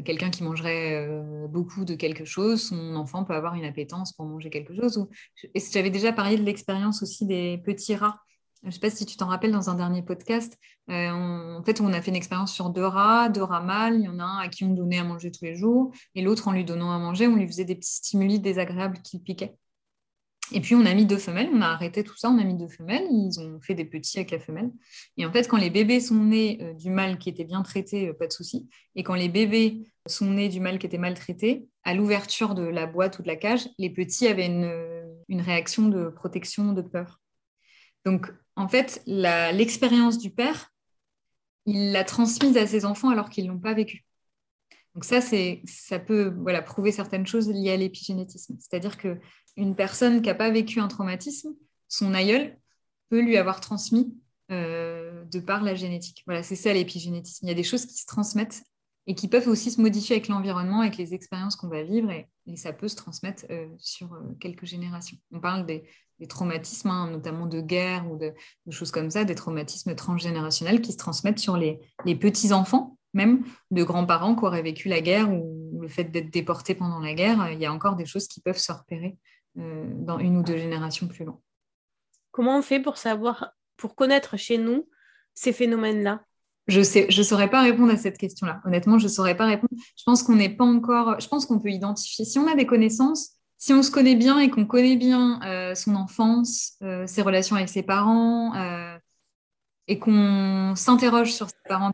quelqu'un 0.05 0.29
qui 0.29 0.43
mangerait 0.43 1.07
euh, 1.07 1.47
beaucoup 1.47 1.85
de 1.85 1.95
quelque 1.95 2.25
chose, 2.25 2.61
son 2.61 2.95
enfant 2.95 3.23
peut 3.23 3.33
avoir 3.33 3.55
une 3.55 3.65
appétence 3.65 4.13
pour 4.13 4.25
manger 4.25 4.49
quelque 4.49 4.75
chose. 4.75 5.07
J'avais 5.55 5.89
déjà 5.89 6.11
parlé 6.11 6.37
de 6.37 6.43
l'expérience 6.43 7.03
aussi 7.03 7.25
des 7.25 7.59
petits 7.59 7.95
rats. 7.95 8.19
Je 8.63 8.69
ne 8.69 8.71
sais 8.71 8.79
pas 8.79 8.89
si 8.89 9.05
tu 9.05 9.17
t'en 9.17 9.27
rappelles 9.27 9.51
dans 9.51 9.69
un 9.69 9.75
dernier 9.75 10.01
podcast. 10.01 10.57
Euh, 10.89 11.09
en 11.11 11.63
fait, 11.63 11.81
on 11.81 11.91
a 11.91 12.01
fait 12.01 12.11
une 12.11 12.15
expérience 12.15 12.53
sur 12.53 12.69
deux 12.69 12.85
rats, 12.85 13.27
deux 13.27 13.43
rats 13.43 13.61
mâles. 13.61 13.95
Il 13.95 14.03
y 14.03 14.07
en 14.07 14.19
a 14.19 14.23
un 14.23 14.39
à 14.39 14.47
qui 14.47 14.63
on 14.63 14.73
donnait 14.73 14.99
à 14.99 15.03
manger 15.03 15.31
tous 15.31 15.43
les 15.43 15.55
jours, 15.55 15.91
et 16.15 16.21
l'autre, 16.21 16.47
en 16.47 16.53
lui 16.53 16.63
donnant 16.63 16.91
à 16.91 16.97
manger, 16.97 17.27
on 17.27 17.35
lui 17.35 17.47
faisait 17.47 17.65
des 17.65 17.75
petits 17.75 17.95
stimuli 17.95 18.39
désagréables 18.39 18.99
qui 19.01 19.19
piquaient. 19.19 19.55
Et 20.51 20.59
puis, 20.59 20.75
on 20.75 20.85
a 20.85 20.93
mis 20.93 21.05
deux 21.05 21.17
femelles, 21.17 21.49
on 21.53 21.61
a 21.61 21.67
arrêté 21.67 22.03
tout 22.03 22.17
ça, 22.17 22.29
on 22.29 22.37
a 22.37 22.43
mis 22.43 22.55
deux 22.55 22.67
femelles, 22.67 23.07
ils 23.09 23.39
ont 23.39 23.61
fait 23.61 23.75
des 23.75 23.85
petits 23.85 24.17
avec 24.17 24.31
la 24.31 24.39
femelle. 24.39 24.71
Et 25.17 25.25
en 25.25 25.31
fait, 25.31 25.47
quand 25.47 25.57
les 25.57 25.69
bébés 25.69 25.99
sont 25.99 26.15
nés 26.15 26.59
euh, 26.61 26.73
du 26.73 26.89
mâle 26.89 27.17
qui 27.17 27.29
était 27.29 27.45
bien 27.45 27.61
traité, 27.63 28.09
euh, 28.09 28.13
pas 28.13 28.27
de 28.27 28.33
souci. 28.33 28.69
Et 28.95 29.03
quand 29.03 29.15
les 29.15 29.29
bébés 29.29 29.91
sont 30.05 30.31
nés 30.31 30.49
du 30.49 30.59
mâle 30.59 30.79
qui 30.79 30.85
était 30.85 30.97
maltraité, 30.97 31.65
à 31.83 31.93
l'ouverture 31.93 32.55
de 32.55 32.63
la 32.63 32.85
boîte 32.85 33.19
ou 33.19 33.21
de 33.21 33.27
la 33.27 33.35
cage, 33.35 33.69
les 33.77 33.89
petits 33.89 34.27
avaient 34.27 34.47
une, 34.47 35.41
réaction 35.41 35.87
de 35.87 36.09
protection, 36.09 36.73
de 36.73 36.81
peur. 36.81 37.19
Donc, 38.05 38.31
en 38.55 38.67
fait, 38.67 39.01
l'expérience 39.07 40.19
du 40.19 40.29
père, 40.29 40.69
il 41.65 41.91
l'a 41.91 42.03
transmise 42.03 42.55
à 42.57 42.67
ses 42.67 42.85
enfants 42.85 43.09
alors 43.09 43.29
qu'ils 43.29 43.45
ne 43.45 43.51
l'ont 43.51 43.59
pas 43.59 43.73
vécu. 43.73 44.05
Donc 44.93 45.05
ça, 45.05 45.19
ça 45.21 45.99
peut 45.99 46.33
voilà, 46.41 46.61
prouver 46.61 46.91
certaines 46.91 47.25
choses 47.25 47.49
liées 47.49 47.71
à 47.71 47.77
l'épigénétisme. 47.77 48.55
C'est-à-dire 48.59 48.97
que 48.97 49.19
une 49.57 49.75
personne 49.75 50.21
qui 50.21 50.27
n'a 50.27 50.35
pas 50.35 50.51
vécu 50.51 50.79
un 50.79 50.87
traumatisme, 50.87 51.53
son 51.87 52.13
aïeul 52.13 52.57
peut 53.09 53.21
lui 53.21 53.37
avoir 53.37 53.59
transmis 53.59 54.15
euh, 54.51 55.23
de 55.25 55.39
par 55.39 55.63
la 55.63 55.75
génétique. 55.75 56.23
Voilà, 56.25 56.43
c'est 56.43 56.55
ça 56.55 56.73
l'épigénétisme. 56.73 57.45
Il 57.45 57.49
y 57.49 57.51
a 57.51 57.55
des 57.55 57.63
choses 57.63 57.85
qui 57.85 57.97
se 57.97 58.05
transmettent 58.05 58.63
et 59.07 59.15
qui 59.15 59.27
peuvent 59.27 59.47
aussi 59.47 59.71
se 59.71 59.81
modifier 59.81 60.15
avec 60.15 60.27
l'environnement, 60.27 60.81
avec 60.81 60.97
les 60.97 61.13
expériences 61.13 61.55
qu'on 61.55 61.67
va 61.67 61.83
vivre, 61.83 62.09
et, 62.11 62.27
ça 62.55 62.73
peut 62.73 62.87
se 62.87 62.95
transmettre 62.95 63.45
euh, 63.51 63.67
sur 63.77 64.13
euh, 64.13 64.19
quelques 64.39 64.65
générations. 64.65 65.17
On 65.31 65.39
parle 65.39 65.65
des, 65.65 65.83
traumatismes, 66.29 66.89
hein, 66.89 67.09
notamment 67.11 67.47
de 67.47 67.59
guerre 67.59 68.09
ou 68.09 68.17
de, 68.17 68.33
choses 68.69 68.91
comme 68.91 69.09
ça, 69.09 69.25
des 69.25 69.35
traumatismes 69.35 69.93
transgénérationnels 69.93 70.79
qui 70.79 70.93
se 70.93 70.97
transmettent 70.97 71.39
sur 71.39 71.57
les, 71.57 71.79
petits-enfants, 72.05 72.97
même 73.13 73.43
de 73.71 73.83
grands-parents 73.83 74.35
qui 74.35 74.45
auraient 74.45 74.61
vécu 74.61 74.89
la 74.89 75.01
guerre 75.01 75.31
ou 75.31 75.79
le 75.81 75.87
fait 75.87 76.05
d'être 76.05 76.31
déportés 76.31 76.75
pendant 76.75 76.99
la 76.99 77.13
guerre. 77.13 77.51
Il 77.51 77.59
y 77.59 77.65
a 77.65 77.73
encore 77.73 77.95
des 77.95 78.05
choses 78.05 78.27
qui 78.27 78.41
peuvent 78.41 78.57
se 78.57 78.71
repérer 78.71 79.17
euh, 79.57 79.85
dans 79.93 80.19
une 80.19 80.37
ou 80.37 80.43
deux 80.43 80.57
générations 80.57 81.07
plus 81.07 81.25
loin. 81.25 81.39
Comment 82.31 82.57
on 82.57 82.61
fait 82.61 82.79
pour 82.79 82.97
savoir, 82.97 83.51
pour 83.77 83.95
connaître 83.95 84.37
chez 84.37 84.57
nous 84.57 84.89
ces 85.33 85.53
phénomènes-là? 85.53 86.23
Je 86.67 86.81
sais, 86.81 87.07
je 87.09 87.21
saurais 87.21 87.49
pas 87.49 87.61
répondre 87.61 87.91
à 87.91 87.97
cette 87.97 88.17
question-là. 88.17 88.61
Honnêtement, 88.65 88.97
je 88.97 89.07
saurais 89.07 89.35
pas 89.35 89.45
répondre. 89.45 89.73
Je 89.97 90.03
pense 90.05 90.23
qu'on 90.23 90.35
n'est 90.35 90.55
pas 90.55 90.63
encore. 90.63 91.19
Je 91.19 91.27
pense 91.27 91.45
qu'on 91.45 91.59
peut 91.59 91.69
identifier. 91.69 92.23
Si 92.23 92.39
on 92.39 92.47
a 92.47 92.55
des 92.55 92.65
connaissances, 92.65 93.31
si 93.57 93.73
on 93.73 93.83
se 93.83 93.91
connaît 93.91 94.15
bien 94.15 94.39
et 94.39 94.49
qu'on 94.49 94.65
connaît 94.65 94.95
bien 94.95 95.41
euh, 95.43 95.75
son 95.75 95.95
enfance, 95.95 96.73
euh, 96.81 97.05
ses 97.05 97.21
relations 97.21 97.55
avec 97.55 97.69
ses 97.69 97.83
parents, 97.83 98.55
euh, 98.55 98.97
et 99.87 99.99
qu'on 99.99 100.73
s'interroge 100.75 101.33
sur 101.33 101.47
ses 101.49 101.55
parents, 101.67 101.91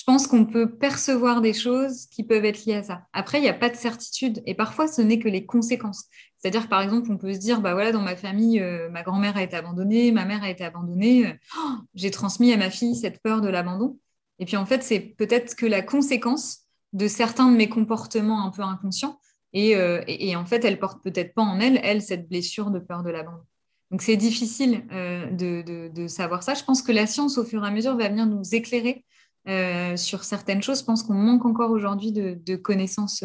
je 0.00 0.04
pense 0.06 0.26
qu'on 0.26 0.46
peut 0.46 0.70
percevoir 0.70 1.42
des 1.42 1.52
choses 1.52 2.06
qui 2.06 2.24
peuvent 2.24 2.46
être 2.46 2.64
liées 2.64 2.76
à 2.76 2.82
ça. 2.82 3.02
Après, 3.12 3.36
il 3.36 3.42
n'y 3.42 3.50
a 3.50 3.54
pas 3.54 3.68
de 3.68 3.76
certitude, 3.76 4.42
et 4.46 4.54
parfois, 4.54 4.88
ce 4.88 5.02
n'est 5.02 5.18
que 5.18 5.28
les 5.28 5.44
conséquences. 5.44 6.06
C'est-à-dire, 6.38 6.70
par 6.70 6.80
exemple, 6.80 7.12
on 7.12 7.18
peut 7.18 7.34
se 7.34 7.38
dire, 7.38 7.60
bah 7.60 7.74
voilà, 7.74 7.92
dans 7.92 8.00
ma 8.00 8.16
famille, 8.16 8.60
euh, 8.60 8.88
ma 8.88 9.02
grand-mère 9.02 9.36
a 9.36 9.42
été 9.42 9.56
abandonnée, 9.56 10.10
ma 10.10 10.24
mère 10.24 10.42
a 10.42 10.48
été 10.48 10.64
abandonnée, 10.64 11.26
euh, 11.26 11.32
oh, 11.58 11.72
j'ai 11.94 12.10
transmis 12.10 12.50
à 12.50 12.56
ma 12.56 12.70
fille 12.70 12.96
cette 12.96 13.20
peur 13.20 13.42
de 13.42 13.48
l'abandon. 13.48 13.98
Et 14.38 14.46
puis, 14.46 14.56
en 14.56 14.64
fait, 14.64 14.82
c'est 14.82 15.00
peut-être 15.00 15.54
que 15.54 15.66
la 15.66 15.82
conséquence 15.82 16.60
de 16.94 17.06
certains 17.06 17.50
de 17.50 17.56
mes 17.58 17.68
comportements 17.68 18.42
un 18.42 18.50
peu 18.50 18.62
inconscients. 18.62 19.20
Et, 19.52 19.76
euh, 19.76 20.00
en 20.34 20.46
fait, 20.46 20.64
elle 20.64 20.78
porte 20.78 21.04
peut-être 21.04 21.34
pas 21.34 21.42
en 21.42 21.60
elle, 21.60 21.78
elle, 21.82 22.00
cette 22.00 22.26
blessure 22.26 22.70
de 22.70 22.78
peur 22.78 23.02
de 23.02 23.10
l'abandon. 23.10 23.44
Donc, 23.90 24.00
c'est 24.00 24.16
difficile 24.16 24.86
de, 24.90 26.06
savoir 26.06 26.42
ça. 26.42 26.54
Je 26.54 26.64
pense 26.64 26.80
que 26.80 26.92
la 26.92 27.06
science, 27.06 27.36
au 27.36 27.44
fur 27.44 27.62
et 27.62 27.68
à 27.68 27.70
mesure, 27.70 27.98
va 27.98 28.08
venir 28.08 28.24
nous 28.24 28.54
éclairer 28.54 29.04
sur 29.46 30.24
certaines 30.24 30.62
choses. 30.62 30.80
Je 30.80 30.84
pense 30.84 31.02
qu'on 31.02 31.14
manque 31.14 31.44
encore 31.44 31.70
aujourd'hui 31.70 32.12
de, 32.12 32.56
connaissances 32.56 33.24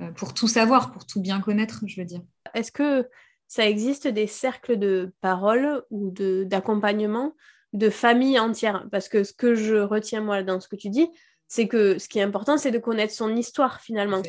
euh, 0.00 0.10
pour 0.12 0.34
tout 0.34 0.48
savoir, 0.48 0.92
pour 0.92 1.06
tout 1.06 1.20
bien 1.20 1.40
connaître, 1.40 1.82
je 1.86 1.98
veux 2.00 2.06
dire. 2.06 2.20
Est-ce 2.54 2.70
que 2.70 3.08
ça 3.48 3.66
existe 3.66 4.06
des 4.06 4.26
cercles 4.26 4.76
de 4.78 5.12
parole 5.22 5.82
ou 5.90 6.12
d'accompagnement 6.44 7.34
de, 7.72 7.88
familles 7.88 8.38
entières? 8.38 8.86
Parce 8.90 9.08
que 9.08 9.24
ce 9.24 9.32
que 9.32 9.54
je 9.54 9.76
retiens 9.76 10.20
moi 10.20 10.42
dans 10.42 10.60
ce 10.60 10.68
que 10.68 10.76
tu 10.76 10.90
dis, 10.90 11.08
c'est 11.48 11.68
que 11.68 11.98
ce 11.98 12.08
qui 12.08 12.18
est 12.18 12.22
important, 12.22 12.58
c'est 12.58 12.72
de 12.72 12.78
connaître 12.78 13.14
son 13.14 13.36
histoire 13.36 13.80
finalement. 13.80 14.20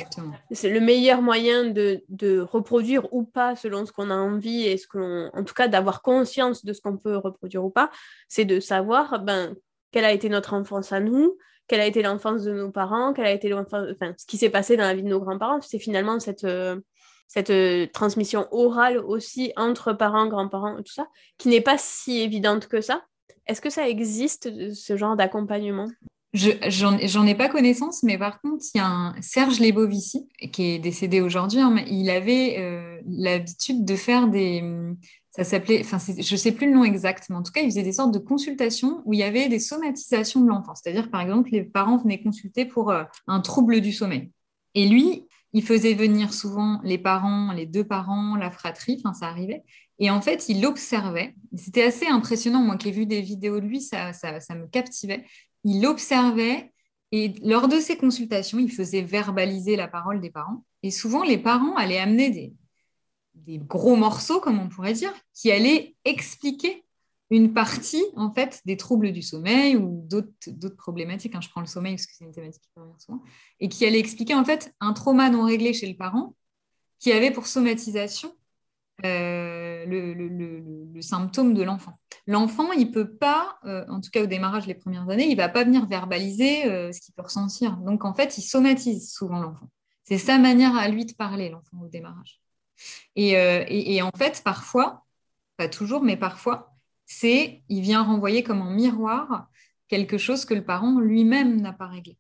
C'est 0.52 0.70
le 0.70 0.80
meilleur 0.80 1.22
moyen 1.22 1.66
de, 1.66 2.04
de, 2.08 2.40
reproduire 2.40 3.12
ou 3.12 3.24
pas 3.24 3.56
selon 3.56 3.86
ce 3.86 3.92
qu'on 3.92 4.12
a 4.12 4.16
envie 4.16 4.64
et 4.64 4.78
ce 4.78 4.88
que 4.88 5.36
en 5.36 5.44
tout 5.44 5.56
cas 5.56 5.68
d'avoir 5.68 6.02
conscience 6.02 6.64
de 6.64 6.72
ce 6.74 6.80
qu'on 6.80 6.96
peut 6.96 7.18
reproduire 7.18 7.66
ou 7.66 7.72
pas, 7.72 7.90
c'est 8.30 8.46
de 8.46 8.60
savoir 8.60 9.20
ben, 9.20 9.56
quelle 9.92 10.06
a 10.06 10.12
été 10.12 10.30
notre 10.30 10.54
enfance 10.54 10.92
à 10.92 11.00
nous, 11.00 11.38
quelle 11.68 11.82
a 11.82 11.86
été 11.86 12.02
l'enfance 12.02 12.44
de 12.44 12.54
nos 12.54 12.72
parents, 12.72 13.14
quelle 13.14 13.26
a 13.26 13.32
été 13.32 13.54
enfin, 13.54 13.86
ce 14.18 14.26
qui 14.26 14.38
s'est 14.38 14.50
passé 14.50 14.78
dans 14.78 14.84
la 14.84 14.94
vie 14.94 15.04
de 15.04 15.10
nos 15.10 15.20
grands-parents. 15.20 15.62
C'est 15.62 15.80
finalement 15.80 16.20
cette, 16.20 16.46
euh, 16.46 16.80
cette 17.28 17.50
euh, 17.50 17.88
transmission 17.94 18.48
orale 18.52 18.98
aussi 18.98 19.52
entre 19.58 19.94
parents, 19.94 20.28
grands-parents, 20.28 20.78
tout 20.78 20.94
ça, 20.94 21.08
qui 21.38 21.50
n'est 21.50 21.62
pas 21.62 21.78
si 21.78 22.20
évidente 22.20 22.68
que 22.68 22.82
ça. 22.82 23.04
Est-ce 23.48 23.62
que 23.62 23.70
ça 23.70 23.88
existe, 23.88 24.74
ce 24.74 24.98
genre 24.98 25.16
d'accompagnement? 25.16 25.88
J'en 26.34 27.26
ai 27.26 27.36
pas 27.36 27.50
connaissance, 27.50 28.04
mais 28.04 28.18
par 28.18 28.42
contre, 28.42 28.64
il 28.74 28.78
y 28.78 28.82
a 28.82 28.88
un 28.88 29.22
Serge 29.22 29.60
Lebovici, 29.60 30.28
qui 30.52 30.72
est 30.72 30.80
décédé 30.80 31.22
aujourd'hui, 31.22 31.62
hein, 31.62 31.76
il 31.88 32.10
avait 32.10 32.58
euh, 32.60 33.00
l'habitude 33.08 33.86
de 33.86 33.96
faire 33.96 34.28
des, 34.28 34.62
ça 35.38 35.44
s'appelait, 35.44 35.82
enfin, 35.82 36.00
je 36.00 36.34
ne 36.34 36.38
sais 36.38 36.52
plus 36.52 36.66
le 36.66 36.74
nom 36.74 36.84
exact, 36.84 37.28
mais 37.30 37.36
en 37.36 37.44
tout 37.44 37.52
cas, 37.52 37.62
il 37.62 37.70
faisait 37.70 37.84
des 37.84 37.94
sortes 37.94 38.12
de 38.12 38.18
consultations 38.18 39.04
où 39.06 39.14
il 39.14 39.20
y 39.20 39.24
avait 39.24 39.50
des 39.50 39.60
somatisations 39.60 40.42
de 40.42 40.48
l'enfant. 40.48 40.74
C'est-à-dire, 40.74 41.12
par 41.12 41.22
exemple, 41.22 41.50
les 41.52 41.64
parents 41.64 41.98
venaient 41.98 42.22
consulter 42.22 42.66
pour 42.66 42.90
euh, 42.90 43.04
un 43.28 43.40
trouble 43.40 43.80
du 43.80 43.94
sommeil. 43.94 44.32
Et 44.74 44.88
lui, 44.88 45.26
il 45.54 45.64
faisait 45.64 45.94
venir 45.94 46.34
souvent 46.34 46.82
les 46.84 46.98
parents, 46.98 47.52
les 47.54 47.68
deux 47.68 47.84
parents, 47.84 48.36
la 48.36 48.50
fratrie, 48.50 49.00
enfin, 49.00 49.14
ça 49.14 49.28
arrivait. 49.28 49.64
Et 50.00 50.10
en 50.10 50.22
fait, 50.22 50.50
il 50.50 50.66
observait. 50.66 51.36
C'était 51.56 51.84
assez 51.84 52.08
impressionnant, 52.08 52.62
moi 52.62 52.76
qui 52.76 52.90
ai 52.90 52.92
vu 52.92 53.06
des 53.06 53.22
vidéos 53.22 53.60
de 53.60 53.66
lui, 53.66 53.82
ça, 53.82 54.14
ça, 54.14 54.40
ça 54.40 54.56
me 54.56 54.66
captivait. 54.66 55.24
Il 55.64 55.86
observait 55.86 56.72
et 57.12 57.34
lors 57.44 57.68
de 57.68 57.80
ces 57.80 57.96
consultations, 57.96 58.58
il 58.60 58.72
faisait 58.72 59.02
verbaliser 59.02 59.76
la 59.76 59.88
parole 59.88 60.20
des 60.20 60.30
parents. 60.32 60.66
Et 60.84 60.92
souvent, 60.92 61.24
les 61.24 61.38
parents 61.38 61.76
allaient 61.76 62.00
amener 62.00 62.30
des, 62.32 62.54
des 63.46 63.58
gros 63.58 63.96
morceaux, 63.96 64.40
comme 64.40 64.60
on 64.60 64.70
pourrait 64.70 64.94
dire, 64.94 65.14
qui 65.34 65.52
allaient 65.52 65.96
expliquer 66.06 66.84
une 67.30 67.54
partie 67.54 68.04
en 68.16 68.32
fait 68.32 68.62
des 68.66 68.78
troubles 68.78 69.12
du 69.12 69.22
sommeil 69.22 69.76
ou 69.76 70.06
d'autres 70.08 70.78
problématiques. 70.78 71.36
Hein. 71.36 71.42
Je 71.42 71.50
prends 71.50 71.62
le 71.62 71.68
sommeil 71.68 71.96
parce 71.96 72.06
que 72.06 72.14
c'est 72.18 72.26
une 72.26 72.32
thématique 72.32 72.64
qui 72.64 72.80
revient 72.80 72.94
souvent, 73.00 73.22
et 73.60 73.70
qui 73.70 73.86
allait 73.86 74.00
expliquer 74.00 74.34
en 74.34 74.46
fait 74.46 74.74
un 74.80 74.94
trauma 74.94 75.30
non 75.30 75.44
réglé 75.44 75.74
chez 75.74 75.88
le 75.88 75.96
parent 75.96 76.36
qui 77.00 77.12
avait 77.12 77.32
pour 77.32 77.48
somatisation 77.48 78.34
euh, 79.06 79.86
le, 79.86 81.02
symptôme 81.02 81.54
de 81.54 81.62
l'enfant. 81.62 81.94
L'enfant, 82.26 82.72
il 82.72 82.92
peut 82.92 83.16
pas, 83.16 83.60
euh, 83.66 83.86
en 83.88 84.02
tout 84.02 84.10
cas 84.10 84.24
au 84.24 84.26
démarrage 84.26 84.66
les 84.66 84.74
premières 84.74 85.08
années, 85.10 85.30
il 85.30 85.38
va 85.38 85.48
pas 85.48 85.64
venir 85.64 85.86
verbaliser 85.86 86.66
euh, 86.66 86.92
ce 86.92 87.00
qu'il 87.00 87.14
peut 87.14 87.22
ressentir. 87.22 87.78
Donc 87.78 88.04
en 88.04 88.16
fait, 88.16 88.40
il 88.40 88.42
somatise 88.42 89.14
souvent 89.14 89.40
l'enfant. 89.40 89.70
C'est 90.04 90.18
sa 90.18 90.40
manière 90.40 90.76
à 90.76 90.88
lui 90.88 91.06
de 91.06 91.14
parler, 91.14 91.50
l'enfant 91.50 91.78
au 91.84 91.88
démarrage. 91.88 92.42
Euh, 93.18 93.66
et, 93.68 94.02
en 94.02 94.12
fait, 94.18 94.42
parfois, 94.44 95.06
pas 95.58 95.70
toujours, 95.70 96.04
mais 96.04 96.18
parfois, 96.18 96.76
c'est, 97.06 97.64
il 97.70 97.82
vient 97.82 98.04
renvoyer 98.04 98.44
comme 98.44 98.62
en 98.62 98.72
miroir 98.72 99.50
quelque 99.88 100.18
chose 100.18 100.46
que 100.46 100.54
le 100.54 100.66
parent 100.66 101.00
lui-même 101.00 101.62
n'a 101.62 101.74
pas 101.74 101.88
réglé. 101.88 102.18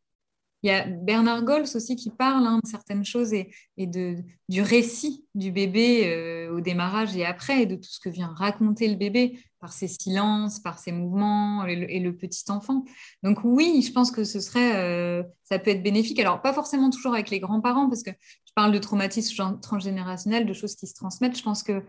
Il 0.63 0.69
y 0.69 0.73
a 0.73 0.85
Bernard 0.87 1.43
Gols 1.43 1.65
aussi 1.75 1.95
qui 1.95 2.09
parle 2.09 2.45
hein, 2.47 2.59
de 2.63 2.67
certaines 2.67 3.05
choses 3.05 3.31
et, 3.33 3.51
de, 3.77 4.17
du 4.49 4.61
récit 4.61 5.25
du 5.35 5.51
bébé 5.51 6.07
euh, 6.07 6.55
au 6.55 6.61
démarrage 6.61 7.15
et 7.15 7.25
après, 7.25 7.61
et 7.61 7.65
de 7.67 7.75
tout 7.75 7.89
ce 7.89 7.99
que 7.99 8.09
vient 8.09 8.33
raconter 8.35 8.87
le 8.87 8.95
bébé 8.95 9.39
par 9.59 9.71
ses 9.71 9.87
silences, 9.87 10.59
par 10.59 10.79
ses 10.79 10.91
mouvements 10.91 11.65
et 11.65 11.99
le, 11.99 12.15
petit 12.15 12.49
enfant. 12.49 12.85
Donc 13.23 13.39
oui, 13.43 13.83
je 13.85 13.91
pense 13.91 14.11
que 14.11 14.23
ce 14.23 14.39
serait, 14.39 14.75
euh, 14.75 15.23
ça 15.43 15.59
peut 15.59 15.71
être 15.71 15.83
bénéfique. 15.83 16.19
Alors 16.19 16.41
pas 16.41 16.53
forcément 16.53 16.89
toujours 16.89 17.13
avec 17.13 17.29
les 17.29 17.39
grands-parents, 17.39 17.87
parce 17.87 18.03
que 18.03 18.11
je 18.11 18.53
parle 18.55 18.71
de 18.71 18.79
traumatisme 18.79 19.59
transgénérationnel, 19.61 20.45
de 20.45 20.53
choses 20.53 20.75
qui 20.75 20.87
se 20.87 20.95
transmettent. 20.95 21.37
Je 21.37 21.43
pense 21.43 21.63
que 21.63 21.83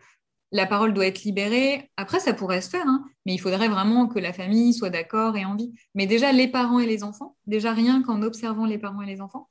la 0.53 0.67
parole 0.67 0.95
doit 0.95 1.07
être 1.07 1.25
libérée. 1.25 1.91
Après, 1.97 2.21
ça 2.21 2.33
pourrait 2.33 2.61
se 2.61 2.71
faire, 2.71 2.87
hein, 2.87 3.05
mais 3.27 3.35
il 3.35 3.39
faudrait 3.39 3.69
vraiment 3.69 4.07
que 4.07 4.19
la 4.19 4.33
famille 4.33 4.73
soit 4.73 4.91
d'accord 4.91 5.37
et 5.37 5.45
envie. 5.45 5.75
Mais 5.95 6.07
déjà, 6.07 6.33
les 6.33 6.49
parents 6.49 6.81
et 6.81 6.87
les 6.87 7.05
enfants, 7.05 7.37
déjà 7.47 7.73
rien 7.73 8.03
qu'en 8.03 8.23
observant 8.23 8.65
les 8.65 8.79
parents 8.79 9.03
et 9.03 9.07
les 9.07 9.21
enfants 9.21 9.49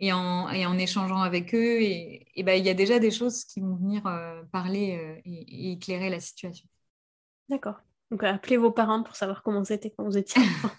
et 0.00 0.12
en, 0.12 0.48
en 0.48 0.78
échangeant 0.78 1.20
avec 1.20 1.54
eux, 1.54 1.82
et, 1.82 2.42
ben, 2.42 2.54
il 2.54 2.64
y 2.64 2.70
a 2.70 2.74
déjà 2.74 2.98
des 2.98 3.10
choses 3.10 3.44
qui 3.44 3.60
vont 3.60 3.76
venir 3.76 4.06
euh, 4.06 4.42
parler 4.50 4.98
euh, 4.98 5.20
et, 5.26 5.72
éclairer 5.72 6.08
la 6.08 6.20
situation. 6.20 6.66
D'accord. 7.50 7.80
Donc, 8.10 8.24
appelez 8.24 8.56
vos 8.56 8.70
parents 8.70 9.02
pour 9.02 9.14
savoir 9.14 9.42
comment 9.42 9.62
c'était 9.62 9.90
quand 9.90 10.04
vous 10.04 10.16
étiez 10.16 10.42
enfant. 10.64 10.70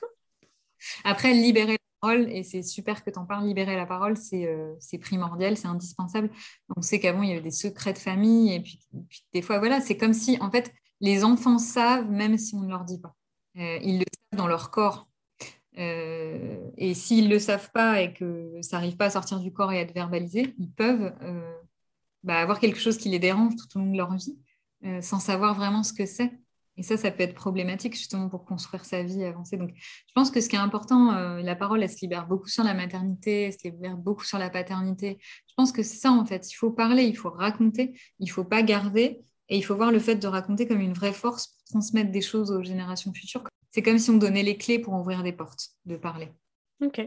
Après, 1.04 1.34
libérer 1.34 1.78
et 2.10 2.44
c'est 2.44 2.64
super 2.64 3.04
que 3.04 3.10
tu 3.10 3.20
en 3.20 3.26
parles, 3.26 3.46
libérer 3.46 3.76
la 3.76 3.86
parole, 3.86 4.16
euh, 4.34 4.76
c'est 4.80 4.98
primordial, 4.98 5.56
c'est 5.56 5.68
indispensable. 5.68 6.32
On 6.76 6.82
sait 6.82 7.00
qu'avant, 7.00 7.22
il 7.22 7.30
y 7.30 7.32
avait 7.32 7.42
des 7.42 7.52
secrets 7.52 7.94
de 7.94 8.00
famille, 8.00 8.54
et 8.54 8.60
puis, 8.60 8.80
des 9.34 9.42
fois, 9.42 9.60
voilà, 9.60 9.82
c'est 9.82 9.98
comme 9.98 10.14
si, 10.14 10.38
en 10.42 10.50
fait, 10.50 10.74
les 11.00 11.24
enfants 11.24 11.60
savent, 11.60 12.10
même 12.10 12.38
si 12.38 12.56
on 12.56 12.62
ne 12.62 12.70
leur 12.70 12.86
dit 12.86 13.00
pas. 13.00 13.16
Euh, 13.58 13.78
ils 13.84 14.00
le 14.00 14.06
savent 14.14 14.38
dans 14.38 14.48
leur 14.48 14.72
corps. 14.72 15.08
Euh, 15.78 16.70
et 16.78 16.94
s'ils 16.94 17.26
ne 17.26 17.34
le 17.34 17.40
savent 17.40 17.72
pas 17.72 18.02
et 18.02 18.14
que 18.14 18.60
ça 18.62 18.78
n'arrive 18.78 18.98
pas 18.98 19.06
à 19.06 19.10
sortir 19.10 19.40
du 19.40 19.54
corps 19.54 19.72
et 19.72 19.78
à 19.78 19.82
être 19.82 19.94
verbalisé, 19.94 20.54
ils 20.58 20.72
peuvent 20.72 21.14
bah, 22.24 22.40
avoir 22.40 22.60
quelque 22.60 22.80
chose 22.80 22.98
qui 22.98 23.10
les 23.10 23.20
dérange 23.20 23.56
tout 23.56 23.78
au 23.78 23.82
long 23.82 23.92
de 23.92 23.98
leur 23.98 24.14
vie, 24.16 24.38
sans 25.02 25.20
savoir 25.20 25.56
vraiment 25.56 25.84
ce 25.84 25.94
que 25.94 26.06
c'est. 26.06 26.32
Et 26.78 26.84
ça, 26.84 26.98
ça 26.98 27.12
peut 27.12 27.24
être 27.24 27.36
problématique 27.36 27.96
justement 27.96 28.30
pour 28.30 28.46
construire 28.46 28.86
sa 28.86 29.04
vie, 29.04 29.24
avancer. 29.24 29.58
Donc, 29.58 29.72
je 29.76 30.14
pense 30.16 30.32
que 30.32 30.40
ce 30.42 30.50
qui 30.50 30.56
est 30.56 30.60
important, 30.60 31.14
euh, 31.14 31.42
la 31.42 31.56
parole, 31.56 31.84
elle 31.84 31.90
se 31.90 32.00
libère 32.02 32.28
beaucoup 32.28 32.48
sur 32.48 32.64
la 32.64 32.74
maternité, 32.74 33.44
elle 33.44 33.54
se 33.54 33.64
libère 33.64 33.98
beaucoup 33.98 34.24
sur 34.24 34.38
la 34.38 34.50
paternité. 34.50 35.20
Je 35.48 35.54
pense 35.56 35.72
que 35.72 35.84
c'est 35.84 35.98
ça, 35.98 36.12
en 36.12 36.26
fait. 36.26 36.50
Il 36.50 36.56
faut 36.56 36.72
parler, 36.72 37.04
il 37.04 37.18
faut 37.18 37.30
raconter, 37.30 37.94
il 38.20 38.28
ne 38.28 38.32
faut 38.32 38.46
pas 38.46 38.64
garder. 38.64 39.22
Et 39.50 39.58
il 39.58 39.64
faut 39.64 39.76
voir 39.76 39.92
le 39.92 40.00
fait 40.00 40.16
de 40.16 40.28
raconter 40.28 40.66
comme 40.66 40.80
une 40.80 40.94
vraie 40.94 41.12
force 41.12 41.48
pour 41.48 41.64
transmettre 41.66 42.10
des 42.10 42.22
choses 42.22 42.52
aux 42.52 42.64
générations 42.64 43.14
futures. 43.14 43.44
C'est 43.70 43.82
comme 43.82 43.98
si 43.98 44.10
on 44.10 44.18
donnait 44.18 44.44
les 44.44 44.58
clés 44.58 44.80
pour 44.80 44.94
ouvrir 44.94 45.24
des 45.24 45.34
portes, 45.34 45.72
de 45.86 45.98
parler. 45.98 46.30
Ok. 46.82 47.02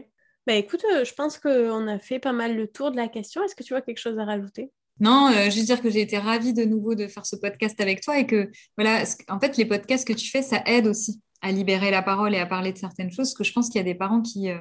Bah 0.45 0.53
écoute, 0.53 0.85
euh, 0.93 1.03
je 1.03 1.13
pense 1.15 1.39
qu'on 1.39 1.87
a 1.87 1.97
fait 1.97 2.19
pas 2.19 2.33
mal 2.33 2.55
le 2.55 2.67
tour 2.67 2.91
de 2.91 2.97
la 2.97 3.07
question. 3.07 3.43
Est-ce 3.43 3.55
que 3.55 3.63
tu 3.63 3.73
as 3.73 3.81
quelque 3.81 3.97
chose 3.97 4.19
à 4.19 4.25
rajouter? 4.25 4.71
Non, 4.99 5.27
euh, 5.27 5.49
juste 5.49 5.65
dire 5.65 5.81
que 5.81 5.89
j'ai 5.89 6.01
été 6.01 6.17
ravie 6.17 6.53
de 6.53 6.63
nouveau 6.63 6.95
de 6.95 7.07
faire 7.07 7.25
ce 7.25 7.35
podcast 7.35 7.79
avec 7.81 8.01
toi 8.01 8.17
et 8.17 8.25
que, 8.25 8.49
voilà, 8.77 9.03
en 9.27 9.39
fait, 9.39 9.57
les 9.57 9.65
podcasts 9.65 10.07
que 10.07 10.13
tu 10.13 10.29
fais, 10.29 10.41
ça 10.41 10.61
aide 10.65 10.87
aussi 10.87 11.21
à 11.41 11.51
libérer 11.51 11.91
la 11.91 12.01
parole 12.01 12.33
et 12.33 12.39
à 12.39 12.45
parler 12.45 12.71
de 12.71 12.77
certaines 12.77 13.11
choses. 13.11 13.33
Que 13.33 13.43
je 13.43 13.51
pense 13.51 13.67
qu'il 13.67 13.77
y 13.77 13.81
a 13.81 13.83
des 13.83 13.95
parents 13.95 14.21
qui, 14.21 14.49
euh, 14.49 14.59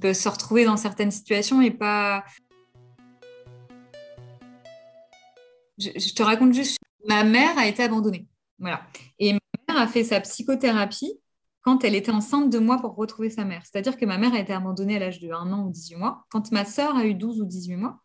peuvent 0.00 0.14
se 0.14 0.28
retrouver 0.28 0.64
dans 0.64 0.76
certaines 0.76 1.10
situations 1.10 1.60
et 1.60 1.72
pas. 1.72 2.24
Je, 5.78 5.90
je 5.96 6.14
te 6.14 6.22
raconte 6.22 6.54
juste, 6.54 6.78
ma 7.08 7.24
mère 7.24 7.58
a 7.58 7.66
été 7.66 7.82
abandonnée. 7.82 8.26
Voilà. 8.60 8.82
Et 9.18 9.32
ma 9.32 9.40
mère 9.68 9.82
a 9.82 9.88
fait 9.88 10.04
sa 10.04 10.20
psychothérapie 10.20 11.18
quand 11.62 11.82
elle 11.82 11.96
était 11.96 12.12
enceinte 12.12 12.48
de 12.50 12.58
moi 12.58 12.78
pour 12.78 12.94
retrouver 12.94 13.30
sa 13.30 13.44
mère. 13.44 13.62
C'est-à-dire 13.64 13.96
que 13.96 14.04
ma 14.04 14.18
mère 14.18 14.34
a 14.34 14.38
été 14.38 14.52
abandonnée 14.52 14.96
à 14.96 14.98
l'âge 15.00 15.18
de 15.18 15.30
1 15.32 15.52
an 15.52 15.66
ou 15.66 15.70
18 15.70 15.96
mois. 15.96 16.24
Quand 16.30 16.52
ma 16.52 16.64
sœur 16.64 16.96
a 16.96 17.06
eu 17.06 17.14
12 17.14 17.40
ou 17.40 17.44
18 17.44 17.76
mois, 17.76 18.03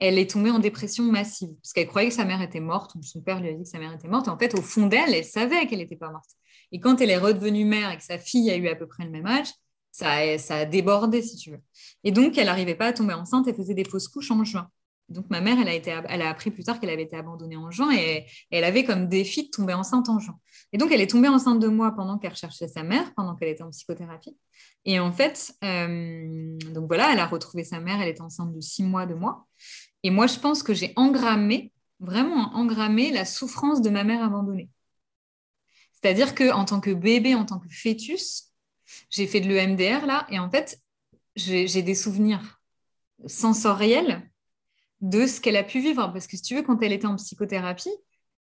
elle 0.00 0.18
est 0.18 0.30
tombée 0.30 0.50
en 0.50 0.58
dépression 0.58 1.04
massive 1.04 1.50
parce 1.62 1.72
qu'elle 1.72 1.86
croyait 1.86 2.08
que 2.08 2.14
sa 2.14 2.24
mère 2.24 2.40
était 2.40 2.60
morte 2.60 2.94
ou 2.94 3.02
son 3.02 3.20
père 3.20 3.40
lui 3.40 3.50
a 3.50 3.52
dit 3.52 3.62
que 3.62 3.68
sa 3.68 3.78
mère 3.78 3.92
était 3.92 4.08
morte. 4.08 4.26
Et 4.26 4.30
en 4.30 4.38
fait, 4.38 4.54
au 4.54 4.62
fond 4.62 4.86
d'elle, 4.86 5.14
elle 5.14 5.24
savait 5.24 5.66
qu'elle 5.66 5.78
n'était 5.78 5.96
pas 5.96 6.10
morte. 6.10 6.30
Et 6.72 6.80
quand 6.80 7.00
elle 7.00 7.10
est 7.10 7.18
redevenue 7.18 7.64
mère 7.64 7.90
et 7.90 7.96
que 7.96 8.02
sa 8.02 8.18
fille 8.18 8.50
a 8.50 8.56
eu 8.56 8.68
à 8.68 8.74
peu 8.74 8.86
près 8.86 9.04
le 9.04 9.10
même 9.10 9.26
âge, 9.26 9.48
ça 9.92 10.10
a, 10.10 10.64
débordé, 10.64 11.20
si 11.22 11.36
tu 11.36 11.50
veux. 11.50 11.60
Et 12.04 12.12
donc, 12.12 12.38
elle 12.38 12.46
n'arrivait 12.46 12.74
pas 12.74 12.86
à 12.86 12.92
tomber 12.92 13.14
enceinte 13.14 13.48
et 13.48 13.54
faisait 13.54 13.74
des 13.74 13.84
fausses 13.84 14.08
couches 14.08 14.30
en 14.30 14.44
juin. 14.44 14.68
Donc, 15.08 15.28
ma 15.28 15.40
mère, 15.40 15.56
elle 15.58 15.82
elle 16.08 16.22
a 16.22 16.30
appris 16.30 16.52
plus 16.52 16.62
tard 16.62 16.78
qu'elle 16.78 16.90
avait 16.90 17.02
été 17.02 17.16
abandonnée 17.16 17.56
en 17.56 17.70
juin 17.72 17.90
et, 17.92 18.26
elle 18.50 18.62
avait 18.62 18.84
comme 18.84 19.08
défi 19.08 19.44
de 19.44 19.48
tomber 19.50 19.74
enceinte 19.74 20.08
en 20.08 20.20
juin. 20.20 20.38
Et 20.72 20.78
donc, 20.78 20.92
elle 20.92 21.00
est 21.00 21.10
tombée 21.10 21.28
enceinte 21.28 21.58
de 21.58 21.66
moi 21.66 21.92
pendant 21.96 22.16
qu'elle 22.16 22.30
recherchait 22.30 22.68
sa 22.68 22.84
mère, 22.84 23.12
pendant 23.14 23.34
qu'elle 23.34 23.48
était 23.48 23.64
en 23.64 23.70
psychothérapie. 23.70 24.36
Et 24.84 25.00
en 25.00 25.10
fait, 25.10 25.52
euh, 25.64 26.56
donc 26.72 26.86
voilà, 26.86 27.12
elle 27.12 27.18
a 27.18 27.26
retrouvé 27.26 27.64
sa 27.64 27.80
mère, 27.80 28.00
elle 28.00 28.08
était 28.08 28.22
enceinte 28.22 28.54
de 28.54 28.60
six 28.60 28.84
mois 28.84 29.06
de 29.06 29.14
moi. 29.14 29.46
Et 30.02 30.10
moi, 30.10 30.26
je 30.26 30.38
pense 30.38 30.62
que 30.62 30.74
j'ai 30.74 30.92
engrammé, 30.96 31.72
vraiment 31.98 32.54
engrammé 32.54 33.10
la 33.10 33.24
souffrance 33.24 33.82
de 33.82 33.90
ma 33.90 34.04
mère 34.04 34.22
abandonnée. 34.22 34.70
C'est-à-dire 35.92 36.34
qu'en 36.34 36.64
tant 36.64 36.80
que 36.80 36.90
bébé, 36.90 37.34
en 37.34 37.44
tant 37.44 37.58
que 37.58 37.68
fœtus, 37.68 38.52
j'ai 39.10 39.26
fait 39.26 39.40
de 39.40 39.48
l'EMDR 39.48 40.06
là, 40.06 40.26
et 40.30 40.38
en 40.38 40.50
fait, 40.50 40.80
j'ai 41.36 41.82
des 41.82 41.94
souvenirs 41.94 42.60
sensoriels 43.26 44.28
de 45.00 45.26
ce 45.26 45.40
qu'elle 45.40 45.56
a 45.56 45.64
pu 45.64 45.80
vivre. 45.80 46.08
Parce 46.12 46.26
que 46.26 46.36
si 46.36 46.42
tu 46.42 46.54
veux, 46.54 46.62
quand 46.62 46.82
elle 46.82 46.92
était 46.92 47.06
en 47.06 47.16
psychothérapie, 47.16 47.90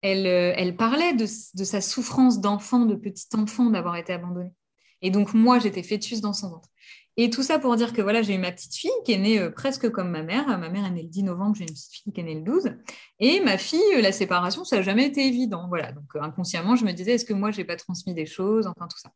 elle, 0.03 0.27
euh, 0.27 0.73
parlait 0.73 1.15
de, 1.15 1.27
sa 1.27 1.81
souffrance 1.81 2.41
d'enfant, 2.41 2.87
de 2.87 2.95
petit 2.95 3.29
enfant, 3.35 3.67
d'avoir 3.67 3.97
été 3.97 4.13
abandonnée. 4.13 4.53
Et 5.01 5.11
donc, 5.11 5.35
moi, 5.35 5.59
j'étais 5.59 5.83
fœtus 5.83 6.21
dans 6.21 6.33
son 6.33 6.51
ventre. 6.51 6.69
Et 7.17 7.31
tout 7.31 7.43
ça 7.43 7.59
pour 7.59 7.77
dire 7.77 7.93
que 7.93 8.01
voilà, 8.03 8.23
j'ai 8.23 8.35
eu 8.35 8.39
ma 8.39 8.53
petite 8.53 8.75
fille 8.75 8.91
qui 9.05 9.13
est 9.13 9.19
née 9.19 9.39
euh, 9.39 9.51
presque 9.51 9.91
comme 9.91 10.11
ma 10.11 10.23
mère. 10.23 10.47
Ma 10.59 10.69
mère 10.69 10.87
est 10.87 10.91
née 10.91 11.03
le 11.03 11.09
10 11.09 11.25
novembre, 11.25 11.55
j'ai 11.55 11.65
une 11.65 11.71
petite 11.71 11.93
fille 11.93 12.13
qui 12.13 12.21
est 12.21 12.25
née 12.25 12.35
le 12.35 12.43
12. 12.43 12.73
Et 13.21 13.41
ma 13.41 13.59
fille, 13.59 13.81
euh, 13.97 14.01
la 14.01 14.13
séparation, 14.13 14.65
ça 14.65 14.77
n'a 14.77 14.83
jamais 14.83 15.07
été 15.07 15.27
évident. 15.27 15.67
Voilà, 15.69 15.93
donc 15.93 16.05
inconsciemment, 16.15 16.77
je 16.77 16.85
me 16.85 16.93
disais, 16.93 17.13
est-ce 17.13 17.25
que 17.25 17.35
moi, 17.35 17.51
je 17.51 17.59
n'ai 17.59 17.65
pas 17.65 17.77
transmis 17.77 18.15
des 18.15 18.27
choses 18.27 18.67
Enfin, 18.67 18.89
tout 18.89 18.99
ça. 18.99 19.11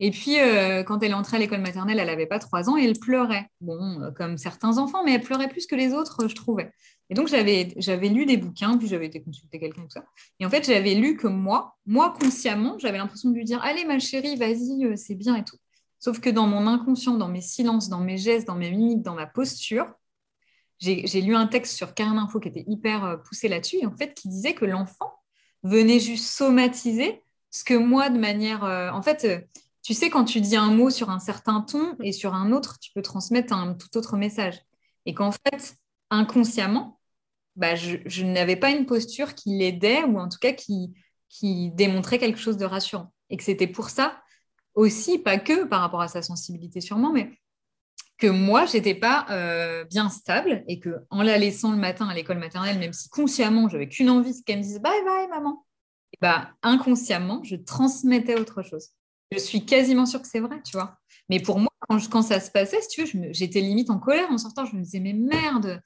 Et 0.00 0.10
puis, 0.10 0.40
euh, 0.40 0.82
quand 0.82 1.02
elle 1.02 1.12
est 1.12 1.14
entrée 1.14 1.36
à 1.36 1.40
l'école 1.40 1.60
maternelle, 1.60 1.98
elle 2.00 2.08
n'avait 2.08 2.26
pas 2.26 2.40
trois 2.40 2.68
ans 2.68 2.76
et 2.76 2.84
elle 2.84 2.98
pleurait. 2.98 3.48
Bon, 3.60 4.00
euh, 4.02 4.10
comme 4.10 4.38
certains 4.38 4.78
enfants, 4.78 5.04
mais 5.04 5.14
elle 5.14 5.20
pleurait 5.20 5.48
plus 5.48 5.66
que 5.66 5.76
les 5.76 5.92
autres, 5.92 6.26
je 6.28 6.34
trouvais. 6.34 6.72
Et 7.10 7.14
donc, 7.14 7.28
j'avais, 7.28 8.08
lu 8.08 8.26
des 8.26 8.36
bouquins, 8.36 8.76
puis 8.76 8.88
j'avais 8.88 9.06
été 9.06 9.22
consulter 9.22 9.60
quelqu'un, 9.60 9.82
tout 9.82 9.90
ça. 9.90 10.04
Et 10.40 10.46
en 10.46 10.50
fait, 10.50 10.66
j'avais 10.66 10.94
lu 10.94 11.16
que 11.16 11.28
moi, 11.28 11.76
moi, 11.86 12.12
consciemment, 12.20 12.76
j'avais 12.78 12.98
l'impression 12.98 13.30
de 13.30 13.36
lui 13.36 13.44
dire 13.44 13.62
Allez, 13.62 13.84
ma 13.84 14.00
chérie, 14.00 14.36
vas-y, 14.36 14.84
euh, 14.84 14.96
c'est 14.96 15.14
bien 15.14 15.36
et 15.36 15.44
tout. 15.44 15.58
Sauf 16.04 16.20
que 16.20 16.28
dans 16.28 16.46
mon 16.46 16.66
inconscient, 16.66 17.14
dans 17.14 17.28
mes 17.28 17.40
silences, 17.40 17.88
dans 17.88 18.00
mes 18.00 18.18
gestes, 18.18 18.46
dans 18.46 18.56
mes 18.56 18.70
mimiques, 18.70 19.00
dans 19.00 19.14
ma 19.14 19.24
posture, 19.24 19.90
j'ai, 20.78 21.22
lu 21.22 21.34
un 21.34 21.46
texte 21.46 21.74
sur 21.74 21.94
Carin 21.94 22.18
Info 22.18 22.40
qui 22.40 22.48
était 22.48 22.64
hyper 22.66 23.22
poussé 23.22 23.48
là-dessus, 23.48 23.86
en 23.86 23.96
fait, 23.96 24.12
qui 24.12 24.28
disait 24.28 24.52
que 24.52 24.66
l'enfant 24.66 25.14
venait 25.62 26.00
juste 26.00 26.26
somatiser 26.26 27.22
ce 27.50 27.64
que 27.64 27.72
moi, 27.72 28.10
de 28.10 28.18
manière. 28.18 28.64
en 28.64 29.00
fait, 29.00 29.48
tu 29.82 29.94
sais, 29.94 30.10
quand 30.10 30.26
tu 30.26 30.42
dis 30.42 30.56
un 30.56 30.70
mot 30.70 30.90
sur 30.90 31.08
un 31.08 31.20
certain 31.20 31.62
ton 31.62 31.96
et 32.02 32.12
sur 32.12 32.34
un 32.34 32.52
autre, 32.52 32.78
tu 32.80 32.92
peux 32.92 33.00
transmettre 33.00 33.54
un 33.54 33.72
tout 33.72 33.96
autre 33.96 34.18
message. 34.18 34.60
Et 35.06 35.14
qu'en 35.14 35.32
fait, 35.32 35.78
inconsciemment, 36.10 37.00
bah, 37.56 37.76
je, 37.76 38.24
n'avais 38.24 38.56
pas 38.56 38.72
une 38.72 38.84
posture 38.84 39.34
qui 39.34 39.56
l'aidait 39.56 40.04
ou 40.04 40.18
en 40.18 40.28
tout 40.28 40.38
cas 40.38 40.52
qui, 40.52 40.92
qui 41.30 41.70
démontrait 41.70 42.18
quelque 42.18 42.38
chose 42.38 42.58
de 42.58 42.66
rassurant. 42.66 43.10
Et 43.30 43.38
que 43.38 43.42
c'était 43.42 43.66
pour 43.66 43.88
ça 43.88 44.20
aussi, 44.74 45.18
pas 45.18 45.38
que 45.38 45.64
par 45.64 45.80
rapport 45.80 46.02
à 46.02 46.08
sa 46.08 46.22
sensibilité 46.22 46.80
sûrement, 46.80 47.12
mais 47.12 47.30
que 48.18 48.26
moi, 48.28 48.66
j'étais 48.66 48.94
pas 48.94 49.26
euh, 49.30 49.84
bien 49.84 50.08
stable 50.08 50.64
et 50.68 50.78
que 50.78 51.00
en 51.10 51.22
la 51.22 51.36
laissant 51.36 51.72
le 51.72 51.78
matin 51.78 52.08
à 52.08 52.14
l'école 52.14 52.38
maternelle, 52.38 52.78
même 52.78 52.92
si 52.92 53.08
consciemment, 53.08 53.68
j'avais 53.68 53.88
qu'une 53.88 54.10
envie, 54.10 54.34
c'est 54.34 54.42
qu'elle 54.44 54.58
me 54.58 54.62
dise 54.62 54.80
bye 54.80 55.04
bye 55.04 55.28
maman, 55.28 55.64
bah, 56.20 56.50
inconsciemment, 56.62 57.42
je 57.42 57.56
transmettais 57.56 58.38
autre 58.38 58.62
chose 58.62 58.90
je 59.34 59.38
suis 59.38 59.64
quasiment 59.64 60.06
sûre 60.06 60.22
que 60.22 60.28
c'est 60.28 60.40
vrai, 60.40 60.60
tu 60.64 60.72
vois. 60.72 60.96
Mais 61.28 61.40
pour 61.40 61.58
moi, 61.58 61.70
quand, 61.88 62.22
ça 62.22 62.40
se 62.40 62.50
passait, 62.50 62.80
si 62.82 62.88
tu 62.88 63.04
veux, 63.04 63.32
j'étais 63.32 63.60
limite 63.60 63.90
en 63.90 63.98
colère 63.98 64.30
en 64.30 64.38
sortant. 64.38 64.64
Je 64.64 64.76
me 64.76 64.82
disais, 64.82 65.00
mais 65.00 65.12
merde, 65.12 65.82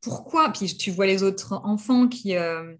pourquoi? 0.00 0.50
Puis 0.50 0.76
tu 0.76 0.90
vois 0.90 1.06
les 1.06 1.22
autres 1.22 1.60
enfants 1.64 2.08
qui, 2.08 2.36
euh, 2.36 2.74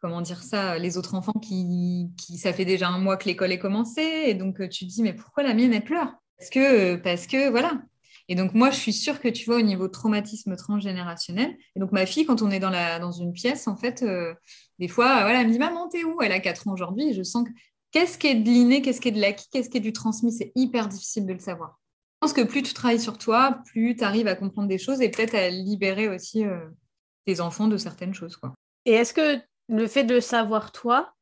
comment 0.00 0.20
dire 0.20 0.42
ça, 0.42 0.78
les 0.78 0.98
autres 0.98 1.14
enfants 1.14 1.38
qui, 1.40 2.10
ça 2.38 2.52
fait 2.52 2.64
déjà 2.64 2.88
un 2.88 2.98
mois 2.98 3.16
que 3.16 3.26
l'école 3.26 3.52
est 3.52 3.58
commencée, 3.58 4.24
et 4.26 4.34
donc 4.34 4.60
euh, 4.60 4.68
tu 4.68 4.86
te 4.86 4.90
dis, 4.90 5.02
mais 5.02 5.12
pourquoi 5.12 5.42
la 5.42 5.54
mienne, 5.54 5.72
elle 5.72 5.84
pleure? 5.84 6.14
Parce 6.38 6.50
que, 6.50 6.96
parce 6.96 7.26
que, 7.26 7.50
voilà. 7.50 7.82
Et 8.28 8.34
donc 8.34 8.54
moi, 8.54 8.70
je 8.70 8.76
suis 8.76 8.92
sûre 8.92 9.20
que 9.20 9.28
tu 9.28 9.44
vois 9.46 9.56
au 9.56 9.62
niveau 9.62 9.88
traumatisme 9.88 10.54
transgénérationnel. 10.54 11.56
Et 11.74 11.80
donc 11.80 11.90
ma 11.90 12.06
fille, 12.06 12.24
quand 12.24 12.42
on 12.42 12.50
est 12.50 12.60
dans, 12.60 12.70
la, 12.70 12.98
dans 13.00 13.10
une 13.10 13.32
pièce, 13.32 13.66
en 13.66 13.76
fait, 13.76 14.02
euh, 14.02 14.32
des 14.78 14.88
fois, 14.88 15.22
voilà, 15.22 15.40
elle 15.40 15.48
me 15.48 15.52
dit, 15.52 15.58
t'es 15.90 16.04
où? 16.04 16.22
Elle 16.22 16.32
a 16.32 16.40
4 16.40 16.68
ans 16.68 16.72
aujourd'hui, 16.72 17.12
je 17.12 17.22
sens 17.22 17.44
que 17.44 17.50
Qu'est-ce 17.92 18.18
qui 18.18 18.28
est 18.28 18.36
de 18.36 18.48
l'inné, 18.48 18.82
qu'est-ce 18.82 19.00
qui 19.00 19.08
est 19.08 19.12
de 19.12 19.20
l'acquis, 19.20 19.48
qu'est-ce 19.50 19.68
qui 19.68 19.78
est 19.78 19.80
du 19.80 19.92
transmis? 19.92 20.32
C'est 20.32 20.52
hyper 20.54 20.86
difficile 20.88 21.26
de 21.26 21.32
le 21.32 21.40
savoir. 21.40 21.80
Je 22.14 22.26
pense 22.26 22.32
que 22.32 22.42
plus 22.42 22.62
tu 22.62 22.72
travailles 22.72 23.00
sur 23.00 23.18
toi, 23.18 23.62
plus 23.66 23.96
tu 23.96 24.04
arrives 24.04 24.28
à 24.28 24.36
comprendre 24.36 24.68
des 24.68 24.78
choses 24.78 25.00
et 25.00 25.08
peut-être 25.08 25.34
à 25.34 25.48
libérer 25.48 26.08
aussi 26.08 26.44
euh, 26.44 26.68
tes 27.24 27.40
enfants 27.40 27.66
de 27.66 27.76
certaines 27.76 28.14
choses. 28.14 28.36
Quoi. 28.36 28.54
Et 28.84 28.92
est-ce 28.92 29.12
que 29.12 29.40
le 29.70 29.86
fait 29.86 30.04
de 30.04 30.20
savoir 30.20 30.72
toi 30.72 31.14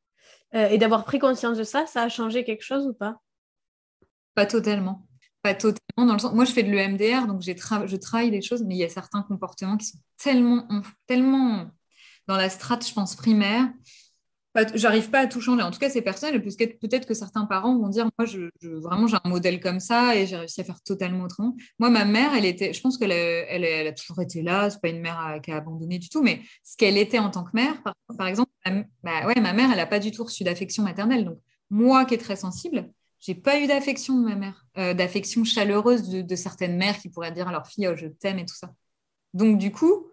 euh, 0.55 0.69
et 0.69 0.79
d'avoir 0.79 1.05
pris 1.05 1.19
conscience 1.19 1.59
de 1.59 1.65
ça, 1.65 1.87
ça 1.87 2.03
a 2.03 2.09
changé 2.09 2.45
quelque 2.45 2.65
chose 2.65 2.87
ou 2.87 2.95
pas? 2.95 3.21
Pas 4.35 4.47
totalement. 4.47 5.07
Pas 5.43 5.55
totalement. 5.55 6.07
Dans 6.07 6.15
le 6.15 6.19
sens... 6.19 6.33
Moi, 6.33 6.45
je 6.45 6.53
fais 6.53 6.63
de 6.63 6.71
l'EMDR, 6.71 7.27
donc 7.27 7.43
je 7.43 7.97
travaille 7.97 8.31
des 8.31 8.43
choses, 8.43 8.63
mais 8.63 8.75
il 8.75 8.79
y 8.79 8.85
a 8.85 8.89
certains 8.89 9.23
comportements 9.23 9.77
qui 9.77 9.87
sont 9.87 9.99
tellement, 10.17 10.67
tellement 11.07 11.71
dans 12.27 12.37
la 12.37 12.49
strate, 12.49 12.87
je 12.87 12.93
pense, 12.93 13.15
primaire, 13.15 13.69
j'arrive 14.75 15.11
pas 15.11 15.21
à 15.21 15.27
tout 15.27 15.41
changer. 15.41 15.63
En 15.63 15.71
tout 15.71 15.79
cas, 15.79 15.91
c'est 15.91 16.03
personnel. 16.03 16.43
Peut-être 16.43 17.07
que 17.07 17.15
certains 17.15 17.45
parents 17.45 17.79
vont 17.79 17.89
dire, 17.89 18.09
moi, 18.19 18.29
vraiment, 18.63 19.07
j'ai 19.07 19.17
un 19.23 19.29
modèle 19.29 19.61
comme 19.61 19.81
ça 19.81 20.17
et 20.17 20.27
j'ai 20.27 20.37
réussi 20.37 20.61
à 20.61 20.65
faire 20.65 20.81
totalement 20.83 21.25
autrement. 21.25 21.57
Moi, 21.79 21.91
ma 21.91 22.05
mère, 22.05 22.35
elle 22.35 22.45
était, 22.45 22.73
je 22.73 22.81
pense 22.81 22.99
qu'elle 22.99 23.13
elle, 23.13 23.87
a 23.87 23.93
toujours 23.93 24.21
été 24.21 24.43
là. 24.43 24.71
C'est 24.71 24.81
pas 24.81 24.89
une 24.89 25.01
mère 25.01 25.41
qui 25.43 25.51
a 25.51 25.57
abandonné 25.57 25.99
du 25.99 26.09
tout, 26.09 26.23
mais 26.23 26.41
ce 26.65 26.77
qu'elle 26.77 26.97
était 26.97 27.19
en 27.19 27.31
tant 27.31 27.45
que 27.45 27.51
mère, 27.55 27.83
par, 28.17 28.27
exemple, 28.27 28.51
ma, 28.65 28.83
bah 29.03 29.27
ouais, 29.27 29.41
ma 29.41 29.53
mère, 29.53 29.71
elle 29.73 29.81
a 29.81 29.87
pas 29.87 29.99
du 29.99 30.11
tout 30.11 30.25
reçu 30.25 30.45
d'affection 30.45 30.83
maternelle. 30.83 31.25
Donc, 31.25 31.39
moi, 31.71 32.05
qui 32.05 32.15
est 32.15 32.19
très 32.19 32.37
sensible, 32.37 32.91
j'ai 33.21 33.35
pas 33.35 33.61
eu 33.61 33.67
d'affection 33.67 34.19
de 34.19 34.25
ma 34.25 34.37
mère, 34.37 34.67
euh, 34.79 34.95
d'affection 34.95 35.45
chaleureuse 35.45 36.09
de, 36.09 36.37
certaines 36.37 36.77
mères 36.77 36.99
qui 36.99 37.09
pourraient 37.09 37.33
dire 37.33 37.49
à 37.49 37.53
leur 37.53 37.67
fille, 37.67 37.89
oh, 37.89 37.97
je 37.97 38.07
t'aime 38.07 38.39
et 38.39 38.47
tout 38.47 38.55
ça. 38.55 38.73
Donc, 39.35 39.59
du 39.59 39.73
coup, 39.73 40.07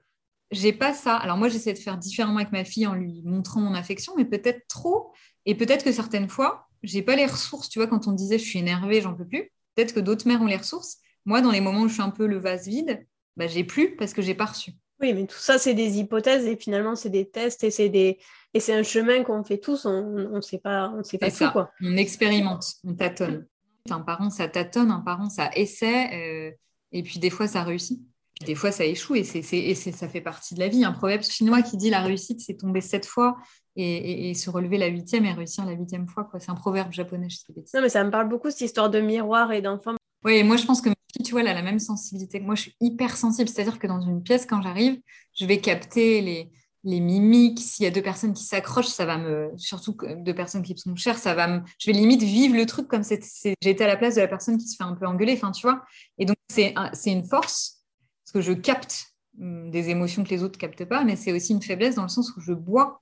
j'ai 0.52 0.74
pas 0.74 0.94
ça. 0.94 1.16
Alors 1.16 1.38
moi, 1.38 1.50
j'essaie 1.50 1.74
de 1.74 1.80
faire 1.80 1.98
différemment 1.98 2.38
avec 2.38 2.52
ma 2.52 2.64
fille 2.64 2.88
en 2.88 2.94
lui 2.94 3.22
montrant 3.24 3.62
mon 3.62 3.74
affection, 3.74 4.14
mais 4.18 4.26
peut-être 4.26 4.68
trop. 4.68 5.12
Et 5.46 5.56
peut-être 5.56 5.84
que 5.84 5.92
certaines 5.92 6.30
fois, 6.30 6.68
j'ai 6.84 7.02
pas 7.02 7.16
les 7.16 7.26
ressources. 7.26 7.70
Tu 7.70 7.80
vois, 7.80 7.88
quand 7.88 8.08
on 8.08 8.12
disait 8.12 8.38
je 8.38 8.46
suis 8.46 8.60
énervée, 8.60 9.02
j'en 9.02 9.14
peux 9.14 9.26
plus. 9.26 9.52
Peut-être 9.76 9.94
que 9.94 10.00
d'autres 10.00 10.28
mères 10.28 10.42
ont 10.42 10.48
les 10.48 10.58
ressources. 10.58 10.98
Moi, 11.26 11.42
dans 11.42 11.52
les 11.52 11.62
moments 11.62 11.82
où 11.82 11.88
je 11.88 11.94
suis 11.94 12.04
un 12.04 12.12
peu 12.12 12.28
le 12.28 12.38
vase 12.38 12.68
vide, 12.68 13.06
bah, 13.36 13.48
j'ai 13.48 13.64
plus 13.64 13.96
parce 13.96 14.14
que 14.14 14.22
j'ai 14.22 14.36
pas 14.36 14.46
reçu. 14.46 14.72
Oui, 15.02 15.14
mais 15.14 15.26
tout 15.26 15.38
ça, 15.38 15.58
c'est 15.58 15.74
des 15.74 16.00
hypothèses 16.00 16.46
et 16.46 16.56
finalement, 16.56 16.96
c'est 16.96 17.10
des 17.10 17.30
tests 17.30 17.64
et 17.64 17.72
c'est 17.72 17.90
des 17.90 18.20
et 18.54 18.62
c'est 18.62 18.74
un 18.74 18.84
chemin 18.84 19.24
qu'on 19.24 19.44
fait 19.44 19.58
tous. 19.58 19.86
On 19.86 20.30
ne 20.30 20.42
sait 20.42 20.60
pas, 20.60 20.94
on 20.96 21.04
sait 21.04 21.18
pas 21.18 21.30
tout, 21.30 21.52
quoi. 21.52 21.72
On 21.82 21.98
expérimente, 21.98 22.76
on 22.86 22.94
tâtonne. 22.94 23.46
Un 23.90 24.00
parent, 24.00 24.30
ça 24.30 24.48
tâtonne. 24.48 24.92
Un 24.92 25.02
parent, 25.02 25.30
ça 25.30 25.50
essaie. 25.56 26.14
Euh, 26.14 26.52
et 26.94 27.04
puis 27.04 27.20
des 27.20 27.30
fois, 27.30 27.48
ça 27.48 27.64
réussit 27.64 28.00
des 28.44 28.56
fois, 28.56 28.72
ça 28.72 28.84
échoue 28.84 29.16
et, 29.16 29.24
c'est, 29.24 29.40
et 29.54 29.76
ça 29.76 30.10
fait 30.10 30.22
partie 30.22 30.56
de 30.56 30.60
la 30.60 30.68
vie. 30.68 30.84
Un 30.84 30.92
proverbe 30.92 31.24
chinois 31.24 31.62
qui 31.62 31.78
dit 31.78 31.90
la 31.90 32.02
réussite, 32.02 32.42
c'est 32.42 32.56
tomber 32.56 32.82
sept 32.82 33.06
fois 33.06 33.38
et, 33.78 34.34
se 34.34 34.50
relever 34.50 34.78
la 34.78 34.88
huitième 34.88 35.26
et 35.26 35.34
réussir 35.34 35.66
la 35.66 35.72
huitième 35.72 36.08
fois. 36.08 36.26
Quoi. 36.26 36.40
C'est 36.40 36.52
un 36.52 36.56
proverbe 36.56 36.92
japonais, 36.92 37.30
je 37.30 37.38
sais 37.38 37.54
pas. 37.54 37.62
Non, 37.74 37.82
mais 37.82 37.90
ça 37.90 38.04
me 38.04 38.12
parle 38.12 38.28
beaucoup, 38.28 38.50
cette 38.50 38.62
histoire 38.62 38.90
de 38.90 39.00
miroir 39.00 39.52
et 39.52 39.62
d'enfant. 39.62 39.96
Oui, 40.24 40.44
moi, 40.44 40.58
je 40.58 40.66
pense 40.66 40.82
que 40.82 40.90
tu 41.24 41.32
vois, 41.32 41.42
elle 41.42 41.48
a 41.48 41.54
la 41.54 41.62
même 41.62 41.80
sensibilité 41.80 42.40
que 42.40 42.46
moi. 42.46 42.56
Je 42.56 42.64
suis 42.64 42.76
hyper 42.82 43.16
sensible. 43.16 43.50
C'est-à-dire 43.50 43.80
que 43.80 43.88
dans 43.88 44.02
une 44.02 44.22
pièce, 44.22 44.46
quand 44.46 44.62
j'arrive, 44.62 45.00
je 45.34 45.46
vais 45.46 45.60
capter 45.60 46.22
les, 46.22 46.52
les 46.84 47.00
mimiques. 47.00 47.60
S'il 47.60 47.84
y 47.86 47.88
a 47.88 47.92
deux 47.92 48.02
personnes 48.02 48.34
qui 48.34 48.44
s'accrochent, 48.44 48.88
ça 48.88 49.06
va 49.06 49.18
me. 49.18 49.52
Surtout 49.56 49.96
deux 50.18 50.36
personnes 50.36 50.62
qui 50.62 50.78
sont 50.78 50.96
chères, 50.96 51.18
ça 51.18 51.34
va 51.34 51.48
me. 51.48 51.62
Je 51.80 51.90
vais 51.90 51.98
limite 51.98 52.22
vivre 52.22 52.56
le 52.56 52.66
truc 52.66 52.88
comme 52.88 53.04
si 53.04 53.18
j'étais 53.62 53.84
à 53.84 53.88
la 53.88 53.98
place 53.98 54.16
de 54.16 54.22
la 54.22 54.28
personne 54.28 54.58
qui 54.58 54.68
se 54.68 54.76
fait 54.76 54.84
un 54.84 54.94
peu 54.94 55.06
engueuler. 55.06 55.34
Enfin, 55.34 55.52
tu 55.52 55.66
vois. 55.66 55.84
Et 56.18 56.26
donc, 56.26 56.38
c'est 56.50 56.74
une 57.06 57.26
force 57.26 57.75
que 58.36 58.42
je 58.42 58.52
capte 58.52 59.14
hum, 59.40 59.72
des 59.72 59.90
émotions 59.90 60.26
que 60.26 60.30
les 60.30 60.44
autres 60.44 60.58
captent 60.58 60.84
pas, 60.84 61.06
mais 61.06 61.16
c'est 61.16 61.32
aussi 61.32 61.54
une 61.54 61.62
faiblesse 61.62 61.96
dans 61.96 62.04
le 62.04 62.10
sens 62.10 62.36
où 62.36 62.42
je 62.42 62.52
bois. 62.52 63.02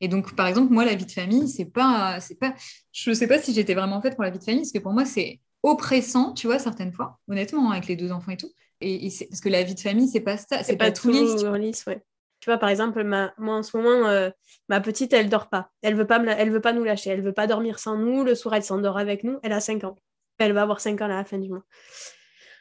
Et 0.00 0.08
donc, 0.08 0.34
par 0.34 0.46
exemple, 0.46 0.72
moi, 0.72 0.86
la 0.86 0.94
vie 0.94 1.04
de 1.04 1.12
famille, 1.12 1.48
c'est 1.50 1.66
pas, 1.66 2.18
c'est 2.20 2.36
pas, 2.36 2.54
je 2.90 3.12
sais 3.12 3.26
pas 3.26 3.38
si 3.38 3.52
j'étais 3.52 3.74
vraiment 3.74 4.00
faite 4.00 4.14
pour 4.14 4.24
la 4.24 4.30
vie 4.30 4.38
de 4.38 4.44
famille, 4.44 4.62
parce 4.62 4.72
que 4.72 4.78
pour 4.78 4.92
moi, 4.92 5.04
c'est 5.04 5.40
oppressant, 5.62 6.32
tu 6.32 6.46
vois, 6.46 6.58
certaines 6.58 6.94
fois, 6.94 7.18
honnêtement, 7.28 7.70
avec 7.70 7.88
les 7.88 7.96
deux 7.96 8.10
enfants 8.10 8.32
et 8.32 8.38
tout. 8.38 8.50
Et, 8.80 9.10
parce 9.28 9.42
que 9.42 9.50
la 9.50 9.62
vie 9.62 9.74
de 9.74 9.80
famille, 9.80 10.08
c'est 10.08 10.20
pas 10.22 10.38
ça, 10.38 10.62
c'est 10.62 10.78
pas, 10.78 10.90
tout 10.90 11.10
lisse. 11.10 11.44
lisse 11.44 11.84
ouais. 11.84 12.02
Tu 12.40 12.48
vois, 12.48 12.56
par 12.56 12.70
exemple, 12.70 13.04
ma, 13.04 13.34
moi 13.36 13.56
en 13.56 13.62
ce 13.62 13.76
moment, 13.76 14.08
euh, 14.08 14.30
ma 14.70 14.80
petite, 14.80 15.12
elle 15.12 15.28
dort 15.28 15.50
pas. 15.50 15.68
Elle 15.82 15.94
veut 15.94 16.06
pas, 16.06 16.24
elle 16.24 16.50
veut 16.50 16.62
pas 16.62 16.72
nous 16.72 16.84
lâcher. 16.84 17.10
Elle 17.10 17.20
veut 17.20 17.34
pas 17.34 17.46
dormir 17.46 17.78
sans 17.78 17.98
nous. 17.98 18.24
Le 18.24 18.34
soir, 18.34 18.54
elle 18.54 18.64
s'endort 18.64 18.96
avec 18.96 19.24
nous. 19.24 19.38
Elle 19.42 19.52
a 19.52 19.60
5 19.60 19.84
ans. 19.84 19.98
Elle 20.38 20.54
va 20.54 20.62
avoir 20.62 20.80
5 20.80 21.02
ans 21.02 21.04
à 21.04 21.08
la 21.08 21.24
fin 21.26 21.36
du 21.36 21.50
mois. 21.50 21.64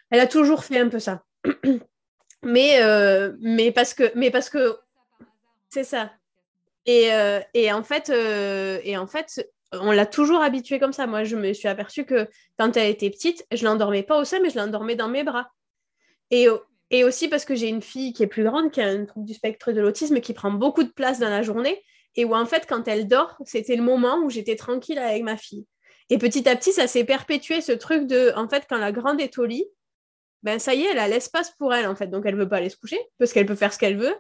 Elle 0.09 0.19
a 0.19 0.27
toujours 0.27 0.65
fait 0.65 0.79
un 0.79 0.89
peu 0.89 0.99
ça. 0.99 1.23
mais, 2.43 2.81
euh, 2.81 3.33
mais 3.39 3.71
parce 3.71 3.93
que, 3.93 4.11
mais 4.15 4.31
parce 4.31 4.49
que 4.49 4.77
c'est 5.69 5.83
ça. 5.83 6.11
Et, 6.85 7.13
euh, 7.13 7.39
et, 7.53 7.71
en 7.71 7.83
fait, 7.83 8.09
et 8.09 8.97
en 8.97 9.07
fait, 9.07 9.47
on 9.73 9.91
l'a 9.91 10.05
toujours 10.05 10.41
habituée 10.41 10.79
comme 10.79 10.93
ça. 10.93 11.05
Moi, 11.05 11.23
je 11.23 11.35
me 11.35 11.53
suis 11.53 11.67
aperçue 11.67 12.05
que 12.05 12.27
quand 12.57 12.75
elle 12.77 12.89
était 12.89 13.09
petite, 13.09 13.45
je 13.51 13.63
l'endormais 13.65 14.03
pas 14.03 14.19
au 14.19 14.23
sein, 14.23 14.39
mais 14.41 14.49
je 14.49 14.57
l'endormais 14.57 14.95
dans 14.95 15.09
mes 15.09 15.23
bras. 15.23 15.51
Et, 16.31 16.47
et 16.89 17.03
aussi 17.03 17.27
parce 17.27 17.45
que 17.45 17.55
j'ai 17.55 17.67
une 17.67 17.81
fille 17.81 18.13
qui 18.13 18.23
est 18.23 18.27
plus 18.27 18.43
grande, 18.43 18.71
qui 18.71 18.81
a 18.81 18.87
un 18.87 19.05
trouble 19.05 19.27
du 19.27 19.33
spectre 19.33 19.71
de 19.71 19.81
l'autisme, 19.81 20.19
qui 20.19 20.33
prend 20.33 20.51
beaucoup 20.51 20.83
de 20.83 20.89
place 20.89 21.19
dans 21.19 21.29
la 21.29 21.43
journée, 21.43 21.83
et 22.15 22.25
où 22.25 22.35
en 22.35 22.45
fait, 22.45 22.65
quand 22.67 22.87
elle 22.87 23.07
dort, 23.07 23.37
c'était 23.45 23.75
le 23.75 23.83
moment 23.83 24.17
où 24.23 24.29
j'étais 24.29 24.55
tranquille 24.55 24.97
avec 24.97 25.23
ma 25.23 25.37
fille. 25.37 25.67
Et 26.09 26.17
petit 26.17 26.49
à 26.49 26.55
petit, 26.55 26.71
ça 26.71 26.87
s'est 26.87 27.03
perpétué 27.03 27.61
ce 27.61 27.71
truc 27.71 28.07
de, 28.07 28.31
en 28.35 28.49
fait, 28.49 28.65
quand 28.67 28.79
la 28.79 28.91
grande 28.91 29.21
est 29.21 29.37
au 29.37 29.45
lit, 29.45 29.65
ben 30.43 30.59
ça 30.59 30.73
y 30.73 30.81
est, 30.81 30.91
elle 30.91 30.99
a 30.99 31.07
l'espace 31.07 31.51
pour 31.57 31.73
elle 31.73 31.87
en 31.87 31.95
fait, 31.95 32.07
donc 32.07 32.23
elle 32.25 32.35
veut 32.35 32.47
pas 32.47 32.57
aller 32.57 32.69
se 32.69 32.77
coucher 32.77 32.99
parce 33.17 33.33
qu'elle 33.33 33.45
peut 33.45 33.55
faire 33.55 33.73
ce 33.73 33.79
qu'elle 33.79 33.97
veut. 33.97 34.15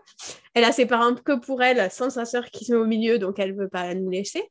Elle 0.53 0.63
a 0.63 0.71
ses 0.71 0.85
parents 0.85 1.15
que 1.15 1.37
pour 1.39 1.61
elle, 1.61 1.89
sans 1.91 2.09
sa 2.09 2.25
sœur 2.25 2.45
qui 2.45 2.65
se 2.65 2.73
met 2.73 2.77
au 2.77 2.85
milieu, 2.85 3.19
donc 3.19 3.39
elle 3.39 3.55
veut 3.55 3.69
pas 3.69 3.93
nous 3.93 4.09
laisser. 4.09 4.43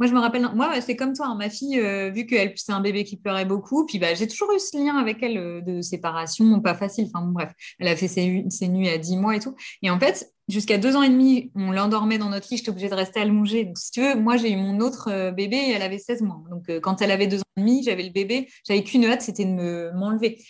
Moi, 0.00 0.08
je 0.08 0.14
me 0.14 0.18
rappelle, 0.18 0.48
moi, 0.54 0.80
c'est 0.80 0.96
comme 0.96 1.12
toi, 1.12 1.26
hein, 1.26 1.36
ma 1.36 1.48
fille, 1.48 1.78
euh, 1.78 2.10
vu 2.10 2.26
qu'elle 2.26 2.52
c'est 2.56 2.72
un 2.72 2.80
bébé 2.80 3.04
qui 3.04 3.16
pleurait 3.16 3.44
beaucoup, 3.44 3.86
puis 3.86 4.00
bah, 4.00 4.14
j'ai 4.14 4.26
toujours 4.26 4.52
eu 4.52 4.58
ce 4.58 4.76
lien 4.76 4.96
avec 4.96 5.22
elle 5.22 5.38
euh, 5.38 5.60
de 5.60 5.82
séparation, 5.82 6.60
pas 6.60 6.74
facile. 6.74 7.08
Enfin, 7.14 7.24
bref, 7.26 7.52
elle 7.78 7.86
a 7.86 7.94
fait 7.94 8.08
ses, 8.08 8.44
ses, 8.50 8.66
nuits 8.66 8.88
à 8.88 8.98
10 8.98 9.16
mois 9.18 9.36
et 9.36 9.38
tout. 9.38 9.54
Et 9.82 9.90
en 9.90 10.00
fait, 10.00 10.33
jusqu'à 10.48 10.78
deux 10.78 10.96
ans 10.96 11.02
et 11.02 11.08
demi, 11.08 11.50
on 11.54 11.70
l'endormait 11.70 12.18
dans 12.18 12.28
notre 12.28 12.48
lit, 12.50 12.58
j'étais 12.58 12.70
obligée 12.70 12.88
de 12.88 12.94
rester 12.94 13.20
allongée. 13.20 13.64
Donc, 13.64 13.78
si 13.78 13.90
tu 13.90 14.00
veux, 14.00 14.14
moi, 14.14 14.36
j'ai 14.36 14.52
eu 14.52 14.56
mon 14.56 14.80
autre 14.80 15.10
euh, 15.10 15.30
bébé 15.30 15.72
elle 15.74 15.82
avait 15.82 15.98
16 15.98 16.22
mois. 16.22 16.42
Donc, 16.50 16.70
quand 16.80 17.02
elle 17.02 17.10
avait 17.10 17.26
deux 17.26 17.40
ans 17.40 17.52
et 17.56 17.60
demi, 17.60 17.82
j'avais 17.82 18.02
le 18.02 18.10
bébé, 18.10 18.48
j'avais 18.66 18.82
qu'une 18.82 19.04
hâte, 19.04 19.22
c'était 19.22 19.44
de 19.44 19.50
me, 19.50 19.92
m'enlever. 19.92 20.44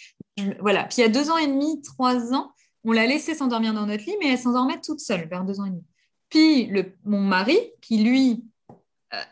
Voilà. 0.61 0.85
Puis, 0.85 1.03
a 1.03 1.09
deux 1.09 1.31
ans 1.31 1.39
et 1.39 1.47
demi, 1.47 1.81
trois 1.83 2.35
ans, 2.35 2.53
on 2.85 2.93
l'a 2.93 3.07
laissée 3.07 3.35
s'endormir 3.35 3.73
dans 3.73 3.87
notre 3.87 4.05
lit, 4.05 4.17
mais 4.21 4.31
elle 4.31 4.39
s'endormait 4.39 4.81
toute 4.81 5.01
seule 5.01 5.29
vers 5.29 5.45
deux 5.45 5.61
ans 5.61 5.65
et 5.65 5.71
demi. 5.71 5.85
Puis, 6.29 6.67
le, 6.67 6.97
mon 7.05 7.21
mari, 7.21 7.59
qui 7.81 7.99
lui, 8.03 8.45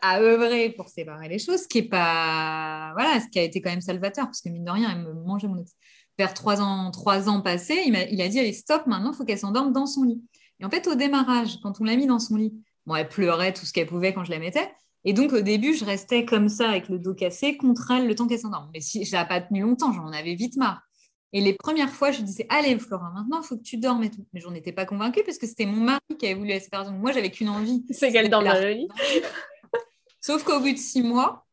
à 0.01 0.21
œuvrer 0.21 0.71
pour 0.71 0.89
séparer 0.89 1.29
les 1.29 1.39
choses, 1.39 1.63
ce 1.63 1.69
qui 1.69 1.79
est 1.79 1.89
pas 1.89 2.93
voilà, 2.95 3.21
ce 3.21 3.29
qui 3.29 3.39
a 3.39 3.43
été 3.43 3.61
quand 3.61 3.71
même 3.71 3.81
salvateur, 3.81 4.27
parce 4.27 4.41
que 4.41 4.49
mine 4.49 4.65
de 4.65 4.71
rien, 4.71 4.91
elle 4.93 5.03
me 5.03 5.13
mangeait 5.13 5.49
mon 5.49 5.59
ex. 5.59 5.73
Vers 6.19 6.35
trois 6.35 6.61
ans, 6.61 6.91
trois 6.91 7.29
ans 7.29 7.41
passés, 7.41 7.83
il 7.87 7.97
a, 7.97 8.09
il 8.09 8.21
a 8.21 8.29
dit 8.29 8.39
allez 8.39 8.53
stop, 8.53 8.87
maintenant 8.87 9.13
il 9.13 9.17
faut 9.17 9.25
qu'elle 9.25 9.39
s'endorme 9.39 9.73
dans 9.73 9.87
son 9.87 10.05
lit. 10.05 10.23
Et 10.63 10.65
en 10.65 10.71
fait, 10.71 10.87
au 10.87 10.95
démarrage, 10.95 11.59
quand 11.61 11.81
on 11.81 11.85
l'a 11.85 11.97
mis 11.97 12.07
dans 12.07 12.21
son 12.21 12.37
lit, 12.37 12.55
bon, 12.87 12.95
elle 12.95 13.09
pleurait 13.09 13.53
tout 13.53 13.67
ce 13.67 13.73
qu'elle 13.73 13.89
pouvait 13.89 14.15
quand 14.15 14.25
je 14.25 14.31
la 14.31 14.39
mettais. 14.39 14.73
Et 15.05 15.13
donc, 15.13 15.33
au 15.33 15.41
début, 15.41 15.75
je 15.75 15.85
restais 15.85 16.25
comme 16.25 16.49
ça, 16.49 16.71
avec 16.71 16.89
le 16.89 17.01
dos 17.01 17.15
cassé, 17.15 17.57
contre 17.57 17.91
elle, 17.91 18.07
le 18.07 18.15
temps 18.15 18.29
qu'elle 18.29 18.39
s'endorme. 18.39 18.71
Mais 18.73 18.81
si, 18.81 19.05
je 19.05 19.17
n'ai 19.17 19.27
pas 19.27 19.41
tenu 19.41 19.63
longtemps, 19.63 19.93
j'en 19.93 20.07
avais 20.13 20.35
vite 20.35 20.57
marre. 20.57 20.81
Et 21.33 21.41
les 21.41 21.55
premières 21.55 21.91
fois, 21.91 22.13
je 22.13 22.23
disais, 22.23 22.47
allez, 22.49 22.79
Flora, 22.79 23.11
maintenant, 23.13 23.41
il 23.43 23.45
faut 23.45 23.57
que 23.57 23.63
tu 23.63 23.79
dormes 23.79 24.05
et 24.05 24.11
tout. 24.11 24.25
Mais 24.33 24.41
j'en 24.41 24.55
étais 24.55 24.71
pas 24.71 24.85
convaincue 24.85 25.23
parce 25.25 25.39
que 25.39 25.49
c'était 25.49 25.67
mon 25.67 25.81
mari 25.81 26.01
qui 26.17 26.27
avait 26.27 26.35
voulu 26.35 26.51
la 26.51 26.61
séparation. 26.61 26.93
Moi, 26.93 27.11
j'avais 27.11 27.31
qu'une 27.31 27.49
envie. 27.49 27.85
C'est 27.91 28.13
qu'elle 28.13 28.31
dorme 28.31 28.45
dans 28.45 28.55
le 28.55 28.71
lit. 28.71 28.89
Sauf 30.21 30.45
qu'au 30.45 30.61
bout 30.61 30.71
de 30.71 30.79
six 30.79 31.03
mois, 31.03 31.45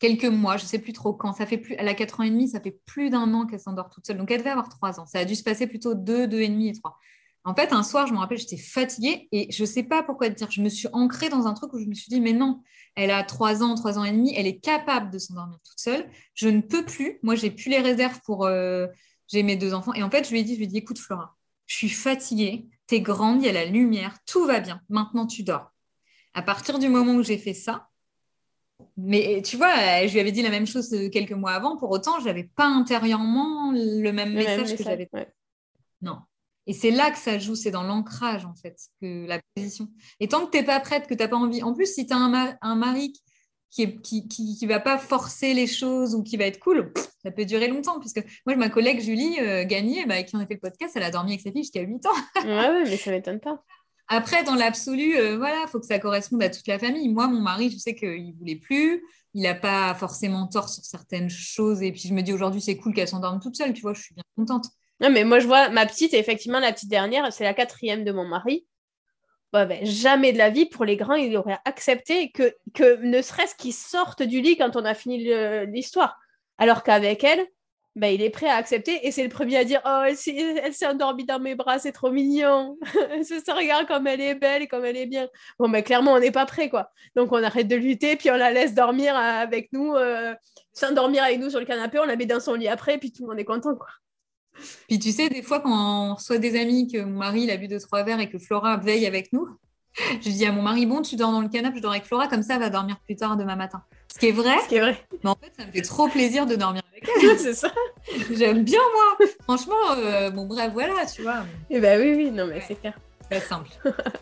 quelques 0.00 0.26
mois, 0.26 0.58
je 0.58 0.64
ne 0.64 0.68
sais 0.68 0.78
plus 0.80 0.92
trop 0.92 1.14
quand, 1.14 1.32
ça 1.32 1.46
fait 1.46 1.56
plus, 1.56 1.76
elle 1.78 1.88
a 1.88 1.94
quatre 1.94 2.20
ans 2.20 2.24
et 2.24 2.30
demi, 2.30 2.48
ça 2.48 2.60
fait 2.60 2.78
plus 2.84 3.08
d'un 3.08 3.32
an 3.32 3.46
qu'elle 3.46 3.60
s'endort 3.60 3.88
toute 3.88 4.06
seule. 4.06 4.18
Donc 4.18 4.30
elle 4.30 4.40
devait 4.40 4.50
avoir 4.50 4.68
trois 4.68 5.00
ans. 5.00 5.06
Ça 5.06 5.20
a 5.20 5.24
dû 5.24 5.34
se 5.34 5.42
passer 5.42 5.66
plutôt 5.66 5.94
deux, 5.94 6.26
deux 6.26 6.40
et 6.40 6.48
demi 6.48 6.68
et 6.68 6.72
trois. 6.74 6.98
En 7.44 7.54
fait, 7.54 7.72
un 7.72 7.82
soir, 7.82 8.06
je 8.06 8.12
me 8.12 8.18
rappelle, 8.18 8.38
j'étais 8.38 8.56
fatiguée 8.58 9.28
et 9.32 9.50
je 9.50 9.62
ne 9.62 9.66
sais 9.66 9.82
pas 9.82 10.02
pourquoi 10.02 10.28
te 10.28 10.34
dire. 10.34 10.50
Je 10.50 10.60
me 10.60 10.68
suis 10.68 10.88
ancrée 10.92 11.28
dans 11.28 11.46
un 11.46 11.54
truc 11.54 11.72
où 11.72 11.78
je 11.78 11.86
me 11.86 11.94
suis 11.94 12.10
dit, 12.10 12.20
mais 12.20 12.32
non, 12.32 12.62
elle 12.94 13.10
a 13.10 13.22
trois 13.22 13.62
ans, 13.62 13.74
trois 13.74 13.98
ans 13.98 14.04
et 14.04 14.12
demi, 14.12 14.34
elle 14.36 14.46
est 14.46 14.58
capable 14.58 15.10
de 15.10 15.18
s'endormir 15.18 15.58
toute 15.64 15.78
seule. 15.78 16.10
Je 16.34 16.48
ne 16.48 16.60
peux 16.60 16.84
plus. 16.84 17.18
Moi, 17.22 17.36
j'ai 17.36 17.50
plus 17.50 17.70
les 17.70 17.78
réserves 17.78 18.20
pour. 18.24 18.44
Euh, 18.44 18.86
j'ai 19.28 19.42
mes 19.42 19.56
deux 19.56 19.74
enfants. 19.74 19.94
Et 19.94 20.02
en 20.02 20.10
fait, 20.10 20.24
je 20.24 20.30
lui 20.32 20.40
ai 20.40 20.42
dit, 20.42 20.54
je 20.54 20.58
lui 20.58 20.64
ai 20.64 20.68
dit, 20.68 20.78
écoute, 20.78 20.98
Flora, 20.98 21.36
je 21.66 21.76
suis 21.76 21.88
fatiguée, 21.88 22.66
tu 22.86 22.96
es 22.96 23.00
grande, 23.00 23.42
il 23.42 23.46
y 23.46 23.48
a 23.48 23.52
la 23.52 23.66
lumière, 23.66 24.18
tout 24.26 24.44
va 24.46 24.60
bien. 24.60 24.80
Maintenant, 24.88 25.26
tu 25.26 25.42
dors. 25.42 25.72
À 26.34 26.42
partir 26.42 26.78
du 26.78 26.88
moment 26.88 27.14
où 27.14 27.22
j'ai 27.22 27.38
fait 27.38 27.54
ça, 27.54 27.88
mais 28.96 29.42
tu 29.42 29.56
vois, 29.56 30.06
je 30.06 30.12
lui 30.12 30.20
avais 30.20 30.32
dit 30.32 30.42
la 30.42 30.50
même 30.50 30.66
chose 30.66 30.94
quelques 31.12 31.32
mois 31.32 31.52
avant, 31.52 31.76
pour 31.76 31.90
autant, 31.90 32.20
je 32.20 32.26
n'avais 32.26 32.44
pas 32.44 32.66
intérieurement 32.66 33.72
le 33.72 34.10
même 34.10 34.32
message 34.32 34.76
que 34.76 34.82
j'avais. 34.82 35.08
Non. 36.00 36.18
Et 36.68 36.74
c'est 36.74 36.90
là 36.90 37.10
que 37.10 37.16
ça 37.16 37.38
joue, 37.38 37.54
c'est 37.54 37.70
dans 37.70 37.82
l'ancrage, 37.82 38.44
en 38.44 38.54
fait, 38.54 38.76
que 39.00 39.26
la 39.26 39.40
position. 39.56 39.88
Et 40.20 40.28
tant 40.28 40.44
que 40.44 40.50
tu 40.50 40.58
n'es 40.58 40.64
pas 40.64 40.78
prête, 40.80 41.06
que 41.06 41.14
tu 41.14 41.22
n'as 41.22 41.28
pas 41.28 41.36
envie. 41.36 41.62
En 41.62 41.72
plus, 41.72 41.86
si 41.86 42.06
tu 42.06 42.12
as 42.12 42.18
un, 42.18 42.56
un, 42.60 42.74
mari 42.76 43.14
qui 43.70 43.86
ne 43.86 43.92
qui, 43.92 44.28
qui, 44.28 44.66
va 44.66 44.78
pas 44.78 44.98
forcer 44.98 45.54
les 45.54 45.66
choses 45.66 46.14
ou 46.14 46.22
qui 46.22 46.36
va 46.36 46.44
être 46.44 46.60
cool, 46.60 46.92
ça 47.22 47.30
peut 47.30 47.46
durer 47.46 47.68
longtemps. 47.68 47.98
Puisque 47.98 48.22
moi, 48.44 48.54
ma 48.54 48.68
collègue 48.68 49.00
Julie 49.00 49.40
euh, 49.40 49.64
Gagné, 49.64 50.04
bah, 50.04 50.14
avec 50.14 50.26
qui 50.26 50.36
on 50.36 50.40
a 50.40 50.46
fait 50.46 50.54
le 50.54 50.60
podcast, 50.60 50.92
elle 50.94 51.04
a 51.04 51.10
dormi 51.10 51.32
avec 51.32 51.40
sa 51.40 51.50
fille 51.52 51.62
jusqu'à 51.62 51.80
8 51.80 52.04
ans. 52.04 52.10
ouais, 52.44 52.68
ouais, 52.68 52.84
mais 52.84 52.96
ça 52.98 53.12
m'étonne 53.12 53.40
pas. 53.40 53.64
Après, 54.08 54.44
dans 54.44 54.54
l'absolu, 54.54 55.16
euh, 55.16 55.38
voilà, 55.38 55.62
il 55.66 55.68
faut 55.70 55.80
que 55.80 55.86
ça 55.86 55.98
corresponde 55.98 56.42
à 56.42 56.50
toute 56.50 56.66
la 56.66 56.78
famille. 56.78 57.08
Moi, 57.08 57.28
mon 57.28 57.40
mari, 57.40 57.70
je 57.70 57.78
sais 57.78 57.94
qu'il 57.94 58.28
ne 58.28 58.38
voulait 58.38 58.56
plus. 58.56 59.02
Il 59.32 59.42
n'a 59.42 59.54
pas 59.54 59.94
forcément 59.94 60.46
tort 60.46 60.68
sur 60.68 60.84
certaines 60.84 61.30
choses. 61.30 61.82
Et 61.82 61.92
puis, 61.92 62.08
je 62.08 62.14
me 62.14 62.20
dis 62.20 62.32
aujourd'hui, 62.34 62.60
c'est 62.60 62.76
cool 62.76 62.92
qu'elle 62.92 63.08
s'endorme 63.08 63.40
toute 63.40 63.56
seule. 63.56 63.72
Tu 63.72 63.80
vois, 63.80 63.94
je 63.94 64.02
suis 64.02 64.14
bien 64.14 64.24
contente. 64.36 64.66
Non, 65.00 65.10
mais 65.10 65.24
moi, 65.24 65.38
je 65.38 65.46
vois 65.46 65.68
ma 65.68 65.86
petite, 65.86 66.14
effectivement, 66.14 66.58
la 66.58 66.72
petite 66.72 66.90
dernière, 66.90 67.32
c'est 67.32 67.44
la 67.44 67.54
quatrième 67.54 68.04
de 68.04 68.12
mon 68.12 68.26
mari. 68.26 68.66
ben, 69.52 69.84
jamais 69.84 70.32
de 70.32 70.38
la 70.38 70.50
vie, 70.50 70.66
pour 70.66 70.84
les 70.84 70.96
grands, 70.96 71.14
il 71.14 71.36
aurait 71.36 71.58
accepté 71.64 72.30
que, 72.32 72.54
ne 73.02 73.22
serait-ce 73.22 73.54
qu'ils 73.54 73.74
sortent 73.74 74.22
du 74.22 74.40
lit 74.40 74.56
quand 74.56 74.76
on 74.76 74.84
a 74.84 74.94
fini 74.94 75.24
l'histoire. 75.66 76.18
Alors 76.58 76.82
qu'avec 76.82 77.22
elle, 77.22 77.46
bah, 77.98 78.10
il 78.10 78.22
est 78.22 78.30
prêt 78.30 78.48
à 78.48 78.54
accepter 78.54 79.06
et 79.06 79.10
c'est 79.10 79.22
le 79.22 79.28
premier 79.28 79.56
à 79.56 79.64
dire 79.64 79.80
Oh, 79.84 80.02
elle 80.06 80.16
s'est 80.16 80.86
endormie 80.86 81.24
dans 81.24 81.40
mes 81.40 81.54
bras, 81.54 81.78
c'est 81.78 81.92
trop 81.92 82.10
mignon. 82.10 82.76
ça 83.44 83.54
regarde 83.54 83.86
comme 83.86 84.06
elle 84.06 84.20
est 84.20 84.34
belle 84.34 84.62
et 84.62 84.68
comme 84.68 84.84
elle 84.84 84.96
est 84.96 85.06
bien. 85.06 85.28
Bon, 85.58 85.68
mais 85.68 85.82
clairement, 85.82 86.12
on 86.12 86.20
n'est 86.20 86.30
pas 86.30 86.46
prêt, 86.46 86.68
quoi. 86.68 86.90
Donc, 87.16 87.32
on 87.32 87.42
arrête 87.42 87.68
de 87.68 87.76
lutter, 87.76 88.16
puis 88.16 88.30
on 88.30 88.36
la 88.36 88.52
laisse 88.52 88.74
dormir 88.74 89.16
avec 89.16 89.72
nous, 89.72 89.94
euh, 89.94 90.34
s'endormir 90.72 91.24
avec 91.24 91.40
nous 91.40 91.50
sur 91.50 91.60
le 91.60 91.66
canapé, 91.66 91.98
on 91.98 92.04
la 92.04 92.16
met 92.16 92.26
dans 92.26 92.40
son 92.40 92.54
lit 92.54 92.68
après, 92.68 92.98
puis 92.98 93.12
tout 93.12 93.22
le 93.22 93.30
monde 93.30 93.40
est 93.40 93.44
content, 93.44 93.74
quoi. 93.74 93.88
Puis 94.88 94.98
tu 94.98 95.12
sais, 95.12 95.28
des 95.28 95.42
fois, 95.42 95.60
quand 95.60 96.10
on 96.10 96.14
reçoit 96.14 96.38
des 96.38 96.58
amis 96.58 96.88
que 96.90 96.98
mon 96.98 97.18
mari 97.18 97.42
il 97.42 97.50
a 97.50 97.56
bu 97.56 97.68
deux, 97.68 97.80
trois 97.80 98.02
verres 98.02 98.20
et 98.20 98.28
que 98.28 98.38
Flora 98.38 98.76
veille 98.76 99.06
avec 99.06 99.32
nous, 99.32 99.48
je 100.22 100.30
dis 100.30 100.46
à 100.46 100.52
mon 100.52 100.62
mari 100.62 100.86
Bon, 100.86 101.02
tu 101.02 101.16
dors 101.16 101.32
dans 101.32 101.40
le 101.40 101.48
canapé, 101.48 101.78
je 101.78 101.82
dors 101.82 101.92
avec 101.92 102.04
Flora, 102.04 102.28
comme 102.28 102.42
ça, 102.42 102.54
elle 102.54 102.60
va 102.60 102.70
dormir 102.70 102.98
plus 103.04 103.16
tard 103.16 103.36
demain 103.36 103.56
matin. 103.56 103.82
Ce 104.12 104.18
qui 104.18 104.28
est 104.28 104.32
vrai. 104.32 104.56
Ce 104.64 104.68
qui 104.68 104.76
est 104.76 104.80
vrai. 104.80 104.96
Mais 105.22 105.30
en 105.30 105.36
fait, 105.36 105.52
ça 105.56 105.66
me 105.66 105.72
fait 105.72 105.82
trop 105.82 106.08
plaisir 106.08 106.46
de 106.46 106.56
dormir 106.56 106.82
avec 106.90 107.08
elle. 107.22 107.38
c'est 107.38 107.54
ça. 107.54 107.70
J'aime 108.32 108.64
bien, 108.64 108.80
moi. 108.94 109.28
Franchement, 109.42 109.74
euh, 109.96 110.30
bon, 110.30 110.46
bref, 110.46 110.72
voilà, 110.72 111.06
tu 111.06 111.22
vois. 111.22 111.44
Eh 111.70 111.80
ben 111.80 112.00
oui, 112.00 112.14
oui, 112.16 112.30
non, 112.30 112.46
mais 112.46 112.60
c'est 112.66 112.76
clair. 112.76 112.98
C'est 113.30 113.40
simple. 113.48 113.70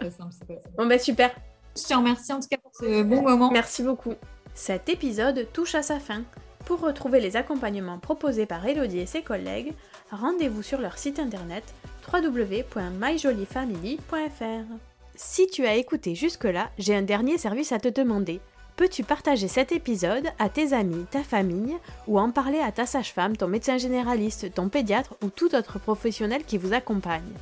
C'est 0.00 0.10
simple, 0.10 0.34
Bon, 0.76 0.86
ben 0.86 0.98
super. 0.98 1.30
Je 1.76 1.82
te 1.82 1.94
remercie 1.94 2.32
en 2.32 2.40
tout 2.40 2.48
cas 2.48 2.56
pour 2.56 2.72
ce 2.74 3.02
bon 3.02 3.22
moment. 3.22 3.50
Merci 3.52 3.82
beaucoup. 3.82 4.14
Cet 4.54 4.88
épisode 4.88 5.46
touche 5.52 5.74
à 5.74 5.82
sa 5.82 6.00
fin. 6.00 6.22
Pour 6.64 6.80
retrouver 6.80 7.20
les 7.20 7.36
accompagnements 7.36 7.98
proposés 7.98 8.46
par 8.46 8.66
Elodie 8.66 8.98
et 8.98 9.06
ses 9.06 9.22
collègues, 9.22 9.72
rendez-vous 10.10 10.62
sur 10.62 10.80
leur 10.80 10.98
site 10.98 11.18
internet 11.18 11.64
www.myjolifamily.fr. 12.12 14.74
Si 15.14 15.46
tu 15.48 15.66
as 15.66 15.76
écouté 15.76 16.14
jusque-là, 16.14 16.70
j'ai 16.78 16.94
un 16.94 17.02
dernier 17.02 17.38
service 17.38 17.72
à 17.72 17.78
te 17.78 17.88
demander. 17.88 18.40
Peux-tu 18.76 19.02
partager 19.02 19.48
cet 19.48 19.72
épisode 19.72 20.28
à 20.38 20.50
tes 20.50 20.74
amis, 20.74 21.06
ta 21.10 21.22
famille, 21.22 21.76
ou 22.06 22.18
en 22.18 22.30
parler 22.30 22.60
à 22.60 22.72
ta 22.72 22.84
sage-femme, 22.84 23.36
ton 23.36 23.48
médecin 23.48 23.78
généraliste, 23.78 24.52
ton 24.52 24.68
pédiatre 24.68 25.14
ou 25.22 25.30
tout 25.30 25.54
autre 25.54 25.78
professionnel 25.78 26.44
qui 26.44 26.58
vous 26.58 26.74
accompagne? 26.74 27.32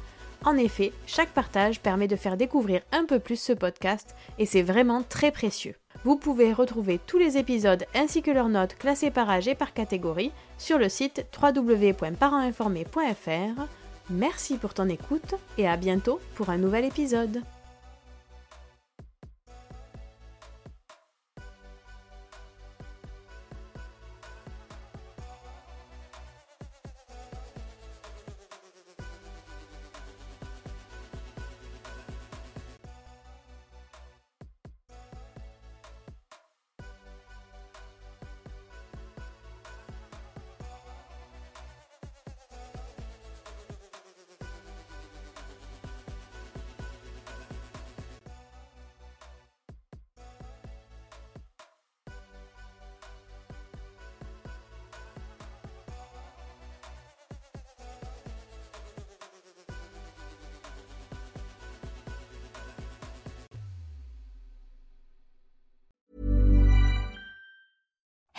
En 0.44 0.56
effet, 0.56 0.92
chaque 1.06 1.30
partage 1.30 1.80
permet 1.80 2.06
de 2.06 2.16
faire 2.16 2.36
découvrir 2.36 2.82
un 2.92 3.04
peu 3.04 3.18
plus 3.18 3.40
ce 3.40 3.52
podcast 3.52 4.14
et 4.38 4.46
c'est 4.46 4.62
vraiment 4.62 5.02
très 5.02 5.32
précieux. 5.32 5.74
Vous 6.04 6.16
pouvez 6.16 6.52
retrouver 6.52 7.00
tous 7.06 7.18
les 7.18 7.38
épisodes 7.38 7.86
ainsi 7.94 8.20
que 8.20 8.30
leurs 8.30 8.50
notes 8.50 8.76
classées 8.76 9.10
par 9.10 9.30
âge 9.30 9.48
et 9.48 9.54
par 9.54 9.72
catégorie 9.72 10.32
sur 10.58 10.76
le 10.78 10.90
site 10.90 11.24
www.parentinformé.fr. 11.42 13.62
Merci 14.10 14.58
pour 14.58 14.74
ton 14.74 14.90
écoute 14.90 15.34
et 15.56 15.66
à 15.66 15.78
bientôt 15.78 16.20
pour 16.34 16.50
un 16.50 16.58
nouvel 16.58 16.84
épisode. 16.84 17.40